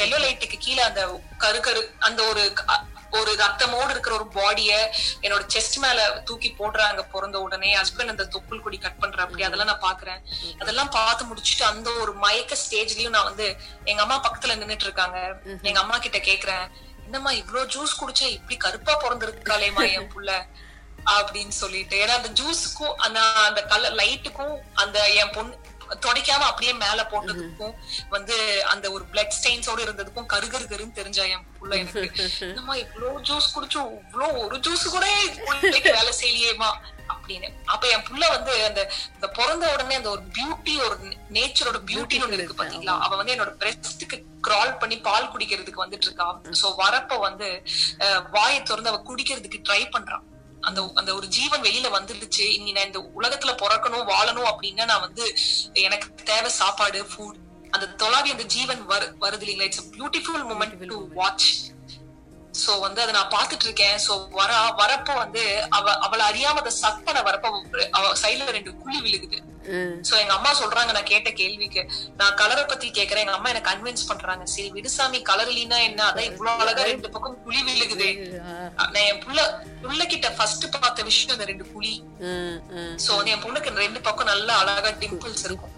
yellow 0.05 0.18
லைட்டுக்கு 0.24 0.58
கீழே 0.64 0.82
அந்த 0.88 1.01
கரு 1.43 1.60
கரு 1.68 1.82
அந்த 2.08 2.20
ஒரு 2.32 2.41
ஒரு 3.12 3.36
ரத்தமோடு 3.36 3.89
இருக்கிற 3.89 4.16
ஒரு 4.16 4.28
பாடிய 4.28 4.72
என்னோட 5.22 5.43
செஸ்ட் 5.53 5.78
மேல 5.78 5.99
தூக்கி 6.26 6.55
போடுறாங்க 6.60 7.01
பிறந்த 7.08 7.39
உடனே 7.39 7.78
ஹஸ்பண்ட் 7.78 8.10
அந்த 8.10 8.26
தொப்புள் 8.26 8.62
கொடி 8.62 8.78
கட் 8.78 8.99
பண்ற 8.99 9.22
அப்படி 9.22 9.43
அதெல்லாம் 9.43 9.68
நான் 9.68 9.86
பாக்குறேன். 9.89 10.22
அதெல்லாம் 10.60 10.89
பார்த்து 10.89 11.26
முடிச்சுட்டு 11.26 11.64
அந்த 11.64 11.89
ஒரு 11.91 12.14
மயக்க 12.14 12.55
ஸ்டேஜ்லயும் 12.55 13.10
நான் 13.10 13.24
வந்து 13.24 13.47
எங்க 13.86 14.01
அம்மா 14.01 14.20
பக்கத்துல 14.20 14.58
நின்னுட்டு 14.58 14.84
இருக்காங்க. 14.84 15.18
எங்க 15.64 15.80
அம்மா 15.80 15.97
கிட்ட 15.97 16.18
கேக்குறேன் 16.20 16.66
என்னம்மா 17.05 17.32
இவ்ளோ 17.32 17.64
ஜூஸ் 17.66 17.99
குடிச்சா 17.99 18.28
இப்படி 18.30 18.58
கருப்பா 18.58 18.95
பிறந்திருக்காளேமா 19.03 19.84
என் 19.91 20.12
புள்ள? 20.14 20.32
அப்படின்னு 21.18 21.49
சொல்லிட்டு. 21.49 21.95
ஏன்னா 21.97 22.10
அந்த 22.10 22.30
ஜூஸுக்கும் 22.41 22.95
அந்த 22.97 23.20
அந்த 23.20 23.62
கலர் 23.64 23.95
லைட்டுக்கும் 23.95 24.55
அந்த 24.74 25.10
என் 25.14 25.32
பொண்ணு 25.32 25.55
துடைக்காம 26.05 26.47
அப்படியே 26.49 26.73
மேல 26.83 26.99
போட்டதுக்கும் 27.11 27.75
வந்து 28.15 28.35
அந்த 28.73 28.85
ஒரு 28.95 29.03
பிளட் 29.13 29.35
ஸ்டெயின்ஸோட 29.38 29.79
இருந்ததுக்கும் 29.85 30.29
கரு 30.33 30.47
கரு 30.53 30.65
கருன்னு 30.71 30.99
தெரிஞ்சா 30.99 31.25
என் 31.35 31.47
புள்ள 31.59 31.73
எனக்கு. 31.83 32.21
என்னம்மா 32.49 32.75
இவ்வளவு 32.83 33.23
ஜூஸ் 33.29 33.49
குடிச்சோம் 33.55 33.89
இவ்வளவு 34.03 34.43
ஒரு 34.45 34.57
ஜூஸ் 34.67 34.85
கூட 34.95 35.07
வேலை 35.97 36.13
செய்யலையேமா 36.21 36.69
அப்படின்னு. 37.13 37.49
அப்ப 37.73 37.83
என் 37.95 38.05
புள்ள 38.07 38.23
வந்து 38.35 38.53
அந்த 38.69 38.81
இந்த 39.15 39.27
பிறந்த 39.38 39.65
உடனே 39.73 39.97
அந்த 39.99 40.09
ஒரு 40.15 40.23
பியூட்டி 40.38 40.73
ஒரு 40.85 40.95
நேச்சரோட 41.38 41.79
பியூட்டின்னு 41.89 42.25
ஒண்ணு 42.25 42.38
இருக்கு. 42.39 42.59
பாத்தீங்களா? 42.61 42.95
அவ 43.05 43.15
வந்து 43.19 43.33
என்னோட 43.35 43.53
பிரஸ்டுக்கு 43.61 44.17
கிரால் 44.47 44.79
பண்ணி 44.81 44.97
பால் 45.07 45.31
குடிக்கிறதுக்கு 45.33 45.83
வந்துட்டு 45.83 46.07
இருக்கா. 46.09 46.27
சோ 46.61 46.67
வரப்ப 46.83 47.19
வந்து 47.27 47.49
வாயை 48.35 48.59
திறந்து 48.63 48.91
அவ 48.93 48.99
குடிக்கிறதுக்கு 49.11 49.65
ட்ரை 49.69 49.83
பண்றான் 49.95 50.25
அந்த 50.62 50.91
அந்த 50.95 51.16
ஒரு 51.16 51.28
ஜீவன் 51.28 51.62
வெளியில 51.62 51.89
வந்துடுச்சு. 51.91 52.39
இனி 52.39 52.72
நான் 52.72 52.86
இந்த 52.86 53.10
உலகத்துல 53.18 53.55
பிறக்கணும் 53.55 54.08
வாழணும் 54.08 54.49
அப்படின்னா 54.51 54.86
நான் 54.86 54.99
வந்து 54.99 55.38
எனக்கு 55.74 56.14
தேவை 56.14 56.49
சாப்பாடு 56.49 57.03
ஃபுட் 57.03 57.36
அந்த 57.70 58.05
தொலாவி 58.05 58.32
அந்த 58.32 58.43
ஜீவன் 58.43 58.86
வரு 58.86 59.16
வருது 59.22 59.43
இல்லைங்களா? 59.43 59.62
It's 59.62 59.84
beautiful 59.84 60.45
moment 60.49 60.86
to 60.86 61.14
watch 61.14 61.47
so 62.68 62.80
வந்து 62.80 63.01
அதை 63.01 63.14
நான் 63.14 63.30
பாத்துட்டு 63.30 63.64
இருக்கேன் 63.64 63.99
சோ 64.08 64.30
வர 64.30 64.53
வரப்ப 64.78 65.16
வந்து 65.16 65.66
அவ 65.70 65.97
அவளை 65.97 66.26
அறியாம 66.30 66.55
அதை 66.55 66.72
சக் 66.72 67.05
பண்ண 67.05 67.22
வரப்ப 67.22 67.45
அவ- 67.45 67.88
அவ 67.91 68.14
சைடுல 68.22 68.45
ரெண்டு 68.45 68.76
குழி 68.76 69.01
விழுகுது. 69.01 69.39
சோ 70.07 70.13
எங்க 70.22 70.34
அம்மா 70.38 70.51
சொல்றாங்க 70.61 70.91
நான் 70.97 71.09
கேட்ட 71.11 71.30
கேள்விக்கு. 71.41 71.82
நான் 72.20 72.38
கலரை 72.41 72.63
பத்தி 72.72 72.88
கேக்குறேன். 72.97 73.24
எங்க 73.26 73.36
அம்மா 73.38 73.49
எனக்கு 73.53 73.70
கன்வின்ஸ் 73.72 74.07
பண்றாங்க? 74.11 74.45
சரி 74.53 74.70
விடுசாமி 74.78 75.22
கலர் 75.30 75.51
இல்லைன்னா 75.53 75.80
என்ன? 75.89 76.01
அதான் 76.09 76.30
இவ்வளவு 76.32 76.63
அழகா 76.65 76.84
ரெண்டு 76.91 77.09
பக்கம் 77.15 77.38
குழி 77.45 77.61
விழுகுது. 77.70 78.09
நான் 78.78 79.05
என் 79.09 79.22
புள்ள 79.26 79.39
புள்ள 79.84 80.01
கிட்ட 80.13 80.30
ஃபர்ஸ்ட் 80.39 80.65
பார்த்த 80.80 81.07
விஷயம் 81.09 81.36
அந்த 81.38 81.47
ரெண்டு 81.51 81.68
குழி. 81.74 81.93
சோ 83.05 83.11
என் 83.34 83.43
பொண்ணுக்கு 83.45 83.76
ரெண்டு 83.86 84.01
பக்கம் 84.09 84.32
நல்லா 84.34 84.55
அழகா 84.63 84.91
டிம்பிள்ஸ் 85.03 85.45
இருக்கும். 85.49 85.74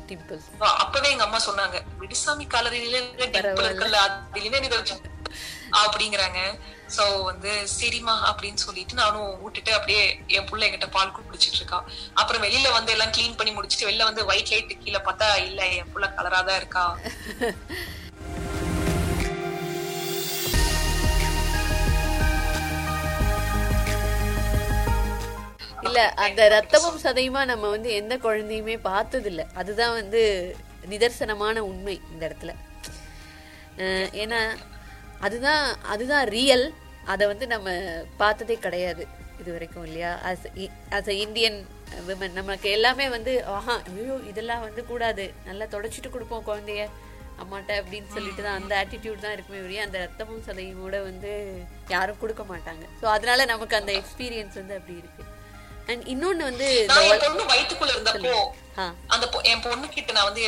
அப்பவே 0.84 1.10
எங்க 1.14 1.26
அம்மா 1.28 1.40
சொன்னாங்க 1.50 1.80
விடுசாமி 2.04 2.48
கலரில 2.56 3.00
டிம்பிள் 3.38 3.68
இருக்குல்ல 3.70 4.00
அதுலயே 4.08 4.62
நீ 4.66 4.70
வச்சு 4.76 4.98
அப்படிங்கிறாங்க. 5.82 6.40
சோ 6.96 7.04
வந்து 7.30 7.52
சரிமா 7.78 8.16
அப்படின்னு 8.30 8.62
சொல்லிட்டு 8.66 8.96
நானும் 9.02 9.32
விட்டுட்டு 9.44 9.72
அப்படியே 9.78 10.04
என் 10.38 10.48
புள்ள 10.50 10.66
என்கிட்ட 10.68 10.88
பால் 10.96 11.14
குடிச்சிட்டு 11.18 11.60
இருக்கா. 11.62 11.80
அப்புறம் 12.22 12.44
வெளியில 12.46 12.72
வந்து 12.78 12.94
எல்லாம் 12.96 13.14
கிளீன் 13.18 13.38
பண்ணி 13.40 13.54
முடிச்சிட்டு 13.58 13.90
வெளில 13.90 14.10
வந்து 14.10 14.28
ஒயிட் 14.32 14.52
லைட் 14.54 14.74
கீழே 14.84 15.02
பார்த்தா 15.08 15.30
இல்ல 15.48 15.62
என் 15.78 15.92
புள்ள 15.94 16.08
கலரா 16.18 16.42
தான் 16.50 16.60
இருக்கா? 16.62 16.86
இல்ல 25.88 26.00
அந்த 26.24 26.42
ரத்தமும் 26.54 27.04
சதையுமா 27.04 27.42
நம்ம 27.52 27.70
வந்து 27.76 27.90
எந்த 28.00 28.16
குழந்தையுமே 28.26 28.76
பார்த்தது 28.90 29.30
இல்ல 29.32 29.44
அதுதான் 29.62 29.96
வந்து 30.00 30.22
நிதர்சனமான 30.92 31.60
உண்மை 31.70 31.96
இந்த 32.12 32.22
இடத்துல. 32.28 32.52
ஏன்னா 34.24 34.42
அதுதான் 35.26 35.64
அதுதான் 35.94 36.26
ரியல் 36.38 36.66
அதை 37.14 37.24
வந்து 37.32 37.46
நம்ம 37.54 37.70
பார்த்ததே 38.22 38.56
கிடையாது 38.66 39.04
இது 39.42 39.50
வரைக்கும் 39.56 39.86
இல்லையா 39.90 40.12
as 40.30 40.48
as 40.98 41.10
a 41.14 41.16
Indian 41.26 41.60
women 42.08 42.38
நமக்கு 42.40 42.68
எல்லாமே 42.78 43.06
வந்து 43.14 43.32
ஆஹா 43.54 43.76
ஐயோ 43.92 44.16
இதெல்லாம் 44.32 44.66
வந்து 44.66 44.82
கூடாது. 44.90 45.26
நல்லா 45.48 45.66
தொடச்சிட்டு 45.76 46.10
கொடுப்போம் 46.16 46.48
குழந்தைய. 46.50 46.84
அம்மாட்ட 47.42 47.72
அப்படின்னு 47.82 48.10
சொல்லிட்டு 48.16 48.42
தான் 48.46 48.58
அந்த 48.60 48.74
ஆட்டிடியூட் 48.82 49.24
தான் 49.26 49.36
இருக்குமே 49.36 49.60
ஒழிய 49.66 49.86
அந்த 49.86 49.98
ரத்தமும் 50.04 50.46
சதையும் 50.48 50.82
கூட 50.86 50.98
வந்து 51.10 51.32
யாரும் 51.94 52.22
கொடுக்க 52.24 52.44
மாட்டாங்க. 52.52 52.84
ஸோ 53.02 53.06
அதனால 53.16 53.46
நமக்கு 53.54 53.80
அந்த 53.80 53.92
எக்ஸ்பீரியன்ஸ் 54.00 54.60
வந்து 54.62 54.78
அப்படி 54.80 54.96
இருக்கு. 55.02 55.24
அண்ட் 55.92 56.04
இன்னொன்னு 56.14 56.50
வந்து 56.50 56.68
வயித்துக்குள்ள 57.52 57.94
இருந்தப்போ 57.96 58.36
அந்த 59.16 59.26
என் 59.52 59.64
பொண்ணு 59.68 59.88
கிட்ட 59.96 60.18
நான் 60.18 60.30
வந்து 60.32 60.46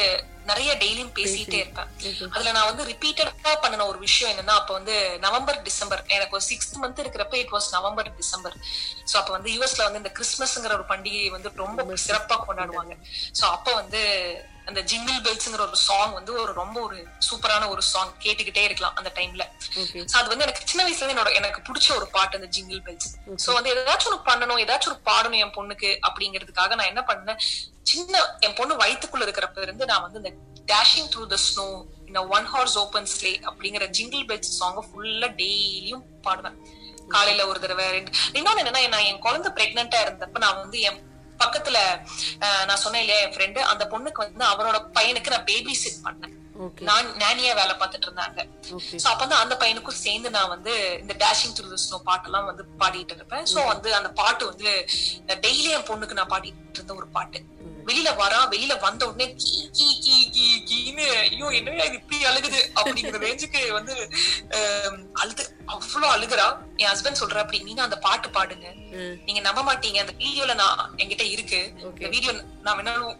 நிறைய 0.50 0.72
டெய்லியும் 0.82 1.14
பேசிட்டே 1.18 1.58
இருப்பேன். 1.64 1.90
அதுல 2.30 2.52
நான் 2.52 2.70
வந்து 2.70 2.84
ரிப்பீட்டடா 2.92 3.54
பண்ணின 3.62 3.86
ஒரு 3.88 4.00
விஷயம் 4.00 4.32
என்னன்னா 4.32 4.56
அப்ப 4.62 4.74
வந்து 4.74 4.96
நவம்பர் 5.20 5.62
டிசம்பர். 5.62 6.02
எனக்கு 6.08 6.38
ஒரு 6.38 6.46
சிக்ஸ்த் 6.50 6.80
மந்த் 6.82 7.02
இருக்கிறப்ப 7.04 7.36
it 7.36 7.52
was 7.52 7.70
November 7.72 8.16
December. 8.16 8.56
So 9.12 9.16
அப்ப 9.22 9.32
வந்து 9.32 9.52
யூஎஸ்ல 9.52 9.86
வந்து 9.88 10.02
இந்த 10.04 10.12
கிறிஸ்மஸ்ங்கிற 10.18 10.74
ஒரு 10.80 10.88
பண்டிகை 10.94 11.30
வந்து 11.30 11.52
ரொம்ப 11.56 11.98
சிறப்பா 12.08 12.38
கொண்டாடுவாங்க. 12.48 12.96
சோ 13.40 13.44
அப்ப 13.58 13.74
வந்து 13.74 14.02
அந்த 14.72 14.82
ஜிங்கிள் 14.90 15.20
பெல்ஸ்ங்கிற 15.26 15.64
ஒரு 15.66 15.80
சாங் 15.86 16.14
வந்து 16.18 16.32
ஒரு 16.42 16.52
ரொம்ப 16.54 16.78
ஒரு 16.82 16.98
சூப்பரான 17.28 17.70
ஒரு 17.70 17.84
சாங் 17.90 18.14
கேட்டுக்கிட்டே 18.24 18.64
இருக்கலாம் 18.66 18.96
அந்த 19.00 19.12
டைம்ல 19.16 19.44
அது 20.14 20.28
வந்து 20.30 20.46
எனக்கு 20.46 20.64
சின்ன 20.66 20.84
வயசுல 20.86 21.14
என்னோட 21.14 21.32
எனக்கு 21.40 21.62
பிடிச்ச 21.68 21.90
ஒரு 21.96 22.08
பாட்டு 22.10 22.40
அந்த 22.40 22.50
ஜிங்கிள் 22.56 22.82
பெல்ஸ் 22.82 23.10
சோ 23.46 23.56
வந்து 23.58 23.72
ஏதாச்சும் 23.76 24.12
ஒரு 24.12 24.20
பண்ணணும் 24.30 24.62
ஏதாச்சும் 24.64 24.94
ஒரு 24.94 25.02
பாடணும் 25.06 25.42
என் 25.42 25.56
பொண்ணுக்கு 25.56 25.92
அப்படிங்கிறதுக்காக 26.08 26.76
நான் 26.76 26.92
என்ன 26.92 27.04
பண்ணேன் 27.08 27.42
சின்ன 27.92 28.16
என் 28.40 28.56
பொண்ணு 28.56 28.82
வயித்துக்குள்ள 28.82 29.26
இருக்கிறப்ப 29.26 29.62
இருந்து 29.62 29.86
நான் 29.86 30.06
வந்து 30.08 30.22
இந்த 30.22 30.32
டேஷிங் 30.68 31.10
த்ரூ 31.14 31.24
த 31.28 31.40
ஸ்னோ 31.46 31.68
இந்த 32.08 32.22
ஒன் 32.30 32.46
ஹார்ஸ் 32.46 32.78
ஓபன் 32.78 33.10
ஸ்லே 33.12 33.34
அப்படிங்கிற 33.46 33.86
ஜிங்கிள் 33.98 34.26
பெல்ஸ் 34.30 34.54
சாங் 34.58 34.82
ஃபுல்லா 34.88 35.30
டெய்லியும் 35.40 36.06
பாடுவேன். 36.26 36.58
காலையில 37.10 37.46
ஒரு 37.48 37.60
தடவை 37.60 37.86
ரெண்டு 37.92 38.12
இன்னொன்னு 38.34 38.62
என்னன்னா 38.62 38.84
நான் 38.90 39.08
என் 39.08 39.20
குழந்தை 39.20 39.50
பிரெக்னெண்டா 39.52 40.00
இருந்தப்ப 40.04 40.40
நான் 40.40 40.60
வந்து 40.60 40.78
என் 40.82 41.00
பக்கத்துல 41.44 41.80
நான் 42.68 42.84
சொன்னேன் 42.84 43.04
இல்லையா 43.04 43.24
என் 43.26 43.34
ஃப்ரெண்டு 43.38 43.62
அந்த 43.72 43.86
பொண்ணுக்கு 43.94 44.24
வந்து 44.26 44.46
அவரோட 44.54 44.80
பையனுக்கு 45.00 45.34
நான் 45.36 45.50
பேபி 45.52 45.76
சிட் 45.84 46.06
பண்ணேன் 46.08 46.38
நான் 46.88 47.08
நானியா 47.22 47.52
வேலை 47.60 47.74
பார்த்துட்டு 47.82 48.08
இருந்தாங்க. 48.08 48.42
சோ 49.02 49.06
அப்ப 49.12 49.22
வந்து 49.24 49.38
அந்த 49.44 49.54
பையனுக்கும் 49.62 50.02
சேர்ந்து 50.02 50.30
நான் 50.36 50.52
வந்து 50.54 50.74
இந்த 51.04 51.14
டேஷிங் 51.24 51.56
த்ரூ 51.58 51.78
ஸ்னோ 51.84 51.98
பாட்டெல்லாம் 52.10 52.48
வந்து 52.50 52.64
பாடிட்டு 52.82 53.16
இருப்பேன். 53.18 53.46
சோ 53.54 53.60
வந்து 53.72 53.90
அந்த 54.00 54.10
பாட்டு 54.20 54.44
வந்து 54.52 54.70
டெய்லி 55.46 55.70
என் 55.78 55.88
பொண்ணுக்கு 55.90 56.18
நான் 56.20 56.32
பாடிட்டு 56.34 56.80
இருந்த 56.80 56.96
ஒரு 57.02 57.08
பாட்டு. 57.18 57.40
வெளியில 57.88 58.10
வரா 58.22 58.40
வெளியில 58.54 58.74
வந்த 58.86 59.02
உடனே 59.10 59.28
கீ 59.42 59.52
கீ 59.78 59.88
கீ 60.06 60.16
கீ 60.36 60.46
கீன்னு 60.70 61.06
ஐயோ 61.24 61.48
என்னடா 61.60 61.86
இது 61.90 62.00
இப்படி 62.02 62.18
அழுகுது 62.30 62.60
அப்படிங்கிற 62.80 63.20
ரேஞ்சுக்கு 63.26 63.62
வந்து 63.78 63.96
அழுது 65.22 65.44
அவ்வளவு 65.74 66.14
அழுகுறா. 66.16 66.46
என் 66.82 66.92
ஹஸ்பண்ட் 66.92 67.20
சொல்ற 67.22 67.42
அப்படி 67.44 67.60
நீங்க 67.68 67.82
அந்த 67.88 67.98
பாட்டு 68.06 68.30
பாடுங்க. 68.38 68.68
நீங்க 69.28 69.42
நம்ப 69.48 69.62
மாட்டீங்க. 69.68 70.00
அந்த 70.04 70.14
வீடியோல 70.24 70.54
நான் 70.62 70.82
என்கிட்ட 71.02 71.26
இருக்கு. 71.36 71.60
இந்த 71.98 72.10
வீடியோ 72.16 72.34
நான் 72.66 72.78
வேணாலும் 72.80 73.14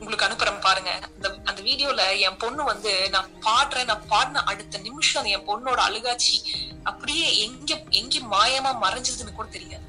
உங்களுக்கு 0.00 0.26
அனுப்புறேன் 0.26 0.64
பாருங்க. 0.66 0.90
அந்த 1.16 1.28
அந்த 1.50 1.60
வீடியோல 1.68 2.02
என் 2.26 2.40
பொண்ணு 2.42 2.64
வந்து 2.72 2.92
நான் 3.14 3.30
பாடுறேன் 3.46 3.90
நான் 3.90 4.06
பாடின 4.12 4.44
அடுத்த 4.52 4.78
நிமிஷம் 4.88 5.30
என் 5.34 5.46
பொண்ணோட 5.50 5.80
அழுகாச்சி. 5.88 6.36
அப்படியே 6.90 7.26
எங்க 7.46 7.70
எங்க 8.00 8.20
மாயமா 8.34 8.72
மறைஞ்சதுன்னு 8.84 9.38
கூட 9.38 9.48
தெரியாது 9.56 9.86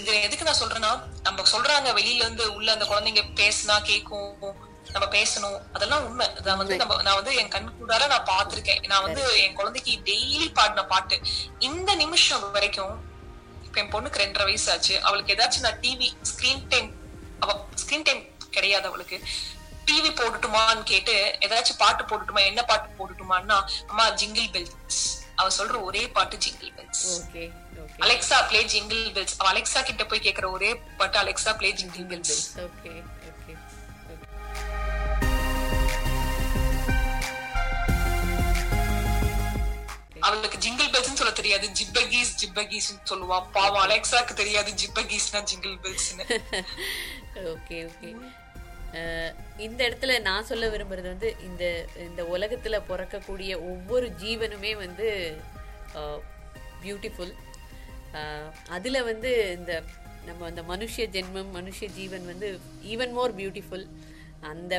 இது 0.00 0.10
எதுக்கு 0.26 0.46
நான் 0.48 0.60
சொல்றேன்னா 0.62 0.90
நம்ம 1.26 1.44
சொல்றாங்க 1.52 1.90
வெளியில 1.98 2.24
இருந்து 2.24 2.44
உள்ள 2.54 2.68
அந்த 2.72 2.84
குழந்தைங்க 2.84 3.22
பேசினா 3.40 3.76
கேக்கும் 3.90 4.56
நம்ம 4.94 5.06
பேசணும். 5.14 5.56
அதெல்லாம் 5.72 6.04
உண்மை. 6.08 6.26
அதான் 6.38 6.58
வந்து 6.60 6.74
நம்ம 6.82 6.96
நான் 7.06 7.18
வந்து 7.18 7.32
என் 7.40 7.50
கண் 7.54 7.72
கூடார 7.78 8.06
நான் 8.12 8.28
பார்த்திருக்கேன். 8.32 8.80
நான் 8.92 9.04
வந்து 9.06 9.22
என் 9.44 9.56
குழந்தைக்கு 9.58 9.92
டெய்லி 10.08 10.46
பாடின 10.58 10.84
பாட்டு. 10.92 11.16
இந்த 11.68 11.90
நிமிஷம் 12.02 12.44
வரைக்கும் 12.56 12.94
இப்ப 13.66 13.80
என் 13.82 13.92
பொண்ணுக்கு 13.94 14.22
ரெண்டரை 14.24 14.46
வயசு 14.50 14.68
ஆச்சு 14.74 14.94
அவளுக்கு 15.02 15.34
ஏதாச்சும் 15.36 15.66
நான் 15.66 15.80
டிவி 15.84 16.08
ஸ்கிரீன் 16.30 16.64
டைம் 16.74 16.88
அவ 17.40 17.58
ஸ்கிரீன் 17.82 18.06
டைம் 18.08 18.22
கிடையாது 18.56 18.88
அவளுக்கு. 18.92 19.18
டிவி 19.88 20.10
போட்டுட்டுமான்னு 20.20 20.88
கேட்டு 20.92 21.16
ஏதாச்சும் 21.46 21.82
பாட்டு 21.82 22.02
போட்டுட்டுமா 22.04 22.42
என்ன 22.50 22.62
பாட்டு 22.70 22.96
போட்டுட்டுமான்னா 22.98 23.58
அம்மா 23.90 24.06
ஜிங்கிள் 24.22 24.48
பெல்ஸ் 24.54 25.02
அவ 25.40 25.48
சொல்ற 25.58 25.76
ஒரே 25.88 26.02
பாட்டு 26.16 26.36
jingle 26.46 26.72
bells 26.78 27.04
Alexa 28.04 28.38
play 28.48 28.60
jingle 28.72 29.04
bells 29.16 29.36
Alexa 29.50 29.80
கிட்ட 29.82 30.02
போய் 30.06 30.24
கேக்குற 30.26 30.48
ஒரே 30.50 30.70
பாட்டு 30.98 31.18
Alexa 31.22 31.52
play 31.60 31.70
jingle 31.80 32.06
bells 32.10 32.34
okay 32.66 32.92
okay 33.30 33.54
அவளுக்கு 40.20 40.58
ஜிங்கிள் 40.58 40.90
பெல்ஸ்னு 40.92 41.18
சொல்ல 41.20 41.32
தெரியாது. 41.32 41.66
ஜிப்பகீஸ் 41.78 42.30
ஜிப்பகீஸ் 42.40 42.88
சொல்லுவா. 43.10 43.38
பாவம் 43.56 43.82
அலெக்சாக்கு 43.86 44.34
தெரியாது 44.34 44.70
ஜிப்பகீஸ்னா 44.82 45.40
ஜிங்கிள் 45.50 45.76
பெல்ஸ்னு 45.84 46.24
ஓகே 47.52 47.78
ஓகே 47.88 48.10
இந்த 49.58 49.80
இடத்துல 49.88 50.12
நான் 50.20 50.48
சொல்ல 50.50 50.66
விரும்புறது 50.68 51.08
வந்து 51.12 51.30
இந்த 51.40 51.64
இந்த 52.06 52.22
உலகத்துல 52.34 52.76
பிறக்கக்கூடிய 52.88 53.52
ஒவ்வொரு 53.70 54.06
ஜீவனுமே 54.22 54.72
வந்து 54.76 55.06
பியூட்டிஃபுல் 56.84 57.34
அதில் 58.68 59.06
வந்து 59.10 59.30
இந்த 59.58 59.72
நம்ம 60.26 60.46
அந்த 60.46 60.62
மனுஷ 60.62 61.04
ஜென்மம் 61.16 61.50
மனுஷ 61.54 61.88
ஜீவன் 61.96 62.24
வந்து 62.26 62.48
ஈவன் 62.92 63.12
மோர் 63.12 63.34
பியூட்டிஃபுல் 63.34 63.86
அந்த 64.50 64.74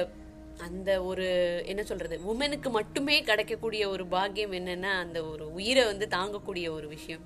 அந்த 0.65 0.89
ஒரு 1.03 1.25
என்ன 1.65 1.81
சொல்றது 1.83 2.15
உமனுக்கு 2.31 2.69
மட்டுமே 2.69 3.15
கிடைக்கக்கூடிய 3.23 3.83
ஒரு 3.89 4.03
பாக்கியம் 4.07 4.55
என்னன்னா 4.59 4.91
அந்த 5.03 5.19
ஒரு 5.23 5.45
உயிரை 5.53 5.83
வந்து 5.85 6.05
தாங்கக்கூடிய 6.15 6.67
ஒரு 6.77 6.87
விஷயம். 6.87 7.23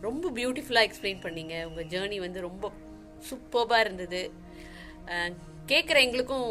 ரொம்ப 0.00 0.30
பியூட்டிஃபுல்லாக 0.30 0.88
எக்ஸ்பிளைன் 0.88 1.22
பண்ணீங்க. 1.26 1.54
உங்கள் 1.64 1.88
ஜேர்னி 1.92 2.18
வந்து 2.26 2.40
ரொம்ப 2.40 2.72
சூப்பர்பாக 3.28 3.84
இருந்தது. 3.84 4.22
கேட்குற 5.72 5.96
எங்களுக்கும் 6.06 6.48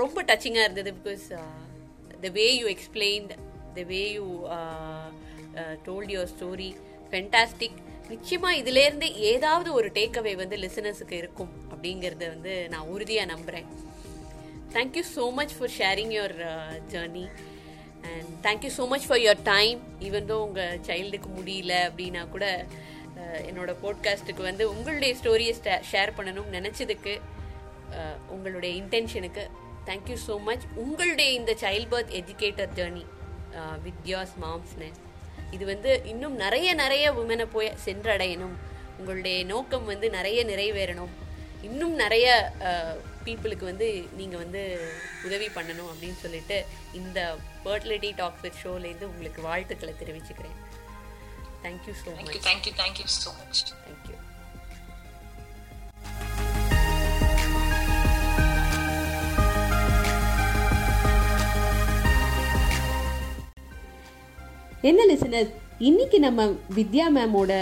ரொம்ப 0.00 0.18
டச்சிங்காக 0.22 0.66
இருந்தது 0.66 0.92
because 0.98 1.26
the 2.24 2.28
way 2.38 2.46
you 2.54 2.66
explained 2.74 3.32
the 3.78 3.82
way 3.92 4.02
you 4.12 4.26
told 5.86 6.12
your 6.14 6.32
story 6.34 6.70
fantastic 7.10 7.78
நிச்சயமாக 8.12 8.58
இதுலேருந்து 8.60 9.08
ஏதாவது 9.28 9.68
ஒரு 9.78 9.88
டேக்அவே 9.96 10.34
வந்து 10.36 10.56
லிசனர்ஸுக்கு 10.58 11.16
இருக்கும் 11.22 11.52
அப்படிங்கிறத 11.72 12.24
வந்து 12.34 12.54
நான் 12.72 12.90
உறுதியாக 12.94 13.30
நம்புகிறேன் 13.32 13.68
thank you 14.74 15.04
so 15.14 15.24
much 15.38 15.54
for 15.56 15.72
sharing 15.76 16.12
your 16.16 16.36
journey 16.92 17.24
and 18.08 18.30
thank you 18.46 18.70
so 18.76 18.84
much 18.92 19.06
for 19.08 19.22
your 19.24 19.42
time 19.50 19.80
even 20.00 20.28
though 20.30 20.36
உங்கள் 20.46 20.80
சைல்டுக்கு 20.88 21.30
முடியல 21.36 21.74
அப்படின்னா 21.88 22.22
கூட 22.34 22.46
uh, 23.14 23.38
என்னோட 23.48 23.70
போட்காஸ்ட்டுக்கு 23.82 24.42
வந்து 24.42 24.64
உங்களுடைய 24.72 25.12
ஸ்டோரியை 25.20 25.54
ஷேர் 25.92 26.16
பண்ணணும்னு 26.18 26.56
நினச்சதுக்கு 26.58 27.14
uh, 27.96 28.14
உங்களுடைய 28.34 28.72
இன்டென்ஷனுக்கு 28.80 29.44
தேங்க்யூ 29.86 30.18
ஸோ 30.26 30.36
மச் 30.48 30.66
உங்களுடைய 30.76 31.30
இந்த 31.32 31.54
child 31.62 31.90
birth 31.92 32.12
educator 32.20 32.74
journey 32.78 33.06
Vidya's 33.86 34.36
மாம்ஸ்னஸ் 34.44 35.00
இது 35.56 35.64
வந்து 35.72 35.90
இன்னும் 36.12 36.36
நிறைய 36.44 36.68
நிறைய 36.82 37.06
உமனை 37.22 37.46
போய் 37.54 37.76
சென்றடையணும். 37.86 38.56
உங்களுடைய 38.98 39.38
நோக்கம் 39.52 39.86
வந்து 39.90 40.06
நிறைய 40.16 40.40
நிறைவேறணும். 40.50 41.12
இன்னும் 41.68 41.94
நிறைய 42.02 42.26
பீப்புளுக்கு 43.26 43.64
வந்து 43.70 43.88
நீங்கள் 44.20 44.42
வந்து 44.44 44.62
உதவி 45.26 45.48
பண்ணணும் 45.56 45.90
அப்படின்னு 45.92 46.18
சொல்லிட்டு 46.24 46.56
இந்த 47.00 47.18
ஃபர்டிலிட்டி 47.64 48.10
டாக்ஸ் 48.20 48.44
வித் 48.46 48.60
ஷோலேருந்து 48.62 49.10
உங்களுக்கு 49.12 49.42
வாழ்த்துக்களை 49.48 49.94
தெரிவிச்சுக்கிறேன். 50.02 50.58
Thank you 51.64 51.94
so 52.02 52.12
much 52.20 52.44
thank you 52.48 52.74
thank you 52.82 53.06
so 53.22 53.32
much 53.40 53.62
thank you 53.86 54.16
என்ன 64.82 65.00
லிசனர் 65.06 65.48
இன்னைக்கு 65.78 66.18
நம்ம 66.18 66.44
வித்யா 66.76 67.04
மேமோட 67.16 67.52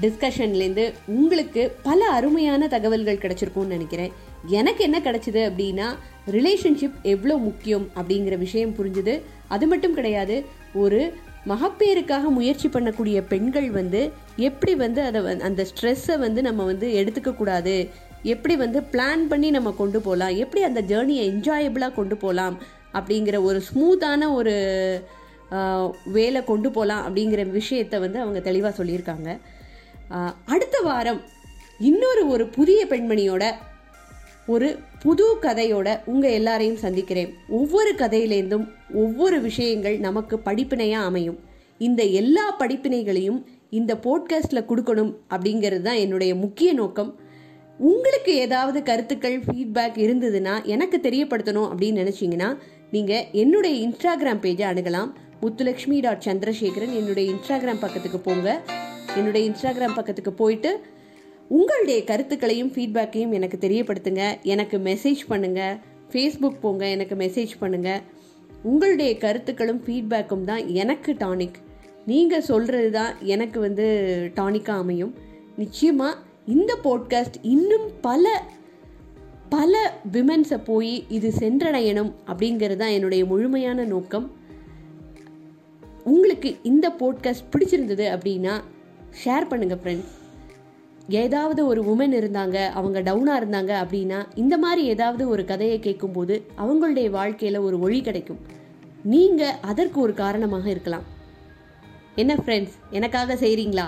டிஸ்கஷன்லேருந்து 0.00 0.84
உங்களுக்கு 1.06 1.62
பல 1.82 2.00
அருமையான 2.08 2.68
தகவல்கள் 2.68 3.20
கிடைச்சிருக்கும்னு 3.22 3.74
நினைக்கிறேன். 3.76 4.12
எனக்கு 4.46 4.84
என்ன 4.84 4.98
கிடைச்சிது 4.98 5.40
அப்படின்னா 5.48 5.86
ரிலேஷன்ஷிப் 6.30 6.98
எவ்வளோ 7.02 7.36
முக்கியம் 7.36 7.86
அப்படிங்கிற 7.96 8.38
விஷயம் 8.38 8.76
புரிஞ்சுது. 8.78 9.20
அது 9.48 9.66
மட்டும் 9.66 9.94
கிடையாது 9.94 10.44
ஒரு 10.74 11.12
மகப்பேருக்காக 11.46 12.30
முயற்சி 12.38 12.68
பண்ணக்கூடிய 12.68 13.18
பெண்கள் 13.26 13.68
வந்து 13.70 14.10
எப்படி 14.36 14.74
வந்து 14.74 15.02
அதை 15.02 15.40
அந்த 15.40 15.66
ஸ்ட்ரெஸ்ஸை 15.70 16.18
வந்து 16.18 16.42
நம்ம 16.42 16.64
வந்து 16.64 16.88
எடுத்துக்கக்கூடாது 17.02 17.88
எப்படி 18.22 18.56
வந்து 18.56 18.80
பிளான் 18.92 19.22
பண்ணி 19.26 19.50
நம்ம 19.50 19.70
கொண்டு 19.70 20.00
போகலாம் 20.00 20.36
எப்படி 20.36 20.62
அந்த 20.62 20.82
ஜேர்னியை 20.82 21.24
என்ஜாயபிளாக 21.32 21.94
கொண்டு 21.94 22.16
போகலாம் 22.16 22.58
அப்படிங்கிற 22.92 23.42
ஒரு 23.42 23.62
ஸ்மூத்தான 23.68 24.34
ஒரு 24.34 24.54
வேலை 26.16 26.40
கொண்டு 26.44 26.70
போகலாம் 26.70 27.04
அப்படிங்கிற 27.06 27.42
விஷயத்தை 27.50 27.98
வந்து 28.04 28.18
அவங்க 28.24 28.40
தெளிவாக 28.40 28.72
சொல்லியிருக்காங்க. 28.78 29.28
அடுத்த 30.44 30.76
வாரம் 30.88 31.20
இன்னொரு 31.78 32.22
ஒரு 32.28 32.46
புதிய 32.58 32.80
பெண்மணியோட 32.90 33.44
ஒரு 34.46 34.68
புது 35.02 35.24
கதையோட 35.42 35.88
உங்கள் 36.12 36.36
எல்லாரையும் 36.38 36.80
சந்திக்கிறேன். 36.84 37.30
ஒவ்வொரு 37.48 37.90
கதையிலேருந்தும் 37.98 38.66
ஒவ்வொரு 39.02 39.38
விஷயங்கள் 39.40 39.96
நமக்கு 40.06 40.36
படிப்பினையாக 40.44 41.08
அமையும். 41.10 41.38
இந்த 41.78 42.02
எல்லா 42.20 42.44
படிப்பினைகளையும் 42.60 43.40
இந்த 43.70 43.94
போட்காஸ்ட்ல 44.06 44.60
கொடுக்கணும் 44.70 45.12
அப்படிங்கிறது 45.34 45.84
தான் 45.88 46.02
என்னுடைய 46.04 46.32
முக்கிய 46.34 46.72
நோக்கம். 46.72 47.10
உங்களுக்கு 47.78 48.32
ஏதாவது 48.44 48.78
கருத்துக்கள் 48.82 49.36
ஃபீட்பேக் 49.38 49.98
இருந்ததுன்னா 50.04 50.54
எனக்கு 50.74 50.98
தெரியப்படுத்தணும் 51.02 51.68
அப்படின்னு 51.70 52.02
நினச்சிங்கன்னா 52.02 52.48
நீங்கள் 52.90 53.26
என்னுடைய 53.42 53.74
இன்ஸ்டாகிராம் 53.86 54.42
பேஜை 54.44 54.66
அணுகலாம். 54.72 55.10
முத்துலக்ஷ்மி 55.42 56.00
டாட் 56.00 56.24
சந்திரசேகரன் 56.26 56.94
என்னுடைய 57.00 57.32
இன்ஸ்டாகிராம் 57.32 57.82
பக்கத்துக்கு 57.82 58.18
போங்க. 58.18 58.48
என்னுடைய 59.16 59.42
இன்ஸ்டாகிராம் 59.50 59.94
பக்கத்துக்கு 59.94 60.32
போயிட்டு 60.32 60.70
உங்களுடைய 61.48 62.04
கருத்துக்களையும் 62.04 62.72
ஃபீட்பேக்கையும் 62.72 63.34
எனக்கு 63.38 63.58
தெரியப்படுத்துங்க. 63.66 64.24
எனக்கு 64.42 64.78
மெசேஜ் 64.78 65.22
பண்ணுங்க. 65.28 65.60
ஃபேஸ்புக் 66.10 66.60
போங்க 66.60 66.84
எனக்கு 66.88 67.14
மெசேஜ் 67.14 67.52
பண்ணுங்க. 67.58 67.90
உங்களுடைய 68.62 69.16
கருத்துக்களும் 69.16 69.82
ஃபீட்பேக்கும் 69.86 70.44
தான் 70.44 70.62
எனக்கு 70.82 71.12
டானிக் 71.12 71.58
நீங்கள் 72.06 72.46
சொல்கிறது 72.50 72.90
தான் 72.90 73.12
எனக்கு 73.34 73.60
வந்து 73.60 73.86
டானிக்காக 74.36 74.82
அமையும். 74.84 75.14
நிச்சயமாக 75.56 76.20
இந்த 76.46 76.72
போட்காஸ்ட் 76.84 77.38
இன்னும் 77.42 77.88
பல 78.00 78.42
பல 79.48 79.72
விமென்ஸை 80.12 80.58
போய் 80.64 81.04
இது 81.08 81.32
சென்றடையணும் 81.38 82.12
அப்படிங்கிறது 82.26 82.76
தான் 82.76 82.94
என்னுடைய 82.96 83.24
முழுமையான 83.24 83.84
நோக்கம். 83.84 84.26
உங்களுக்கு 86.08 86.50
இந்த 86.62 86.86
போட்காஸ்ட் 87.00 87.50
பிடிச்சிருந்தது 87.52 88.06
அப்படின்னா 88.14 88.54
ஷேர் 89.20 89.46
பண்ணுங்கள் 89.50 89.80
ஃப்ரெண்ட்ஸ் 89.82 90.14
ஏதாவது 91.22 91.60
ஒரு 91.66 91.80
உமன் 91.82 92.14
இருந்தாங்க 92.20 92.56
அவங்க 92.78 92.98
டவுனாக 93.00 93.40
இருந்தாங்க 93.42 93.72
அப்படின்னா 93.82 94.18
இந்த 94.34 94.54
மாதிரி 94.58 94.82
ஏதாவது 94.86 95.28
ஒரு 95.28 95.44
கதையை 95.44 95.78
கேட்கும்போது 95.78 96.34
அவங்களுடைய 96.58 97.10
வாழ்க்கையில் 97.10 97.58
ஒரு 97.58 97.76
ஒளி 97.80 98.00
கிடைக்கும். 98.02 98.40
நீங்கள் 99.04 99.56
அதற்கு 99.60 100.00
ஒரு 100.00 100.14
காரணமாக 100.14 100.66
இருக்கலாம். 100.70 101.06
என்ன 102.14 102.34
ஃப்ரெண்ட்ஸ் 102.34 102.76
எனக்காக 102.90 103.34
செய்கிறீங்களா 103.34 103.86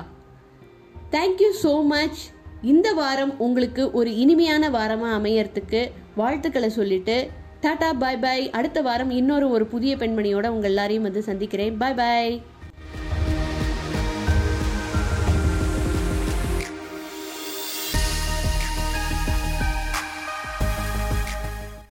தேங்க்யூ 1.11 1.51
ஸோ 1.62 1.73
மச் 1.85 2.21
இந்த 2.62 2.89
வாரம் 2.93 3.33
உங்களுக்கு 3.39 3.83
ஒரு 3.93 4.11
இனிமையான 4.16 4.64
வாரமாக 4.71 5.16
அமையறதுக்கு 5.18 5.81
வாழ்த்துக்களை 6.16 6.71
சொல்லிட்டு 6.71 7.16
டாடா 7.61 7.93
பாய் 7.93 8.17
பாய். 8.17 8.51
அடுத்த 8.51 8.83
வாரம் 8.83 9.11
இன்னொரு 9.11 9.51
ஒரு 9.51 9.65
புதிய 9.67 9.97
பெண்மணியோட 9.97 10.47
உங்கள் 10.49 10.71
எல்லாரையும் 10.71 11.03
வந்து 11.03 11.23
சந்திக்கிறேன். 11.23 11.77
பாய் 11.77 11.95
பாய். 11.95 12.43